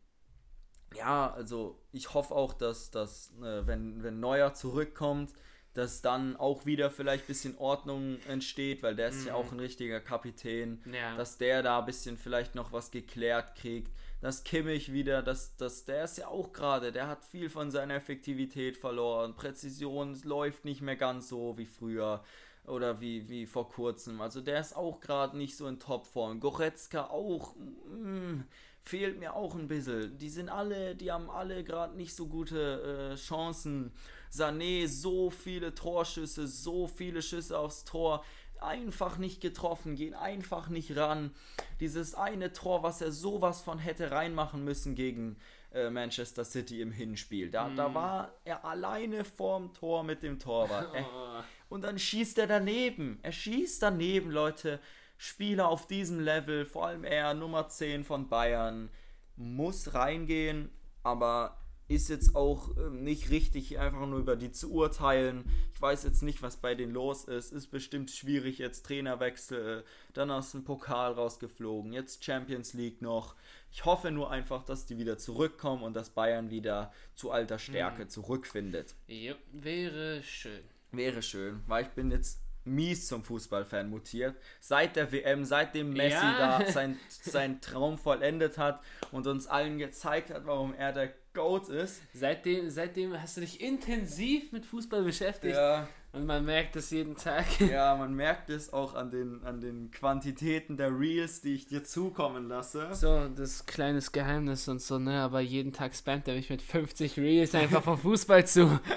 ja, 0.95 1.34
also 1.34 1.81
ich 1.91 2.13
hoffe 2.13 2.34
auch, 2.34 2.53
dass, 2.53 2.91
dass 2.91 3.34
äh, 3.41 3.65
wenn, 3.67 4.03
wenn 4.03 4.19
Neuer 4.19 4.53
zurückkommt, 4.53 5.34
dass 5.73 6.01
dann 6.01 6.38
auch 6.38 6.65
wieder 6.65 6.89
vielleicht 6.89 7.25
ein 7.25 7.27
bisschen 7.27 7.58
Ordnung 7.58 8.17
entsteht, 8.29 8.81
weil 8.81 8.95
der 8.95 9.10
ist 9.10 9.25
ja 9.25 9.34
auch 9.36 9.51
ein 9.51 9.60
richtiger 9.60 9.99
Kapitän, 9.99 10.81
Ja. 10.89 11.17
dass 11.17 11.38
der 11.38 11.63
da 11.63 11.79
ein 11.79 11.86
bisschen 11.86 12.17
vielleicht 12.17 12.55
noch 12.55 12.71
was 12.71 12.91
geklärt 12.91 13.55
kriegt, 13.55 13.91
dass 14.21 14.45
Kimmich 14.45 14.93
wieder, 14.93 15.21
dass, 15.21 15.58
dass 15.58 15.84
der 15.84 16.05
ist 16.05 16.17
ja 16.17 16.29
auch 16.29 16.53
gerade, 16.53 16.93
der 16.93 17.08
hat 17.08 17.25
viel 17.25 17.49
von 17.49 17.71
seiner 17.71 17.95
Effektivität 17.95 18.77
verloren, 18.77 19.36
Präzision 19.36 20.17
läuft 20.23 20.63
nicht 20.63 20.79
mehr 20.81 20.95
ganz 20.95 21.27
so 21.27 21.58
wie 21.58 21.65
früher 21.65 22.23
oder 22.67 22.99
wie, 23.01 23.30
wie 23.30 23.45
vor 23.45 23.69
kurzem, 23.69 24.21
also 24.21 24.41
der 24.41 24.60
ist 24.60 24.75
auch 24.75 24.99
gerade 24.99 25.38
nicht 25.38 25.56
so 25.58 25.67
in 25.67 25.80
Topform, 25.80 26.39
Goretzka 26.39 27.06
auch, 27.06 27.56
mm, 27.56 28.41
fehlt 28.82 29.19
mir 29.19 29.36
auch 29.36 29.56
ein 29.56 29.67
bisschen. 29.67 30.17
Die 30.17 30.30
sind 30.30 30.49
alle, 30.49 30.95
die 30.95 31.12
haben 31.12 31.30
alle 31.30 31.63
gerade 31.63 31.95
nicht 31.95 32.15
so 32.15 32.28
gute 32.28 33.13
äh, 33.13 33.15
Chancen. 33.15 33.91
Sané, 34.32 34.88
so 34.88 35.30
viele 35.30 35.73
Torschüsse, 35.73 36.47
so 36.47 36.88
viele 36.88 37.21
Schüsse 37.21 37.58
aufs 37.58 37.86
Tor, 37.86 38.23
einfach 38.62 39.17
nicht 39.17 39.41
getroffen, 39.41 39.95
gehen 39.95 40.13
einfach 40.13 40.69
nicht 40.69 40.95
ran. 40.95 41.32
Dieses 41.80 42.15
eine 42.15 42.54
Tor, 42.54 42.84
was 42.84 43.01
er 43.01 43.12
sowas 43.12 43.62
von 43.62 43.80
hätte 43.80 44.12
reinmachen 44.12 44.63
müssen 44.63 44.95
gegen 44.95 45.38
äh, 45.73 45.89
Manchester 45.89 46.45
City 46.45 46.82
im 46.82 46.91
Hinspiel. 46.91 47.49
Da, 47.49 47.69
da 47.69 47.93
war 47.93 48.34
er 48.45 48.65
alleine 48.65 49.23
vorm 49.23 49.73
Tor 49.73 50.04
mit 50.04 50.23
dem 50.23 50.39
Torwart. 50.39 50.93
Er, 50.93 51.06
oh, 51.15 51.43
und 51.69 51.84
dann 51.84 51.99
schießt 51.99 52.38
er 52.38 52.47
daneben. 52.47 53.19
Er 53.21 53.32
schießt 53.32 53.82
daneben, 53.82 54.32
Leute. 54.32 54.80
Spieler 55.17 55.69
auf 55.69 55.88
diesem 55.88 56.19
Level, 56.19 56.65
vor 56.65 56.88
allem 56.88 57.04
er, 57.04 57.34
Nummer 57.34 57.69
10 57.69 58.04
von 58.04 58.28
Bayern, 58.28 58.89
muss 59.38 59.93
reingehen, 59.93 60.69
aber 61.04 61.58
ist 61.88 62.10
jetzt 62.10 62.36
auch 62.36 62.75
ähm, 62.78 63.04
nicht 63.04 63.30
richtig, 63.30 63.78
einfach 63.78 64.08
nur 64.08 64.19
über 64.19 64.36
die 64.36 64.51
zu 64.51 64.71
urteilen. 64.71 65.45
Ich 65.73 65.82
weiß 65.82 66.04
jetzt 66.04 66.23
nicht, 66.23 66.41
was 66.41 66.58
bei 66.58 66.73
denen 66.73 66.93
los 66.93 67.25
ist. 67.25 67.51
Ist 67.51 67.67
bestimmt 67.67 68.10
schwierig, 68.10 68.58
jetzt 68.58 68.88
Trainerwechsel, 68.88 69.84
dann 70.13 70.32
aus 70.32 70.51
dem 70.51 70.63
Pokal 70.63 71.13
rausgeflogen, 71.13 71.93
jetzt 71.93 72.25
Champions 72.25 72.73
League 72.73 73.01
noch. 73.01 73.36
Ich 73.71 73.86
hoffe 73.86 74.10
nur 74.10 74.32
einfach, 74.32 74.63
dass 74.63 74.88
die 74.88 74.97
wieder 74.97 75.17
zurückkommen 75.17 75.84
und 75.84 75.93
dass 75.95 76.10
Bayern 76.10 76.49
wieder 76.49 76.91
zu 77.13 77.30
alter 77.30 77.60
Stärke 77.60 78.08
zurückfindet. 78.08 78.95
ja, 79.08 79.36
wäre 79.51 80.23
schön. 80.23 80.63
Wäre 80.97 81.21
schön, 81.21 81.62
weil 81.67 81.84
ich 81.84 81.89
bin 81.89 82.12
jetzt 82.12 82.41
mies 82.65 83.08
zum 83.08 83.23
Fußballfan 83.23 83.89
mutiert. 83.89 84.36
Seit 84.60 84.95
der 84.95 85.12
WM, 85.12 85.45
seitdem 85.45 85.93
Messi 85.93 86.15
Ja. 86.15 86.60
da 86.60 86.65
sein, 86.71 86.97
seinen 87.10 87.62
Traum 87.62 87.97
vollendet 87.97 88.58
hat 88.58 88.81
und 89.12 89.27
uns 89.27 89.47
allen 89.47 89.77
gezeigt 89.77 90.31
hat, 90.31 90.45
warum 90.45 90.73
er 90.73 90.91
der 90.91 91.13
GOAT 91.34 91.69
ist. 91.69 92.01
Seitdem, 92.13 92.69
seitdem 92.69 93.21
hast 93.21 93.38
du 93.38 93.41
dich 93.41 93.62
intensiv 93.62 94.51
mit 94.51 94.65
Fußball 94.65 95.03
beschäftigt 95.03 95.55
Ja, 95.55 95.88
und 96.13 96.25
man 96.25 96.45
merkt 96.45 96.75
es 96.77 96.89
jeden 96.91 97.15
Tag. 97.17 97.45
ja, 97.60 97.95
man 97.97 98.15
merkt 98.15 98.49
es 98.49 98.71
auch 98.73 98.95
an 98.95 99.12
den, 99.12 99.43
an 99.43 99.60
den 99.62 99.91
Quantitäten 99.91 100.77
der 100.77 100.97
Reels, 100.97 101.41
die 101.41 101.53
ich 101.53 101.67
dir 101.67 101.84
zukommen 101.84 102.47
lasse. 102.47 102.88
So, 102.93 103.27
das 103.27 103.65
kleines 103.65 104.12
Geheimnis 104.12 104.67
und 104.69 104.81
so, 104.81 104.97
ne? 104.97 105.19
Aber 105.19 105.41
jeden 105.41 105.73
Tag 105.73 105.93
spammt 105.93 106.27
er 106.29 106.36
mich 106.36 106.49
mit 106.49 106.62
50 106.62 107.17
Reels 107.17 107.53
einfach 107.53 107.84
vom 107.84 107.97
Fußball 107.99 108.47
zu. 108.47 108.79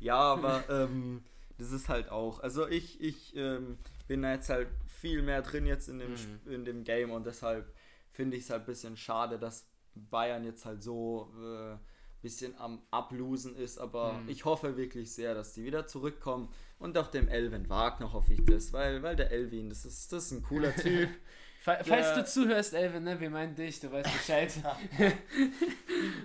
Ja, 0.00 0.16
aber 0.18 0.64
ähm, 0.68 1.22
das 1.58 1.72
ist 1.72 1.88
halt 1.88 2.08
auch. 2.10 2.40
Also 2.40 2.66
ich, 2.68 3.00
ich 3.00 3.34
ähm, 3.36 3.78
bin 4.08 4.22
da 4.22 4.32
jetzt 4.32 4.48
halt 4.48 4.68
viel 4.86 5.22
mehr 5.22 5.42
drin 5.42 5.66
jetzt 5.66 5.88
in 5.88 5.98
dem, 5.98 6.12
Mhm. 6.12 6.40
In 6.46 6.64
dem 6.64 6.84
Game 6.84 7.10
und 7.10 7.26
deshalb 7.26 7.72
finde 8.10 8.36
ich 8.36 8.44
es 8.44 8.50
halt 8.50 8.62
ein 8.62 8.66
bisschen 8.66 8.96
schade, 8.96 9.38
dass 9.38 9.66
Bayern 9.94 10.44
jetzt 10.44 10.64
halt 10.66 10.82
so 10.82 11.32
äh, 11.42 11.76
bisschen 12.22 12.56
am 12.58 12.82
Ablosen 12.90 13.54
ist, 13.56 13.78
aber 13.78 14.22
Mhm. 14.22 14.28
ich 14.28 14.44
hoffe 14.44 14.76
wirklich 14.76 15.12
sehr, 15.12 15.34
dass 15.34 15.52
die 15.52 15.64
wieder 15.64 15.86
zurückkommen 15.86 16.48
und 16.78 16.96
auch 16.96 17.08
dem 17.08 17.28
Elvin 17.28 17.68
Wagner 17.68 18.12
hoffe 18.12 18.32
ich 18.32 18.44
das, 18.46 18.72
weil, 18.72 19.02
weil 19.02 19.14
der 19.16 19.30
Elvin, 19.30 19.68
das 19.68 19.84
ist, 19.84 20.10
das 20.12 20.26
ist 20.26 20.30
ein 20.32 20.42
cooler 20.42 20.74
Typ. 20.76 21.10
Fa- 21.64 21.78
Falls 21.82 22.08
Ja. 22.08 22.16
du 22.16 22.24
zuhörst, 22.26 22.74
Elvin, 22.74 23.04
ne? 23.04 23.18
Wir 23.18 23.30
meinen 23.30 23.54
dich, 23.54 23.80
du 23.80 23.90
weißt 23.90 24.12
Bescheid. 24.12 24.52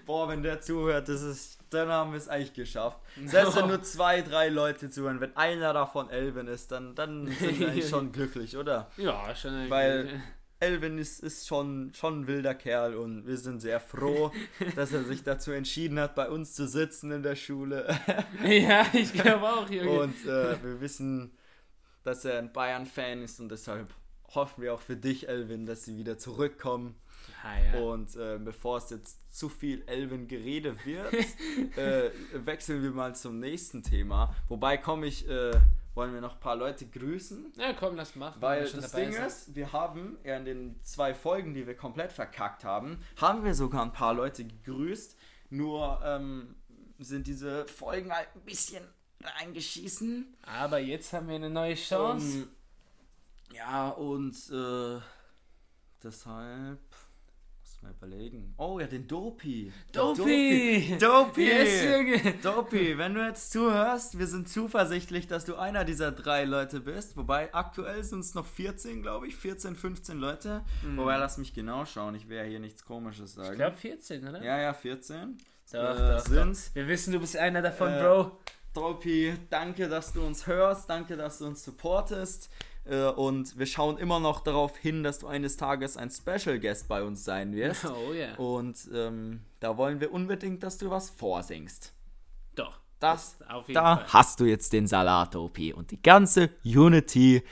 Boah, 0.06 0.28
wenn 0.28 0.43
der 0.43 0.60
zuhört, 0.60 1.08
das 1.08 1.21
ist, 1.21 1.60
dann 1.69 1.88
haben 1.88 2.12
wir 2.12 2.17
es 2.17 2.28
eigentlich 2.28 2.54
geschafft. 2.54 2.99
Selbst 3.25 3.56
wenn 3.56 3.67
nur 3.67 3.82
zwei, 3.82 4.21
drei 4.21 4.49
Leute 4.49 4.89
zuhören, 4.89 5.21
wenn 5.21 5.36
einer 5.38 5.71
davon 5.73 6.10
Elvin 6.10 6.47
ist, 6.47 6.71
dann, 6.71 6.93
dann 6.93 7.28
sind 7.39 7.58
wir 7.60 7.69
eigentlich 7.69 7.88
schon 7.89 8.12
glücklich, 8.12 8.58
oder? 8.58 8.89
ja, 8.97 9.34
schon 9.34 9.52
irgendwie. 9.54 9.69
Weil- 9.71 10.21
Elvin 10.62 10.97
ist, 10.97 11.21
ist 11.23 11.47
schon, 11.47 11.93
schon 11.95 12.19
ein 12.23 12.28
wilder 12.28 12.54
Kerl 12.54 12.93
und 12.95 13.25
wir 13.25 13.38
sind 13.38 13.62
sehr 13.62 13.80
froh, 13.80 14.30
dass 14.75 14.91
er 14.91 15.06
sich 15.06 15.23
dazu 15.23 15.52
entschieden 15.54 15.97
hat, 16.02 16.15
bei 16.15 16.28
uns 16.30 16.54
zu 16.54 16.67
sitzen 16.67 17.13
in 17.13 17.23
der 17.23 17.38
Schule. 17.38 17.88
ja, 18.45 18.86
ich 18.91 19.13
glaube 19.13 19.47
auch, 19.47 19.69
Junge. 19.69 19.89
Und 20.02 20.25
äh, 20.25 20.62
wir 20.62 20.82
wissen, 20.82 21.32
dass 22.04 22.25
er 22.25 22.39
ein 22.39 22.52
Bayern-Fan 22.52 23.21
ist 23.23 23.39
und 23.39 23.47
deshalb 23.47 23.88
hoffen 24.35 24.63
wir 24.63 24.73
auch 24.73 24.81
für 24.81 24.95
dich, 24.95 25.27
Elvin, 25.27 25.65
dass 25.65 25.85
sie 25.85 25.97
wieder 25.97 26.17
zurückkommen. 26.17 26.95
ah, 27.43 27.59
ja. 27.59 27.79
Und 27.79 28.15
äh, 28.15 28.39
bevor 28.39 28.77
es 28.77 28.89
jetzt 28.89 29.33
zu 29.33 29.49
viel 29.49 29.83
Elvin-Gerede 29.87 30.75
wird, 30.85 31.13
äh, 31.77 32.11
wechseln 32.33 32.83
wir 32.83 32.91
mal 32.91 33.15
zum 33.15 33.39
nächsten 33.39 33.83
Thema. 33.83 34.35
Wobei 34.47 34.77
komme 34.77 35.07
ich, 35.07 35.27
äh, 35.27 35.53
wollen 35.93 36.13
wir 36.13 36.21
noch 36.21 36.35
ein 36.35 36.39
paar 36.39 36.55
Leute 36.55 36.87
grüßen. 36.87 37.53
Na 37.57 37.73
komm, 37.73 37.95
lass 37.95 38.15
machen. 38.15 38.41
Weil 38.41 38.69
das 38.69 38.91
Ding 38.91 39.11
sind. 39.11 39.25
ist, 39.25 39.55
wir 39.55 39.73
haben 39.73 40.17
ja 40.23 40.38
in 40.38 40.45
den 40.45 40.84
zwei 40.84 41.13
Folgen, 41.13 41.53
die 41.53 41.67
wir 41.67 41.75
komplett 41.75 42.11
verkackt 42.11 42.63
haben, 42.63 42.99
haben 43.17 43.43
wir 43.43 43.55
sogar 43.55 43.84
ein 43.84 43.93
paar 43.93 44.13
Leute 44.13 44.45
gegrüßt. 44.45 45.17
Nur 45.51 45.99
ähm, 46.03 46.55
sind 46.99 47.27
diese 47.27 47.65
Folgen 47.67 48.13
halt 48.13 48.27
ein 48.36 48.41
bisschen 48.41 48.84
reingeschissen. 49.21 50.36
Aber 50.43 50.80
jetzt 50.80 51.11
haben 51.13 51.27
wir 51.27 51.36
eine 51.36 51.49
neue 51.49 51.75
Chance. 51.75 52.43
Um, 52.43 52.47
ja, 53.54 53.89
und 53.89 54.36
äh, 54.52 55.00
deshalb 56.04 56.80
muss 57.62 57.82
mal 57.82 57.91
überlegen. 57.91 58.54
Oh 58.58 58.80
ja, 58.80 58.88
den 58.88 59.08
Dopi. 59.08 59.72
Dopi! 59.91 60.97
Dopi! 61.00 61.41
Yes! 61.50 62.41
Dopi, 62.41 62.97
wenn 62.97 63.14
du 63.14 63.26
jetzt 63.26 63.52
zuhörst, 63.52 64.18
wir 64.20 64.28
sind 64.28 64.50
zuversichtlich, 64.50 65.28
dass 65.28 65.45
du 65.45 65.56
einer 65.56 65.84
dieser 65.86 66.12
drei 66.12 66.45
Leute 66.45 66.80
bist. 66.82 67.18
Wobei 67.18 67.54
aktuell 67.54 68.04
sind 68.04 68.22
es 68.22 68.34
noch 68.36 68.45
14, 68.45 69.02
glaube 69.02 69.28
ich. 69.28 69.36
14, 69.36 69.76
15 69.76 70.18
Leute. 70.20 70.64
Wobei, 70.95 71.18
lass 71.18 71.38
mich 71.38 71.54
genau 71.54 71.86
schauen. 71.86 72.16
Ich 72.16 72.28
will 72.30 72.38
ja 72.38 72.43
hier 72.43 72.60
nichts 72.60 72.84
Komisches 72.86 73.34
sagen. 73.34 73.52
Ich 73.52 73.58
glaube 73.58 73.78
14, 73.78 74.28
oder? 74.28 74.43
ja, 74.43 74.60
ja, 74.60 74.74
14. 74.74 75.38
Doch, 75.72 75.80
äh, 75.80 76.18
doch, 76.18 76.24
doch. 76.24 76.56
Wir 76.74 76.88
wissen, 76.88 77.14
du 77.14 77.20
bist 77.20 77.38
einer 77.38 77.62
davon, 77.62 77.91
Äh, 77.93 78.02
Bro. 78.02 78.39
Dopi, 78.74 79.34
danke, 79.49 79.89
dass 79.89 80.13
du 80.13 80.22
uns 80.22 80.47
hörst. 80.47 80.89
Danke, 80.89 81.17
dass 81.17 81.39
du 81.39 81.45
uns 81.47 81.63
supportest. 81.63 82.49
Äh, 82.86 83.05
Und 83.09 83.57
wir 83.57 83.65
schauen 83.65 83.97
immer 83.97 84.20
noch 84.20 84.41
darauf 84.41 84.78
hin, 84.78 85.03
dass 85.03 85.20
du 85.20 85.28
eines 85.28 85.57
Tages 85.57 85.97
ein 85.97 86.09
Special 86.11 86.59
Guest 86.59 86.88
bei 86.88 87.03
uns 87.03 87.24
sein 87.24 87.53
wirst. 87.55 87.86
Oh 87.89 88.13
ja. 88.13 88.36
Und 88.36 88.78
ähm, 88.93 89.41
da 89.59 89.78
wollen 89.78 89.99
wir 89.99 90.11
unbedingt, 90.13 90.63
dass 90.63 90.78
du 90.78 90.89
was 90.89 91.09
vorsingst. 91.09 91.93
Doch. 92.55 92.80
Das, 92.99 93.38
jeden 93.67 93.76
da 93.76 93.95
Fall. 93.97 94.05
hast 94.09 94.39
du 94.41 94.45
jetzt 94.45 94.74
den 94.74 94.86
Salat, 94.86 95.36
OP. 95.36 95.57
Und 95.74 95.91
die 95.91 96.01
ganze 96.01 96.49
Unity 96.65 97.43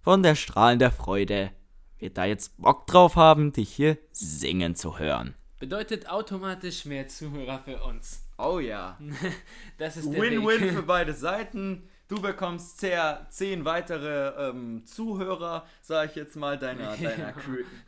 von 0.00 0.22
der 0.22 0.34
Strahlen 0.34 0.78
der 0.78 0.90
Freude 0.90 1.50
wird 1.98 2.16
da 2.16 2.24
jetzt 2.24 2.56
Bock 2.56 2.86
drauf 2.86 3.16
haben, 3.16 3.52
dich 3.52 3.70
hier 3.72 3.98
singen 4.12 4.74
zu 4.74 4.98
hören. 4.98 5.34
Bedeutet 5.58 6.08
automatisch 6.08 6.84
mehr 6.86 7.08
Zuhörer 7.08 7.60
für 7.64 7.82
uns. 7.82 8.22
Oh 8.38 8.58
ja. 8.58 8.98
Das 9.78 9.96
ist 9.96 10.10
Win-win 10.10 10.74
für 10.74 10.82
beide 10.82 11.12
Seiten. 11.12 11.88
Du 12.08 12.20
bekommst 12.20 12.78
sehr, 12.78 13.26
zehn 13.30 13.64
weitere 13.64 14.48
ähm, 14.48 14.86
Zuhörer, 14.86 15.66
sag 15.82 16.10
ich 16.10 16.16
jetzt 16.16 16.36
mal, 16.36 16.58
deiner, 16.58 16.96
deiner, 16.96 17.34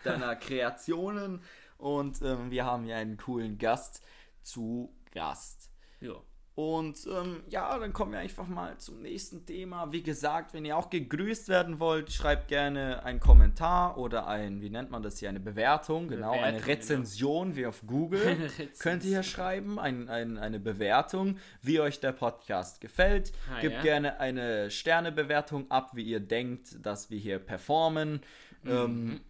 deiner 0.04 0.36
Kreationen. 0.36 1.40
Und 1.76 2.20
ähm, 2.22 2.50
wir 2.50 2.64
haben 2.64 2.84
ja 2.84 2.96
einen 2.96 3.16
coolen 3.16 3.58
Gast 3.58 4.02
zu 4.42 4.92
Gast. 5.12 5.70
Jo. 6.00 6.24
Und 6.58 7.06
ähm, 7.06 7.44
ja, 7.50 7.78
dann 7.78 7.92
kommen 7.92 8.10
wir 8.10 8.18
einfach 8.18 8.48
mal 8.48 8.76
zum 8.78 9.00
nächsten 9.00 9.46
Thema. 9.46 9.92
Wie 9.92 10.02
gesagt, 10.02 10.54
wenn 10.54 10.64
ihr 10.64 10.76
auch 10.76 10.90
gegrüßt 10.90 11.46
werden 11.46 11.78
wollt, 11.78 12.10
schreibt 12.10 12.48
gerne 12.48 13.04
einen 13.04 13.20
Kommentar 13.20 13.96
oder 13.96 14.26
ein, 14.26 14.60
wie 14.60 14.68
nennt 14.68 14.90
man 14.90 15.04
das 15.04 15.20
hier, 15.20 15.28
eine 15.28 15.38
Bewertung, 15.38 16.08
genau, 16.08 16.32
eine 16.32 16.58
Bewertung, 16.58 16.66
Rezension 16.66 17.54
wie 17.54 17.64
auf 17.64 17.82
Google. 17.86 18.26
Eine. 18.26 18.50
Könnt 18.80 19.04
ihr 19.04 19.10
hier 19.10 19.22
schreiben, 19.22 19.78
ein, 19.78 20.08
ein, 20.08 20.36
eine 20.36 20.58
Bewertung, 20.58 21.38
wie 21.62 21.78
euch 21.78 22.00
der 22.00 22.10
Podcast 22.10 22.80
gefällt. 22.80 23.30
Ah, 23.54 23.60
Gebt 23.60 23.76
ja. 23.76 23.82
gerne 23.82 24.18
eine 24.18 24.68
Sternebewertung 24.68 25.70
ab, 25.70 25.92
wie 25.94 26.02
ihr 26.02 26.18
denkt, 26.18 26.84
dass 26.84 27.08
wir 27.08 27.20
hier 27.20 27.38
performen. 27.38 28.20
Mhm. 28.64 28.70
Ähm, 28.70 29.20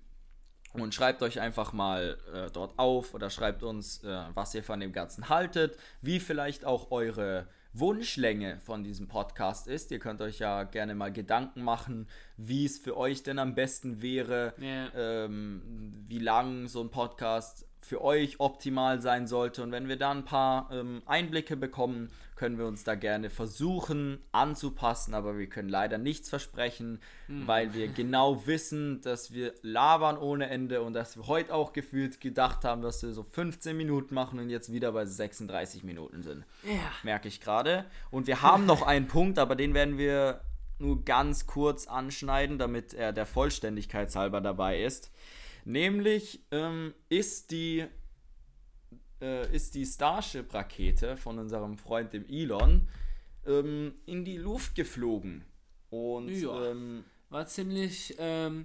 und 0.72 0.94
schreibt 0.94 1.22
euch 1.22 1.40
einfach 1.40 1.72
mal 1.72 2.18
äh, 2.32 2.50
dort 2.50 2.78
auf 2.78 3.14
oder 3.14 3.30
schreibt 3.30 3.62
uns, 3.62 4.04
äh, 4.04 4.22
was 4.34 4.54
ihr 4.54 4.62
von 4.62 4.80
dem 4.80 4.92
Ganzen 4.92 5.28
haltet, 5.28 5.76
wie 6.02 6.20
vielleicht 6.20 6.64
auch 6.64 6.90
eure 6.90 7.46
Wunschlänge 7.74 8.58
von 8.60 8.82
diesem 8.82 9.08
Podcast 9.08 9.68
ist. 9.68 9.90
Ihr 9.90 9.98
könnt 9.98 10.20
euch 10.20 10.38
ja 10.38 10.64
gerne 10.64 10.94
mal 10.94 11.12
Gedanken 11.12 11.62
machen, 11.62 12.08
wie 12.36 12.64
es 12.64 12.78
für 12.78 12.96
euch 12.96 13.22
denn 13.22 13.38
am 13.38 13.54
besten 13.54 14.02
wäre, 14.02 14.54
Ja. 14.58 14.88
ähm, 14.94 15.92
wie 16.08 16.18
lang 16.18 16.66
so 16.66 16.80
ein 16.82 16.90
Podcast 16.90 17.67
für 17.80 18.02
euch 18.02 18.40
optimal 18.40 19.00
sein 19.00 19.26
sollte. 19.26 19.62
Und 19.62 19.72
wenn 19.72 19.88
wir 19.88 19.96
da 19.96 20.10
ein 20.10 20.24
paar 20.24 20.70
ähm, 20.72 21.02
Einblicke 21.06 21.56
bekommen, 21.56 22.10
können 22.38 22.56
wir 22.56 22.66
uns 22.66 22.84
da 22.84 22.94
gerne 22.94 23.30
versuchen 23.30 24.20
anzupassen, 24.30 25.12
aber 25.12 25.36
wir 25.38 25.48
können 25.48 25.68
leider 25.68 25.98
nichts 25.98 26.28
versprechen, 26.28 27.00
weil 27.26 27.74
wir 27.74 27.88
genau 27.88 28.46
wissen, 28.46 29.00
dass 29.00 29.32
wir 29.32 29.54
labern 29.62 30.16
ohne 30.16 30.48
Ende 30.48 30.82
und 30.82 30.94
dass 30.94 31.16
wir 31.16 31.26
heute 31.26 31.52
auch 31.52 31.72
gefühlt 31.72 32.20
gedacht 32.20 32.64
haben, 32.64 32.80
dass 32.80 33.02
wir 33.02 33.12
so 33.12 33.24
15 33.24 33.76
Minuten 33.76 34.14
machen 34.14 34.38
und 34.38 34.50
jetzt 34.50 34.72
wieder 34.72 34.92
bei 34.92 35.04
36 35.04 35.82
Minuten 35.82 36.22
sind. 36.22 36.44
Ja. 36.62 36.92
Merke 37.02 37.26
ich 37.26 37.40
gerade. 37.40 37.84
Und 38.12 38.28
wir 38.28 38.40
haben 38.40 38.66
noch 38.66 38.82
einen 38.82 39.08
Punkt, 39.08 39.40
aber 39.40 39.56
den 39.56 39.74
werden 39.74 39.98
wir 39.98 40.40
nur 40.78 41.04
ganz 41.04 41.48
kurz 41.48 41.88
anschneiden, 41.88 42.58
damit 42.58 42.94
er 42.94 43.12
der 43.12 43.26
Vollständigkeit 43.26 44.14
halber 44.14 44.40
dabei 44.40 44.80
ist. 44.80 45.10
Nämlich 45.68 46.40
ähm, 46.50 46.94
ist 47.10 47.50
die 47.50 47.84
äh, 49.20 49.54
ist 49.54 49.74
die 49.74 49.84
Starship-Rakete 49.84 51.18
von 51.18 51.38
unserem 51.38 51.76
Freund 51.76 52.14
dem 52.14 52.24
Elon 52.26 52.88
ähm, 53.46 53.92
in 54.06 54.24
die 54.24 54.38
Luft 54.38 54.74
geflogen. 54.74 55.44
Und 55.90 56.30
Ja. 56.30 56.70
ähm, 56.70 57.04
War 57.28 57.46
ziemlich, 57.46 58.14
ähm, 58.18 58.64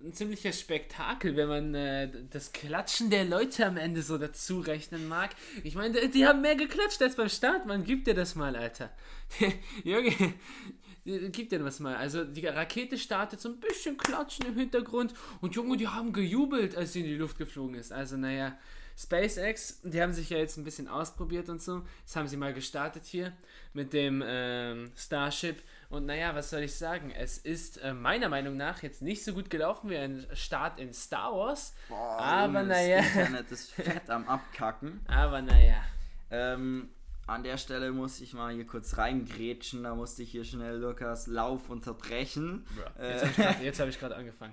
ein 0.00 0.12
ziemlicher 0.12 0.52
Spektakel, 0.52 1.34
wenn 1.34 1.48
man 1.48 1.74
äh, 1.74 2.08
das 2.30 2.52
Klatschen 2.52 3.10
der 3.10 3.24
Leute 3.24 3.66
am 3.66 3.76
Ende 3.76 4.02
so 4.02 4.16
dazu 4.16 4.60
rechnen 4.60 5.08
mag. 5.08 5.30
Ich 5.64 5.74
meine, 5.74 6.00
die, 6.00 6.10
die 6.12 6.26
haben 6.26 6.42
mehr 6.42 6.54
geklatscht 6.54 7.02
als 7.02 7.16
beim 7.16 7.28
Start. 7.28 7.66
Man 7.66 7.82
gibt 7.82 8.06
dir 8.06 8.14
das 8.14 8.36
mal, 8.36 8.54
Alter. 8.54 8.90
Junge, 9.82 10.12
gib 11.32 11.50
dir 11.50 11.58
das 11.58 11.80
mal. 11.80 11.96
Also 11.96 12.24
die 12.24 12.46
Rakete 12.46 12.98
startet 12.98 13.40
so 13.40 13.48
ein 13.50 13.60
bisschen 13.60 13.96
Klatschen 13.96 14.46
im 14.46 14.56
Hintergrund 14.58 15.14
und 15.40 15.54
Junge, 15.54 15.76
die 15.76 15.88
haben 15.88 16.12
gejubelt, 16.12 16.76
als 16.76 16.92
sie 16.92 17.00
in 17.00 17.06
die 17.06 17.16
Luft 17.16 17.38
geflogen 17.38 17.76
ist. 17.76 17.92
Also 17.92 18.16
naja, 18.16 18.58
SpaceX, 18.98 19.80
die 19.82 20.00
haben 20.00 20.12
sich 20.12 20.30
ja 20.30 20.38
jetzt 20.38 20.56
ein 20.56 20.64
bisschen 20.64 20.88
ausprobiert 20.88 21.48
und 21.48 21.60
so. 21.60 21.82
Das 22.04 22.16
haben 22.16 22.28
sie 22.28 22.36
mal 22.36 22.54
gestartet 22.54 23.04
hier 23.04 23.32
mit 23.74 23.92
dem 23.92 24.22
ähm, 24.26 24.90
Starship. 24.96 25.62
Und 25.90 26.06
naja, 26.06 26.34
was 26.34 26.50
soll 26.50 26.62
ich 26.62 26.74
sagen? 26.74 27.12
Es 27.12 27.38
ist 27.38 27.76
äh, 27.82 27.92
meiner 27.92 28.28
Meinung 28.28 28.56
nach 28.56 28.82
jetzt 28.82 29.02
nicht 29.02 29.22
so 29.22 29.34
gut 29.34 29.50
gelaufen 29.50 29.90
wie 29.90 29.98
ein 29.98 30.26
Start 30.32 30.80
in 30.80 30.92
Star 30.94 31.32
Wars. 31.32 31.74
aber 31.90 32.60
Junge, 32.60 32.68
naja, 32.68 32.96
Das 32.98 33.06
Internet 33.06 33.50
ist 33.52 33.70
fett 33.72 34.10
am 34.10 34.26
Abkacken. 34.26 35.00
aber 35.06 35.42
naja. 35.42 35.84
Ähm, 36.30 36.88
an 37.26 37.42
der 37.42 37.56
Stelle 37.56 37.90
muss 37.92 38.20
ich 38.20 38.34
mal 38.34 38.54
hier 38.54 38.66
kurz 38.66 38.98
reingrätschen. 38.98 39.82
Da 39.82 39.94
musste 39.94 40.22
ich 40.22 40.30
hier 40.30 40.44
schnell 40.44 40.76
Lukas 40.78 41.26
Lauf 41.26 41.70
unterbrechen. 41.70 42.64
Jetzt 43.00 43.20
habe 43.22 43.30
ich 43.30 43.36
grad- 43.36 43.62
jetzt 43.62 43.80
hab 43.80 43.88
ich 43.88 43.98
gerade 44.00 44.16
angefangen. 44.16 44.52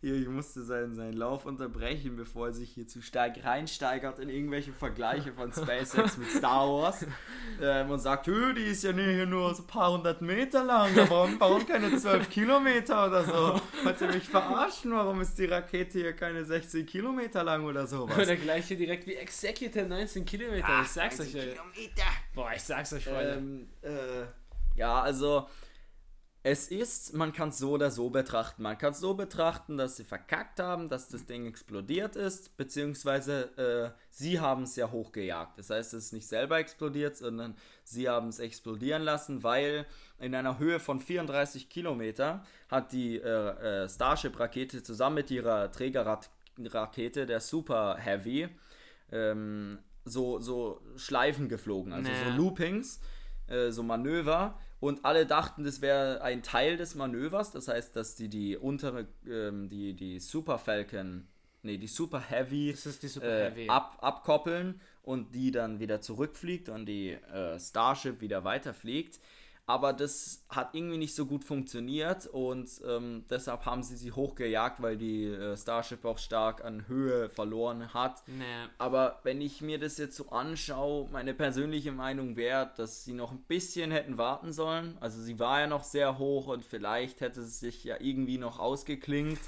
Hier, 0.00 0.14
ich 0.14 0.28
musste 0.28 0.62
seinen, 0.62 0.94
seinen 0.94 1.14
Lauf 1.14 1.44
unterbrechen, 1.44 2.16
bevor 2.16 2.46
er 2.48 2.52
sich 2.52 2.70
hier 2.70 2.86
zu 2.86 3.02
stark 3.02 3.44
reinsteigert 3.44 4.20
in 4.20 4.28
irgendwelche 4.28 4.72
Vergleiche 4.72 5.32
von 5.32 5.52
SpaceX 5.52 6.16
mit 6.16 6.30
Star 6.30 6.68
Wars. 6.68 7.04
Ähm, 7.60 7.90
und 7.90 7.98
sagt, 7.98 8.28
"Hö, 8.28 8.54
die 8.54 8.62
ist 8.62 8.84
ja 8.84 8.92
hier 8.92 9.26
nur 9.26 9.52
so 9.52 9.62
ein 9.62 9.66
paar 9.66 9.90
hundert 9.92 10.22
Meter 10.22 10.62
lang, 10.62 10.94
warum, 10.94 11.40
warum 11.40 11.66
keine 11.66 11.96
zwölf 11.96 12.30
Kilometer 12.30 13.06
oder 13.06 13.24
so? 13.24 13.60
Wollt 13.82 14.00
ihr 14.00 14.06
mich 14.12 14.28
verarschen? 14.28 14.92
Warum 14.92 15.20
ist 15.20 15.36
die 15.38 15.46
Rakete 15.46 15.98
hier 15.98 16.12
keine 16.12 16.44
16 16.44 16.86
Kilometer 16.86 17.42
lang 17.42 17.64
oder 17.64 17.86
sowas? 17.86 18.16
Oder 18.16 18.36
gleich 18.36 18.66
hier 18.66 18.76
direkt 18.76 19.08
wie 19.08 19.14
Executive 19.14 19.86
19 19.86 20.24
Kilometer. 20.24 20.82
Ich 20.82 20.88
sag's 20.88 21.18
euch. 21.18 21.32
Kilometer. 21.32 22.04
Boah, 22.34 22.52
ich 22.54 22.62
sag's 22.62 22.92
euch, 22.92 23.04
Freunde. 23.04 23.32
Ähm, 23.38 23.66
äh, 23.82 24.78
ja, 24.78 25.00
also 25.02 25.48
es 26.50 26.68
ist, 26.68 27.12
man 27.12 27.34
kann 27.34 27.50
es 27.50 27.58
so 27.58 27.72
oder 27.72 27.90
so 27.90 28.08
betrachten. 28.08 28.62
Man 28.62 28.78
kann 28.78 28.92
es 28.92 29.00
so 29.00 29.12
betrachten, 29.12 29.76
dass 29.76 29.96
sie 29.96 30.04
verkackt 30.04 30.60
haben, 30.60 30.88
dass 30.88 31.08
das 31.08 31.26
Ding 31.26 31.46
explodiert 31.46 32.16
ist, 32.16 32.56
beziehungsweise 32.56 33.92
äh, 33.94 33.98
sie 34.08 34.40
haben 34.40 34.62
es 34.62 34.74
ja 34.74 34.90
hochgejagt. 34.90 35.58
Das 35.58 35.68
heißt, 35.68 35.92
es 35.92 36.06
ist 36.06 36.12
nicht 36.14 36.26
selber 36.26 36.58
explodiert, 36.58 37.18
sondern 37.18 37.54
sie 37.84 38.08
haben 38.08 38.28
es 38.28 38.38
explodieren 38.38 39.02
lassen, 39.02 39.42
weil 39.42 39.84
in 40.18 40.34
einer 40.34 40.58
Höhe 40.58 40.80
von 40.80 41.00
34 41.00 41.68
Kilometer 41.68 42.42
hat 42.70 42.92
die 42.92 43.16
äh, 43.18 43.82
äh, 43.84 43.88
Starship-Rakete 43.88 44.82
zusammen 44.82 45.16
mit 45.16 45.30
ihrer 45.30 45.70
Trägerrakete, 45.70 47.26
der 47.26 47.40
Super 47.40 47.96
Heavy, 47.98 48.48
ähm, 49.12 49.80
so, 50.06 50.38
so 50.38 50.80
Schleifen 50.96 51.50
geflogen, 51.50 51.92
also 51.92 52.10
Naja. 52.10 52.30
so 52.30 52.36
Loopings, 52.38 53.00
äh, 53.48 53.70
so 53.70 53.82
Manöver. 53.82 54.58
Und 54.80 55.04
alle 55.04 55.26
dachten, 55.26 55.64
das 55.64 55.80
wäre 55.80 56.22
ein 56.22 56.42
Teil 56.42 56.76
des 56.76 56.94
Manövers. 56.94 57.50
Das 57.50 57.68
heißt, 57.68 57.96
dass 57.96 58.14
die 58.14 58.28
die 58.28 58.56
untere, 58.56 59.08
ähm, 59.26 59.68
die, 59.68 59.94
die 59.94 60.20
Super 60.20 60.58
Falcon, 60.58 61.26
nee, 61.62 61.78
die 61.78 61.88
Super 61.88 62.20
Heavy, 62.20 62.74
die 62.74 63.08
Super 63.08 63.26
äh, 63.26 63.50
Heavy. 63.50 63.68
ab, 63.68 63.98
abkoppeln 64.00 64.80
und 65.02 65.34
die 65.34 65.50
dann 65.50 65.80
wieder 65.80 66.00
zurückfliegt 66.00 66.68
und 66.68 66.86
die 66.86 67.10
äh, 67.10 67.58
Starship 67.58 68.20
wieder 68.20 68.44
weiterfliegt. 68.44 69.18
Aber 69.68 69.92
das 69.92 70.42
hat 70.48 70.74
irgendwie 70.74 70.96
nicht 70.96 71.14
so 71.14 71.26
gut 71.26 71.44
funktioniert 71.44 72.26
und 72.26 72.70
ähm, 72.88 73.26
deshalb 73.28 73.66
haben 73.66 73.82
sie 73.82 73.98
sie 73.98 74.12
hochgejagt, 74.12 74.80
weil 74.80 74.96
die 74.96 75.26
äh, 75.26 75.58
Starship 75.58 76.06
auch 76.06 76.16
stark 76.16 76.64
an 76.64 76.88
Höhe 76.88 77.28
verloren 77.28 77.92
hat. 77.92 78.26
naja. 78.26 78.70
Aber 78.78 79.20
wenn 79.24 79.42
ich 79.42 79.60
mir 79.60 79.78
das 79.78 79.98
jetzt 79.98 80.16
so 80.16 80.30
anschaue, 80.30 81.06
meine 81.12 81.34
persönliche 81.34 81.92
Meinung 81.92 82.36
wäre, 82.36 82.70
dass 82.78 83.04
sie 83.04 83.12
noch 83.12 83.30
ein 83.30 83.42
bisschen 83.46 83.90
hätten 83.90 84.16
warten 84.16 84.54
sollen. 84.54 84.96
Also 85.00 85.20
sie 85.20 85.38
war 85.38 85.60
ja 85.60 85.66
noch 85.66 85.84
sehr 85.84 86.16
hoch 86.16 86.46
und 86.46 86.64
vielleicht 86.64 87.20
hätte 87.20 87.42
es 87.42 87.60
sich 87.60 87.84
ja 87.84 87.96
irgendwie 88.00 88.38
noch 88.38 88.58
ausgeklingt. 88.58 89.40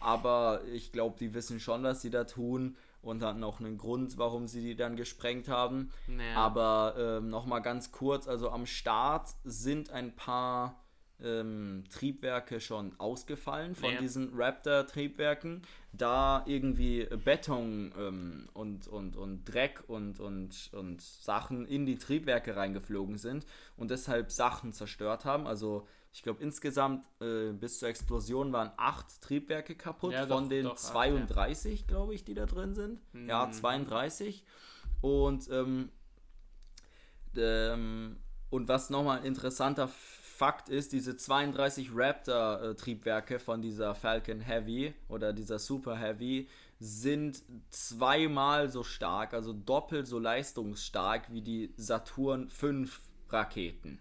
Aber 0.00 0.62
ich 0.72 0.90
glaube, 0.90 1.16
die 1.20 1.34
wissen 1.34 1.60
schon, 1.60 1.82
was 1.82 2.00
sie 2.00 2.08
da 2.08 2.24
tun. 2.24 2.76
Und 3.02 3.22
hatten 3.22 3.42
auch 3.44 3.60
einen 3.60 3.78
Grund, 3.78 4.18
warum 4.18 4.46
sie 4.46 4.60
die 4.60 4.76
dann 4.76 4.96
gesprengt 4.96 5.48
haben. 5.48 5.90
Naja. 6.06 6.36
Aber 6.36 6.94
ähm, 6.98 7.28
nochmal 7.30 7.62
ganz 7.62 7.92
kurz, 7.92 8.28
also 8.28 8.50
am 8.50 8.66
Start 8.66 9.30
sind 9.44 9.90
ein 9.90 10.14
paar 10.14 10.76
ähm, 11.22 11.84
Triebwerke 11.90 12.60
schon 12.60 12.98
ausgefallen 12.98 13.74
von 13.74 13.92
Ja. 13.92 14.00
diesen 14.00 14.32
Raptor-Triebwerken, 14.34 15.62
da 15.92 16.42
irgendwie 16.46 17.06
Beton 17.24 17.92
ähm, 17.98 18.48
und, 18.54 18.88
und, 18.88 19.16
und 19.16 19.44
Dreck 19.44 19.82
und, 19.86 20.20
und, 20.20 20.70
und 20.72 21.00
Sachen 21.02 21.66
in 21.66 21.84
die 21.86 21.98
Triebwerke 21.98 22.56
reingeflogen 22.56 23.18
sind 23.18 23.44
und 23.76 23.90
deshalb 23.90 24.30
Sachen 24.30 24.72
zerstört 24.72 25.24
haben. 25.24 25.46
Also 25.46 25.86
ich 26.12 26.22
glaube 26.22 26.42
insgesamt 26.42 27.04
äh, 27.20 27.52
bis 27.52 27.78
zur 27.78 27.88
Explosion 27.88 28.52
waren 28.52 28.72
acht 28.76 29.20
Triebwerke 29.22 29.74
kaputt 29.76 30.12
Ja, 30.12 30.26
von 30.26 30.44
doch, 30.44 30.48
den 30.48 30.64
doch, 30.64 30.72
acht, 30.72 30.82
ja. 30.84 30.90
32, 30.92 31.86
glaube 31.86 32.14
ich, 32.14 32.24
die 32.24 32.34
da 32.34 32.46
drin 32.46 32.74
sind. 32.74 33.00
Ja, 33.28 33.46
Mhm. 33.46 33.52
32. 33.52 34.44
Und 35.00 35.48
ähm, 35.50 35.90
ähm, 37.36 38.16
und 38.50 38.68
was 38.68 38.90
nochmal 38.90 39.18
ein 39.18 39.24
interessanter 39.24 39.88
Fakt 39.88 40.68
ist, 40.68 40.92
diese 40.92 41.16
32 41.16 41.90
Raptor-Triebwerke 41.94 43.38
von 43.38 43.62
dieser 43.62 43.94
Falcon 43.94 44.40
Heavy 44.40 44.94
oder 45.08 45.32
dieser 45.32 45.58
Super 45.58 45.96
Heavy 45.96 46.48
sind 46.80 47.42
zweimal 47.68 48.70
so 48.70 48.82
stark, 48.82 49.34
also 49.34 49.52
doppelt 49.52 50.06
so 50.08 50.18
leistungsstark 50.18 51.30
wie 51.30 51.42
die 51.42 51.74
Saturn 51.76 52.48
5 52.48 53.00
Raketen 53.28 54.00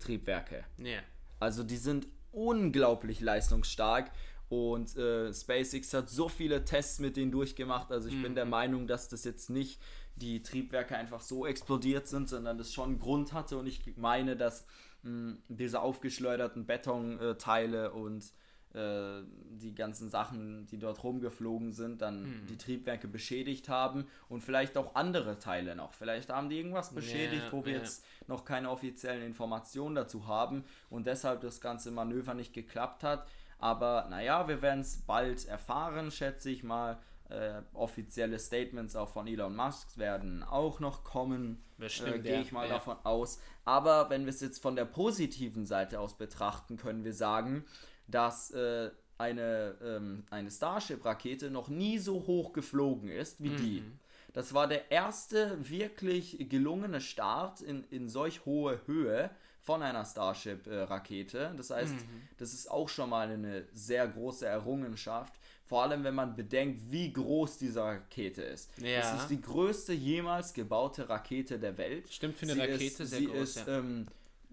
Triebwerke. 0.00 0.64
Ja. 0.78 1.00
Also 1.38 1.62
die 1.62 1.76
sind 1.76 2.06
unglaublich 2.32 3.20
leistungsstark 3.20 4.10
und 4.48 4.96
äh, 4.96 5.32
SpaceX 5.32 5.92
hat 5.94 6.08
so 6.08 6.28
viele 6.28 6.64
Tests 6.64 6.98
mit 6.98 7.16
denen 7.16 7.32
durchgemacht. 7.32 7.90
Also 7.90 8.08
ich 8.08 8.22
bin 8.22 8.34
der 8.34 8.44
Meinung, 8.44 8.86
dass 8.86 9.08
das 9.08 9.24
jetzt 9.24 9.50
nicht 9.50 9.80
die 10.14 10.42
Triebwerke 10.42 10.96
einfach 10.96 11.20
so 11.20 11.46
explodiert 11.46 12.06
sind, 12.08 12.28
sondern 12.28 12.56
das 12.56 12.72
schon 12.72 12.90
einen 12.90 12.98
Grund 12.98 13.32
hatte 13.32 13.58
und 13.58 13.66
ich 13.66 13.96
meine, 13.96 14.36
dass 14.36 14.66
mh, 15.02 15.36
diese 15.48 15.80
aufgeschleuderten 15.80 16.66
Betonteile 16.66 17.92
und 17.92 18.32
äh, 18.76 19.22
die 19.58 19.74
ganzen 19.74 20.10
Sachen, 20.10 20.66
die 20.66 20.78
dort 20.78 21.02
rumgeflogen 21.02 21.72
sind, 21.72 22.02
dann 22.02 22.46
die 22.50 22.58
Triebwerke 22.58 23.08
beschädigt 23.08 23.70
haben 23.70 24.06
und 24.28 24.42
vielleicht 24.42 24.76
auch 24.76 24.94
andere 24.94 25.38
Teile 25.38 25.74
noch. 25.74 25.94
Vielleicht 25.94 26.28
haben 26.28 26.50
die 26.50 26.58
irgendwas 26.58 26.94
beschädigt, 26.94 27.44
Ja, 27.46 27.52
wo 27.52 27.64
wir 27.64 27.72
ja. 27.72 27.78
jetzt 27.78 28.04
noch 28.26 28.44
keine 28.44 28.70
offiziellen 28.70 29.22
Informationen 29.22 29.94
dazu 29.94 30.26
haben 30.26 30.64
und 30.90 31.06
deshalb 31.06 31.40
das 31.40 31.62
ganze 31.62 31.90
Manöver 31.90 32.34
nicht 32.34 32.52
geklappt 32.52 33.02
hat. 33.02 33.26
Aber 33.58 34.08
naja, 34.10 34.46
wir 34.46 34.60
werden 34.60 34.80
es 34.80 34.98
bald 34.98 35.46
erfahren, 35.46 36.10
schätze 36.10 36.50
ich 36.50 36.62
mal. 36.62 36.98
Äh, 37.28 37.62
offizielle 37.72 38.38
Statements 38.38 38.94
auch 38.94 39.08
von 39.08 39.26
Elon 39.26 39.56
Musk 39.56 39.98
werden 39.98 40.44
auch 40.44 40.78
noch 40.78 41.02
kommen. 41.02 41.60
Bestimmt, 41.76 42.16
äh, 42.16 42.20
Gehe 42.20 42.40
ich 42.42 42.52
mal 42.52 42.68
ja. 42.68 42.74
davon 42.74 42.98
aus. 43.02 43.40
Aber 43.64 44.10
wenn 44.10 44.26
wir 44.26 44.30
es 44.30 44.40
jetzt 44.40 44.62
von 44.62 44.76
der 44.76 44.84
positiven 44.84 45.66
Seite 45.66 45.98
aus 45.98 46.16
betrachten, 46.16 46.76
können 46.76 47.04
wir 47.04 47.14
sagen, 47.14 47.64
dass 48.08 48.50
äh, 48.52 48.90
eine, 49.18 49.74
ähm, 49.82 50.24
eine 50.30 50.50
Starship-Rakete 50.50 51.50
noch 51.50 51.68
nie 51.68 51.98
so 51.98 52.26
hoch 52.26 52.52
geflogen 52.52 53.08
ist 53.08 53.42
wie 53.42 53.50
die. 53.50 53.80
Mhm. 53.80 53.98
Das 54.34 54.52
war 54.52 54.68
der 54.68 54.90
erste 54.90 55.56
wirklich 55.70 56.36
gelungene 56.50 57.00
Start 57.00 57.62
in, 57.62 57.84
in 57.90 58.08
solch 58.10 58.44
hohe 58.44 58.80
Höhe 58.86 59.30
von 59.62 59.82
einer 59.82 60.04
Starship-Rakete. 60.04 61.54
Das 61.56 61.70
heißt, 61.70 61.94
Mhm. 61.94 62.22
das 62.38 62.52
ist 62.52 62.70
auch 62.70 62.88
schon 62.88 63.10
mal 63.10 63.28
eine 63.28 63.64
sehr 63.72 64.06
große 64.06 64.46
Errungenschaft. 64.46 65.32
Vor 65.64 65.82
allem, 65.82 66.04
wenn 66.04 66.14
man 66.14 66.36
bedenkt, 66.36 66.80
wie 66.92 67.12
groß 67.12 67.58
diese 67.58 67.82
Rakete 67.82 68.42
ist. 68.42 68.70
Ja. 68.78 69.00
Es 69.14 69.22
ist 69.22 69.28
die 69.30 69.40
größte 69.40 69.92
jemals 69.92 70.52
gebaute 70.54 71.08
Rakete 71.08 71.58
der 71.58 71.76
Welt. 71.76 72.12
Stimmt, 72.12 72.36
für 72.36 72.44
eine 72.44 72.54
Sie 72.54 72.60
Rakete 72.60 73.02
ist, 73.02 73.10
sehr 73.10 73.18
sie 73.18 73.26
groß, 73.26 73.40
Ist, 73.56 73.66
ja. 73.66 73.78
ähm, 73.78 74.06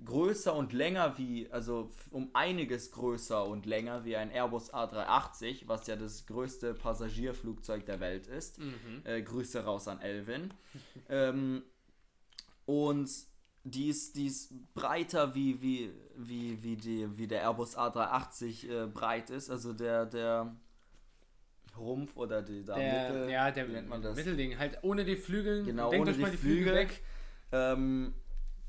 größer 0.05 0.53
und 0.53 0.73
länger 0.73 1.17
wie, 1.17 1.49
also 1.51 1.91
um 2.11 2.29
einiges 2.33 2.91
größer 2.91 3.45
und 3.45 3.65
länger 3.65 4.05
wie 4.05 4.15
ein 4.15 4.31
Airbus 4.31 4.73
A380, 4.73 5.63
was 5.67 5.87
ja 5.87 5.95
das 5.95 6.25
größte 6.25 6.73
Passagierflugzeug 6.73 7.85
der 7.85 7.99
Welt 7.99 8.27
ist. 8.27 8.59
Mhm. 8.59 9.01
Äh, 9.03 9.21
Grüße 9.21 9.63
raus 9.63 9.87
an 9.87 10.01
Elvin. 10.01 10.53
ähm, 11.09 11.63
und 12.65 13.09
die 13.63 13.89
ist, 13.89 14.15
die 14.15 14.27
ist 14.27 14.53
breiter 14.73 15.35
wie, 15.35 15.61
wie, 15.61 15.91
wie, 16.17 16.61
wie, 16.61 16.75
die, 16.75 17.17
wie 17.17 17.27
der 17.27 17.41
Airbus 17.41 17.77
A380 17.77 18.69
äh, 18.69 18.87
breit 18.87 19.29
ist. 19.29 19.49
Also 19.49 19.73
der, 19.73 20.05
der 20.05 20.53
Rumpf 21.77 22.15
oder 22.17 22.41
die 22.41 22.63
da 22.63 22.75
Der, 22.75 23.09
Mittel, 23.09 23.29
ja, 23.29 23.51
der 23.51 23.67
nennt 23.67 23.89
man 23.89 24.01
das? 24.01 24.15
Mittelding. 24.15 24.57
Halt 24.57 24.79
ohne 24.81 25.05
die 25.05 25.15
Flügel. 25.15 25.63
Genau, 25.63 25.89
Denkt 25.89 26.07
ohne 26.07 26.15
die 26.15 26.21
mal 26.21 26.31
die 26.31 26.37
Flügel, 26.37 26.63
Flügel. 26.63 26.75
weg. 26.75 27.01
Ähm, 27.51 28.13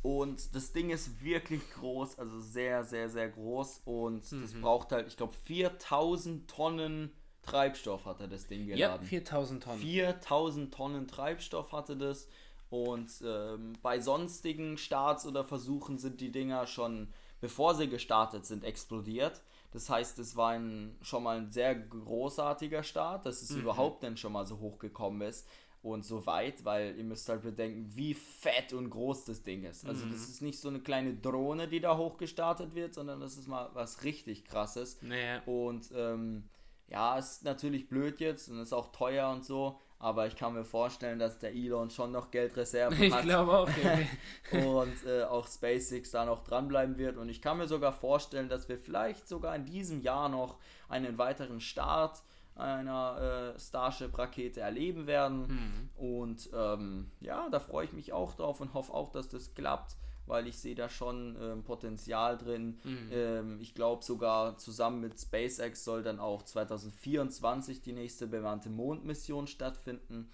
und 0.04 0.54
das 0.54 0.70
Ding 0.70 0.90
ist 0.90 1.24
wirklich 1.24 1.62
groß, 1.72 2.18
also 2.18 2.38
sehr, 2.38 2.84
sehr, 2.84 3.08
sehr 3.08 3.30
groß. 3.30 3.80
Und 3.86 4.20
das 4.20 4.52
Mhm. 4.52 4.60
braucht 4.60 4.92
halt, 4.92 5.08
ich 5.08 5.16
glaube, 5.16 5.32
4000 5.46 6.46
Tonnen 6.46 7.10
Treibstoff 7.40 8.04
hatte 8.04 8.28
das 8.28 8.46
Ding 8.46 8.66
Ja, 8.66 8.88
geladen. 8.88 9.06
4000 9.06 9.62
Tonnen. 9.62 9.80
4000 9.80 10.74
Tonnen 10.74 11.08
Treibstoff 11.08 11.72
hatte 11.72 11.96
das. 11.96 12.28
Und 12.68 13.10
ähm, 13.24 13.72
bei 13.80 13.98
sonstigen 13.98 14.76
Starts 14.76 15.26
oder 15.26 15.42
Versuchen 15.42 15.96
sind 15.96 16.20
die 16.20 16.30
Dinger 16.30 16.66
schon, 16.66 17.08
bevor 17.40 17.74
sie 17.74 17.88
gestartet 17.88 18.44
sind, 18.44 18.62
explodiert. 18.62 19.40
Das 19.72 19.88
heißt, 19.88 20.18
es 20.18 20.36
war 20.36 20.50
ein, 20.50 20.98
schon 21.00 21.22
mal 21.22 21.38
ein 21.38 21.50
sehr 21.50 21.74
großartiger 21.74 22.82
Start, 22.82 23.24
dass 23.24 23.40
es 23.40 23.50
überhaupt 23.50 24.02
denn 24.02 24.18
schon 24.18 24.32
mal 24.32 24.44
so 24.44 24.58
hoch 24.60 24.78
gekommen 24.78 25.22
ist 25.22 25.48
und 25.84 26.02
so 26.02 26.24
weit, 26.24 26.64
weil 26.64 26.96
ihr 26.96 27.04
müsst 27.04 27.28
halt 27.28 27.42
bedenken, 27.42 27.90
wie 27.94 28.14
fett 28.14 28.72
und 28.72 28.88
groß 28.88 29.26
das 29.26 29.42
Ding 29.42 29.64
ist. 29.64 29.86
Also 29.86 30.06
das 30.06 30.28
ist 30.30 30.40
nicht 30.40 30.58
so 30.58 30.68
eine 30.68 30.80
kleine 30.80 31.12
Drohne, 31.12 31.68
die 31.68 31.80
da 31.80 31.98
hochgestartet 31.98 32.74
wird, 32.74 32.94
sondern 32.94 33.20
das 33.20 33.36
ist 33.36 33.48
mal 33.48 33.68
was 33.74 34.02
richtig 34.02 34.46
krasses. 34.46 34.96
Naja. 35.02 35.42
Und 35.44 35.90
ähm, 35.94 36.44
ja, 36.88 37.18
ist 37.18 37.44
natürlich 37.44 37.90
blöd 37.90 38.18
jetzt 38.18 38.48
und 38.48 38.60
ist 38.60 38.72
auch 38.72 38.92
teuer 38.92 39.28
und 39.28 39.44
so, 39.44 39.78
aber 39.98 40.26
ich 40.26 40.36
kann 40.36 40.54
mir 40.54 40.64
vorstellen, 40.64 41.18
dass 41.18 41.38
der 41.38 41.52
Elon 41.52 41.90
schon 41.90 42.12
noch 42.12 42.30
Geldreserven 42.30 42.98
Ich 43.02 43.12
hat 43.12 43.24
glaube 43.24 43.52
auch. 43.52 43.68
Ja. 43.68 44.58
und 44.66 45.06
äh, 45.06 45.24
auch 45.24 45.46
SpaceX 45.46 46.12
da 46.12 46.24
noch 46.24 46.44
dranbleiben 46.44 46.96
wird. 46.96 47.18
Und 47.18 47.28
ich 47.28 47.42
kann 47.42 47.58
mir 47.58 47.68
sogar 47.68 47.92
vorstellen, 47.92 48.48
dass 48.48 48.70
wir 48.70 48.78
vielleicht 48.78 49.28
sogar 49.28 49.54
in 49.54 49.66
diesem 49.66 50.00
Jahr 50.00 50.30
noch 50.30 50.56
einen 50.88 51.18
weiteren 51.18 51.60
Start 51.60 52.22
einer 52.56 53.54
äh, 53.56 53.58
Starship-Rakete 53.60 54.60
erleben 54.60 55.06
werden. 55.06 55.90
Und 55.96 56.50
ähm, 56.54 57.10
ja, 57.20 57.48
da 57.50 57.58
freue 57.60 57.84
ich 57.86 57.92
mich 57.92 58.12
auch 58.12 58.34
drauf 58.34 58.60
und 58.60 58.74
hoffe 58.74 58.92
auch, 58.94 59.10
dass 59.10 59.28
das 59.28 59.54
klappt, 59.54 59.96
weil 60.26 60.46
ich 60.46 60.56
sehe 60.58 60.74
da 60.74 60.88
schon 60.88 61.36
ähm, 61.40 61.64
Potenzial 61.64 62.38
drin. 62.38 62.78
Ähm, 63.12 63.58
ich 63.60 63.74
glaube 63.74 64.04
sogar 64.04 64.56
zusammen 64.56 65.00
mit 65.00 65.18
SpaceX 65.20 65.84
soll 65.84 66.02
dann 66.02 66.18
auch 66.20 66.42
2024 66.42 67.82
die 67.82 67.92
nächste 67.92 68.26
bemannte 68.26 68.70
Mondmission 68.70 69.46
stattfinden. 69.46 70.30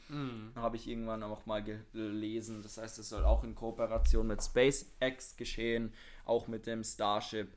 Habe 0.54 0.76
ich 0.76 0.86
irgendwann 0.88 1.22
auch 1.22 1.46
mal 1.46 1.64
gelesen. 1.92 2.62
Das 2.62 2.76
heißt, 2.78 2.98
es 2.98 3.08
soll 3.08 3.24
auch 3.24 3.42
in 3.44 3.54
Kooperation 3.54 4.26
mit 4.26 4.42
SpaceX 4.42 5.36
geschehen, 5.36 5.92
auch 6.24 6.46
mit 6.48 6.66
dem 6.66 6.84
Starship, 6.84 7.48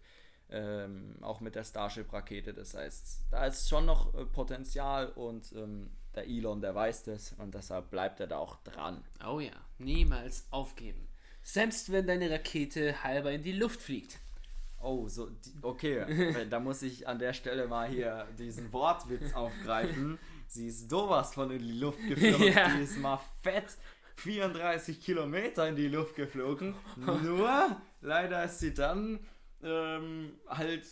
ähm, 0.54 1.16
auch 1.22 1.41
mit 1.41 1.56
der 1.56 1.64
Starship-Rakete. 1.64 2.54
Das 2.54 2.76
heißt, 2.76 3.26
da 3.32 3.45
ist 3.45 3.68
schon 3.68 3.86
noch 3.86 4.14
äh, 4.14 4.26
Potenzial 4.26 5.10
und 5.10 5.51
ähm, 5.54 5.89
der 6.16 6.28
Elon, 6.28 6.62
der 6.62 6.76
weiß 6.76 7.04
das 7.04 7.34
und 7.34 7.56
deshalb 7.56 7.89
bleibt 7.89 8.20
er 8.20 8.28
da 8.28 8.38
auch 8.38 8.58
dran. 8.64 9.04
Oh 9.28 9.39
ja, 9.39 9.51
niemals 9.80 10.45
aufgeben. 10.51 11.08
Selbst 11.41 11.91
wenn 11.91 12.08
deine 12.08 12.30
Rakete 12.30 13.04
halber 13.04 13.32
in 13.32 13.41
die 13.41 13.51
Luft 13.51 13.82
fliegt. 13.82 14.20
Oh, 14.80 15.08
so, 15.08 15.30
okay. 15.62 16.45
Da 16.49 16.60
muss 16.60 16.82
ich 16.82 17.08
an 17.08 17.18
der 17.18 17.34
Stelle 17.34 17.68
mal 17.68 17.88
hier 17.88 18.28
diesen 18.38 18.72
Wortwitz 18.72 19.34
aufgreifen. 19.34 20.20
Sie 20.47 20.68
ist 20.68 20.89
sowas 20.89 21.34
von 21.34 21.49
in 21.51 21.60
die 21.60 21.80
Luft 21.80 21.99
geflogen. 22.08 22.47
Ja. 22.54 22.70
Die 22.76 22.84
ist 22.84 22.97
mal 22.97 23.20
fett 23.41 23.78
34 24.16 25.01
Kilometer 25.01 25.68
in 25.68 25.76
die 25.76 25.88
Luft 25.88 26.16
geflogen. 26.16 26.76
Nur, 26.95 27.78
leider 28.01 28.43
ist 28.43 28.60
sie 28.60 28.74
dann 28.74 29.20
ähm, 29.64 30.34
halt 30.47 30.86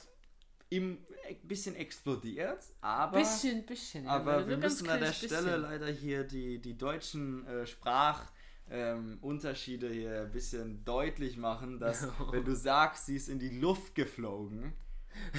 im 0.69 0.97
ein 1.29 1.47
bisschen 1.47 1.75
explodiert. 1.75 2.59
Aber, 2.81 3.19
Bisschen, 3.19 3.65
bisschen. 3.65 4.05
ja, 4.05 4.11
aber 4.11 4.39
nur 4.39 4.49
wir 4.49 4.57
müssen 4.57 4.89
an 4.89 4.99
der 4.99 5.13
Stelle 5.13 5.43
bisschen. 5.43 5.61
leider 5.61 5.87
hier 5.87 6.23
die, 6.23 6.59
die 6.59 6.77
deutschen 6.77 7.45
äh, 7.47 7.65
Sprach... 7.67 8.31
Ähm, 8.69 9.19
hier 9.21 10.21
ein 10.21 10.31
bisschen 10.31 10.85
deutlich 10.85 11.35
machen, 11.35 11.77
dass 11.77 12.07
wenn 12.31 12.45
du 12.45 12.55
sagst, 12.55 13.05
sie 13.07 13.17
ist 13.17 13.27
in 13.27 13.37
die 13.37 13.59
Luft 13.59 13.95
geflogen, 13.95 14.71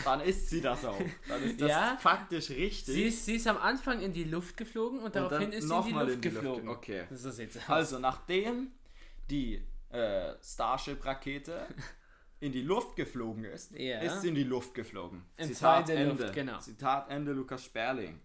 dann 0.04 0.20
ist 0.20 0.50
sie 0.50 0.60
das 0.60 0.84
auch. 0.84 1.00
Dann 1.28 1.42
ist 1.42 1.58
das 1.58 1.70
Ja. 1.70 1.96
faktisch 1.98 2.50
richtig. 2.50 2.94
Sie 2.94 3.04
ist, 3.04 3.24
sie 3.24 3.36
ist 3.36 3.46
am 3.46 3.56
Anfang 3.56 4.00
in 4.00 4.12
die 4.12 4.24
Luft 4.24 4.58
geflogen 4.58 4.98
und, 5.00 5.16
daraufhin 5.16 5.50
dann 5.50 5.52
ist 5.52 5.66
sie 5.66 5.74
in 5.74 5.82
die 5.84 5.92
Luft 5.92 6.10
in 6.12 6.20
die 6.20 6.28
geflogen. 6.28 6.64
ge- 6.64 6.74
okay. 6.74 7.04
So 7.10 7.30
sieht's 7.30 7.56
aus. 7.56 7.68
Also 7.70 7.98
nachdem 8.00 8.72
die 9.30 9.62
äh, 9.88 10.34
Starship-Rakete 10.42 11.66
in 12.42 12.50
die 12.50 12.62
Luft 12.62 12.96
geflogen 12.96 13.44
ist, 13.44 13.70
Ja. 13.78 14.00
ist 14.00 14.24
in 14.24 14.34
die 14.34 14.42
Luft 14.42 14.74
geflogen. 14.74 15.22
Zitat 15.38 15.88
in 15.88 15.94
der 15.96 16.04
Ende. 16.08 16.22
Luft, 16.24 16.34
genau. 16.34 16.58
Zitat 16.58 17.08
Ende 17.08 17.32
Lukas 17.32 17.64
Sperling. 17.64 18.18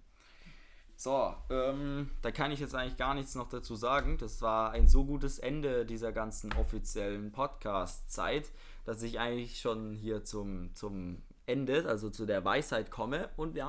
So, 0.96 1.36
ähm, 1.52 2.10
da 2.24 2.32
kann 2.32 2.52
ich 2.52 2.60
jetzt 2.60 2.74
eigentlich 2.74 2.98
gar 2.98 3.14
nichts 3.14 3.36
noch 3.36 3.48
dazu 3.48 3.76
sagen. 3.76 4.18
Das 4.18 4.42
war 4.42 4.72
ein 4.72 4.88
so 4.88 5.06
gutes 5.06 5.38
Ende 5.38 5.86
dieser 5.86 6.12
ganzen 6.12 6.52
offiziellen 6.54 7.32
Podcast-Zeit, 7.32 8.52
dass 8.86 9.04
ich 9.04 9.20
eigentlich 9.20 9.60
schon 9.62 9.94
hier 9.94 10.24
zum, 10.24 10.74
zum 10.74 11.22
Ende, 11.46 11.86
also 11.88 12.10
zu 12.10 12.26
der 12.26 12.44
Weisheit 12.44 12.90
komme. 12.90 13.30
Und 13.38 13.54
wir 13.54 13.68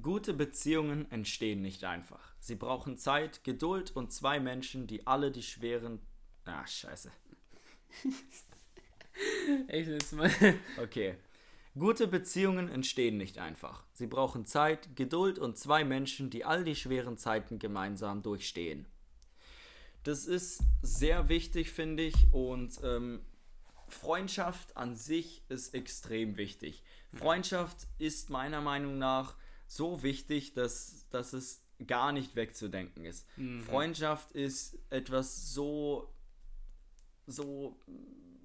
Gute 0.00 0.32
Beziehungen 0.32 1.10
entstehen 1.10 1.60
nicht 1.60 1.82
einfach. 1.82 2.36
Sie 2.38 2.54
brauchen 2.54 2.96
Zeit, 2.96 3.42
Geduld 3.42 3.90
und 3.96 4.12
zwei 4.12 4.38
Menschen, 4.38 4.86
die 4.86 5.08
alle 5.08 5.32
die 5.32 5.42
schweren. 5.42 5.98
Ah, 6.44 6.64
scheiße. 6.64 7.10
Echt 9.68 9.88
jetzt 9.88 10.12
mal. 10.12 10.30
Okay. 10.82 11.16
Gute 11.78 12.08
Beziehungen 12.08 12.68
entstehen 12.68 13.16
nicht 13.16 13.38
einfach. 13.38 13.84
Sie 13.92 14.06
brauchen 14.06 14.46
Zeit, 14.46 14.96
Geduld 14.96 15.38
und 15.38 15.58
zwei 15.58 15.84
Menschen, 15.84 16.28
die 16.30 16.44
all 16.44 16.64
die 16.64 16.74
schweren 16.74 17.18
Zeiten 17.18 17.58
gemeinsam 17.58 18.22
durchstehen. 18.22 18.86
Das 20.02 20.26
ist 20.26 20.62
sehr 20.82 21.28
wichtig, 21.28 21.70
finde 21.70 22.04
ich, 22.04 22.32
und 22.32 22.80
ähm, 22.82 23.20
Freundschaft 23.88 24.76
an 24.76 24.94
sich 24.94 25.42
ist 25.48 25.74
extrem 25.74 26.36
wichtig. 26.36 26.82
Freundschaft 27.14 27.86
ist 27.98 28.30
meiner 28.30 28.60
Meinung 28.60 28.98
nach 28.98 29.36
so 29.66 30.02
wichtig, 30.02 30.54
dass, 30.54 31.06
dass 31.10 31.32
es 31.32 31.62
gar 31.86 32.12
nicht 32.12 32.34
wegzudenken 32.36 33.04
ist. 33.04 33.26
Mhm. 33.36 33.62
Freundschaft 33.62 34.32
ist 34.32 34.78
etwas 34.90 35.52
so, 35.52 36.12
so 37.26 37.78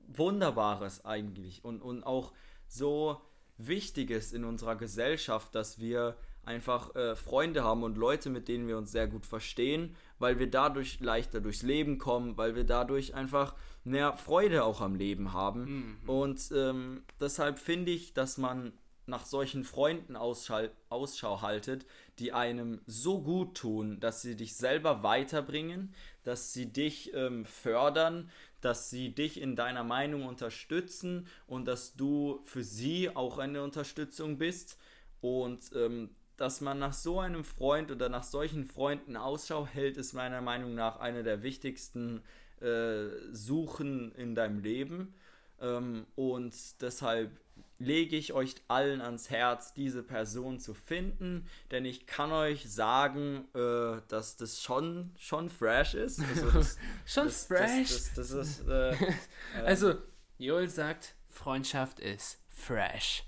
Wunderbares 0.08 1.06
eigentlich 1.06 1.64
und, 1.64 1.82
und 1.82 2.04
auch 2.04 2.34
so 2.68 3.22
Wichtiges 3.58 4.34
in 4.34 4.43
unserer 4.43 4.76
Gesellschaft, 4.76 5.54
dass 5.56 5.80
wir 5.80 6.18
einfach 6.45 6.95
äh, 6.95 7.16
Freunde 7.16 7.64
haben 7.64 7.84
und 7.84 7.97
Leute, 7.97 8.30
mit 8.30 8.47
denen 8.47 8.68
wir 8.68 8.78
uns 8.78 8.91
sehr 8.91 9.08
gut 9.08 9.26
verstehen, 9.26 9.95
weil 10.20 10.39
wir 10.39 10.49
dadurch 10.49 10.99
leichter 10.99 11.39
durchs 11.39 11.62
Leben 11.62 11.97
kommen, 11.97 12.38
weil 12.38 12.56
wir 12.56 12.66
dadurch 12.66 13.16
einfach 13.16 13.56
mehr 13.84 14.18
Freude 14.18 14.64
auch 14.64 14.82
am 14.82 14.95
Leben 14.95 15.34
haben. 15.34 15.97
Mhm. 16.04 16.10
Und 16.10 16.51
ähm, 16.54 17.04
deshalb 17.20 17.60
finde 17.60 17.91
ich, 17.91 18.14
dass 18.14 18.38
man 18.38 18.74
nach 19.06 19.26
solchen 19.26 19.64
Freunden 19.64 20.16
Ausschau, 20.16 20.68
Ausschau 20.89 21.41
haltet, 21.41 21.86
die 22.20 22.32
einem 22.32 22.82
so 22.86 23.22
gut 23.22 23.56
tun, 23.58 23.99
dass 23.99 24.22
sie 24.22 24.36
dich 24.36 24.56
selber 24.56 25.04
weiterbringen, 25.04 25.93
dass 26.24 26.54
sie 26.54 26.72
dich 26.72 27.14
ähm, 27.14 27.45
fördern, 27.45 28.30
dass 28.66 28.89
sie 28.89 29.14
dich 29.14 29.39
in 29.39 29.55
deiner 29.55 29.84
Meinung 29.84 30.26
unterstützen 30.26 31.28
und 31.47 31.68
dass 31.68 31.95
du 31.95 32.41
für 32.43 32.64
sie 32.64 33.16
auch 33.16 33.38
eine 33.38 33.64
Unterstützung 33.64 34.38
bist 34.38 34.78
und 35.22 35.72
ähm, 35.76 36.09
dass 36.38 36.61
man 36.61 36.80
nach 36.80 36.93
so 36.93 37.20
einem 37.20 37.43
Freund 37.43 37.91
oder 37.91 38.09
nach 38.09 38.24
solchen 38.24 38.66
Freunden 38.66 39.16
Ausschau 39.16 39.68
hält, 39.68 39.97
ist 39.97 40.14
meiner 40.14 40.41
Meinung 40.41 40.74
nach 40.76 40.99
eine 40.99 41.24
der 41.24 41.43
wichtigsten 41.43 42.24
äh, 42.59 43.09
Suchen 43.32 44.14
in 44.16 44.36
deinem 44.36 44.59
Leben. 44.59 45.14
Ähm, 45.61 46.05
und 46.16 46.82
deshalb 46.82 47.32
lege 47.80 48.15
ich 48.15 48.34
euch 48.34 48.55
allen 48.67 49.01
ans 49.01 49.30
Herz, 49.30 49.74
diese 49.74 50.03
Person 50.03 50.59
zu 50.59 50.74
finden, 50.74 51.47
denn 51.71 51.86
ich 51.86 52.05
kann 52.07 52.32
euch 52.32 52.69
sagen, 52.71 53.47
äh, 53.53 54.01
dass 54.07 54.38
das 54.38 54.61
schon, 54.61 55.11
schon 55.17 55.49
fresh 55.49 55.93
ist. 55.93 56.19
Also 56.21 56.51
das, 56.53 56.78
schon 57.05 57.26
das, 57.26 57.45
fresh? 57.45 57.89
Das, 57.89 58.13
das, 58.13 58.32
ist, 58.32 58.67
äh, 58.67 58.95
also, 59.63 59.95
Joel 60.38 60.69
sagt, 60.69 61.15
Freundschaft 61.28 61.99
ist 61.99 62.39
fresh. 62.49 63.24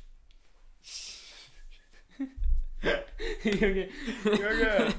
Junge. 3.43 3.89
Junge. 4.23 4.93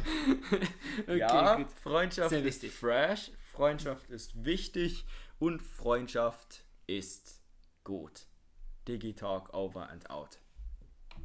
okay, 1.02 1.18
ja, 1.18 1.56
gut. 1.56 1.70
Freundschaft 1.82 2.32
ist 2.32 2.64
fresh, 2.66 3.30
Freundschaft 3.52 4.10
ist 4.10 4.44
wichtig 4.44 5.04
und 5.38 5.62
Freundschaft 5.62 6.64
ist 6.86 7.40
gut. 7.84 8.26
Digitalk 8.86 9.48
over 9.52 9.86
and 9.90 10.04
out. 10.08 10.36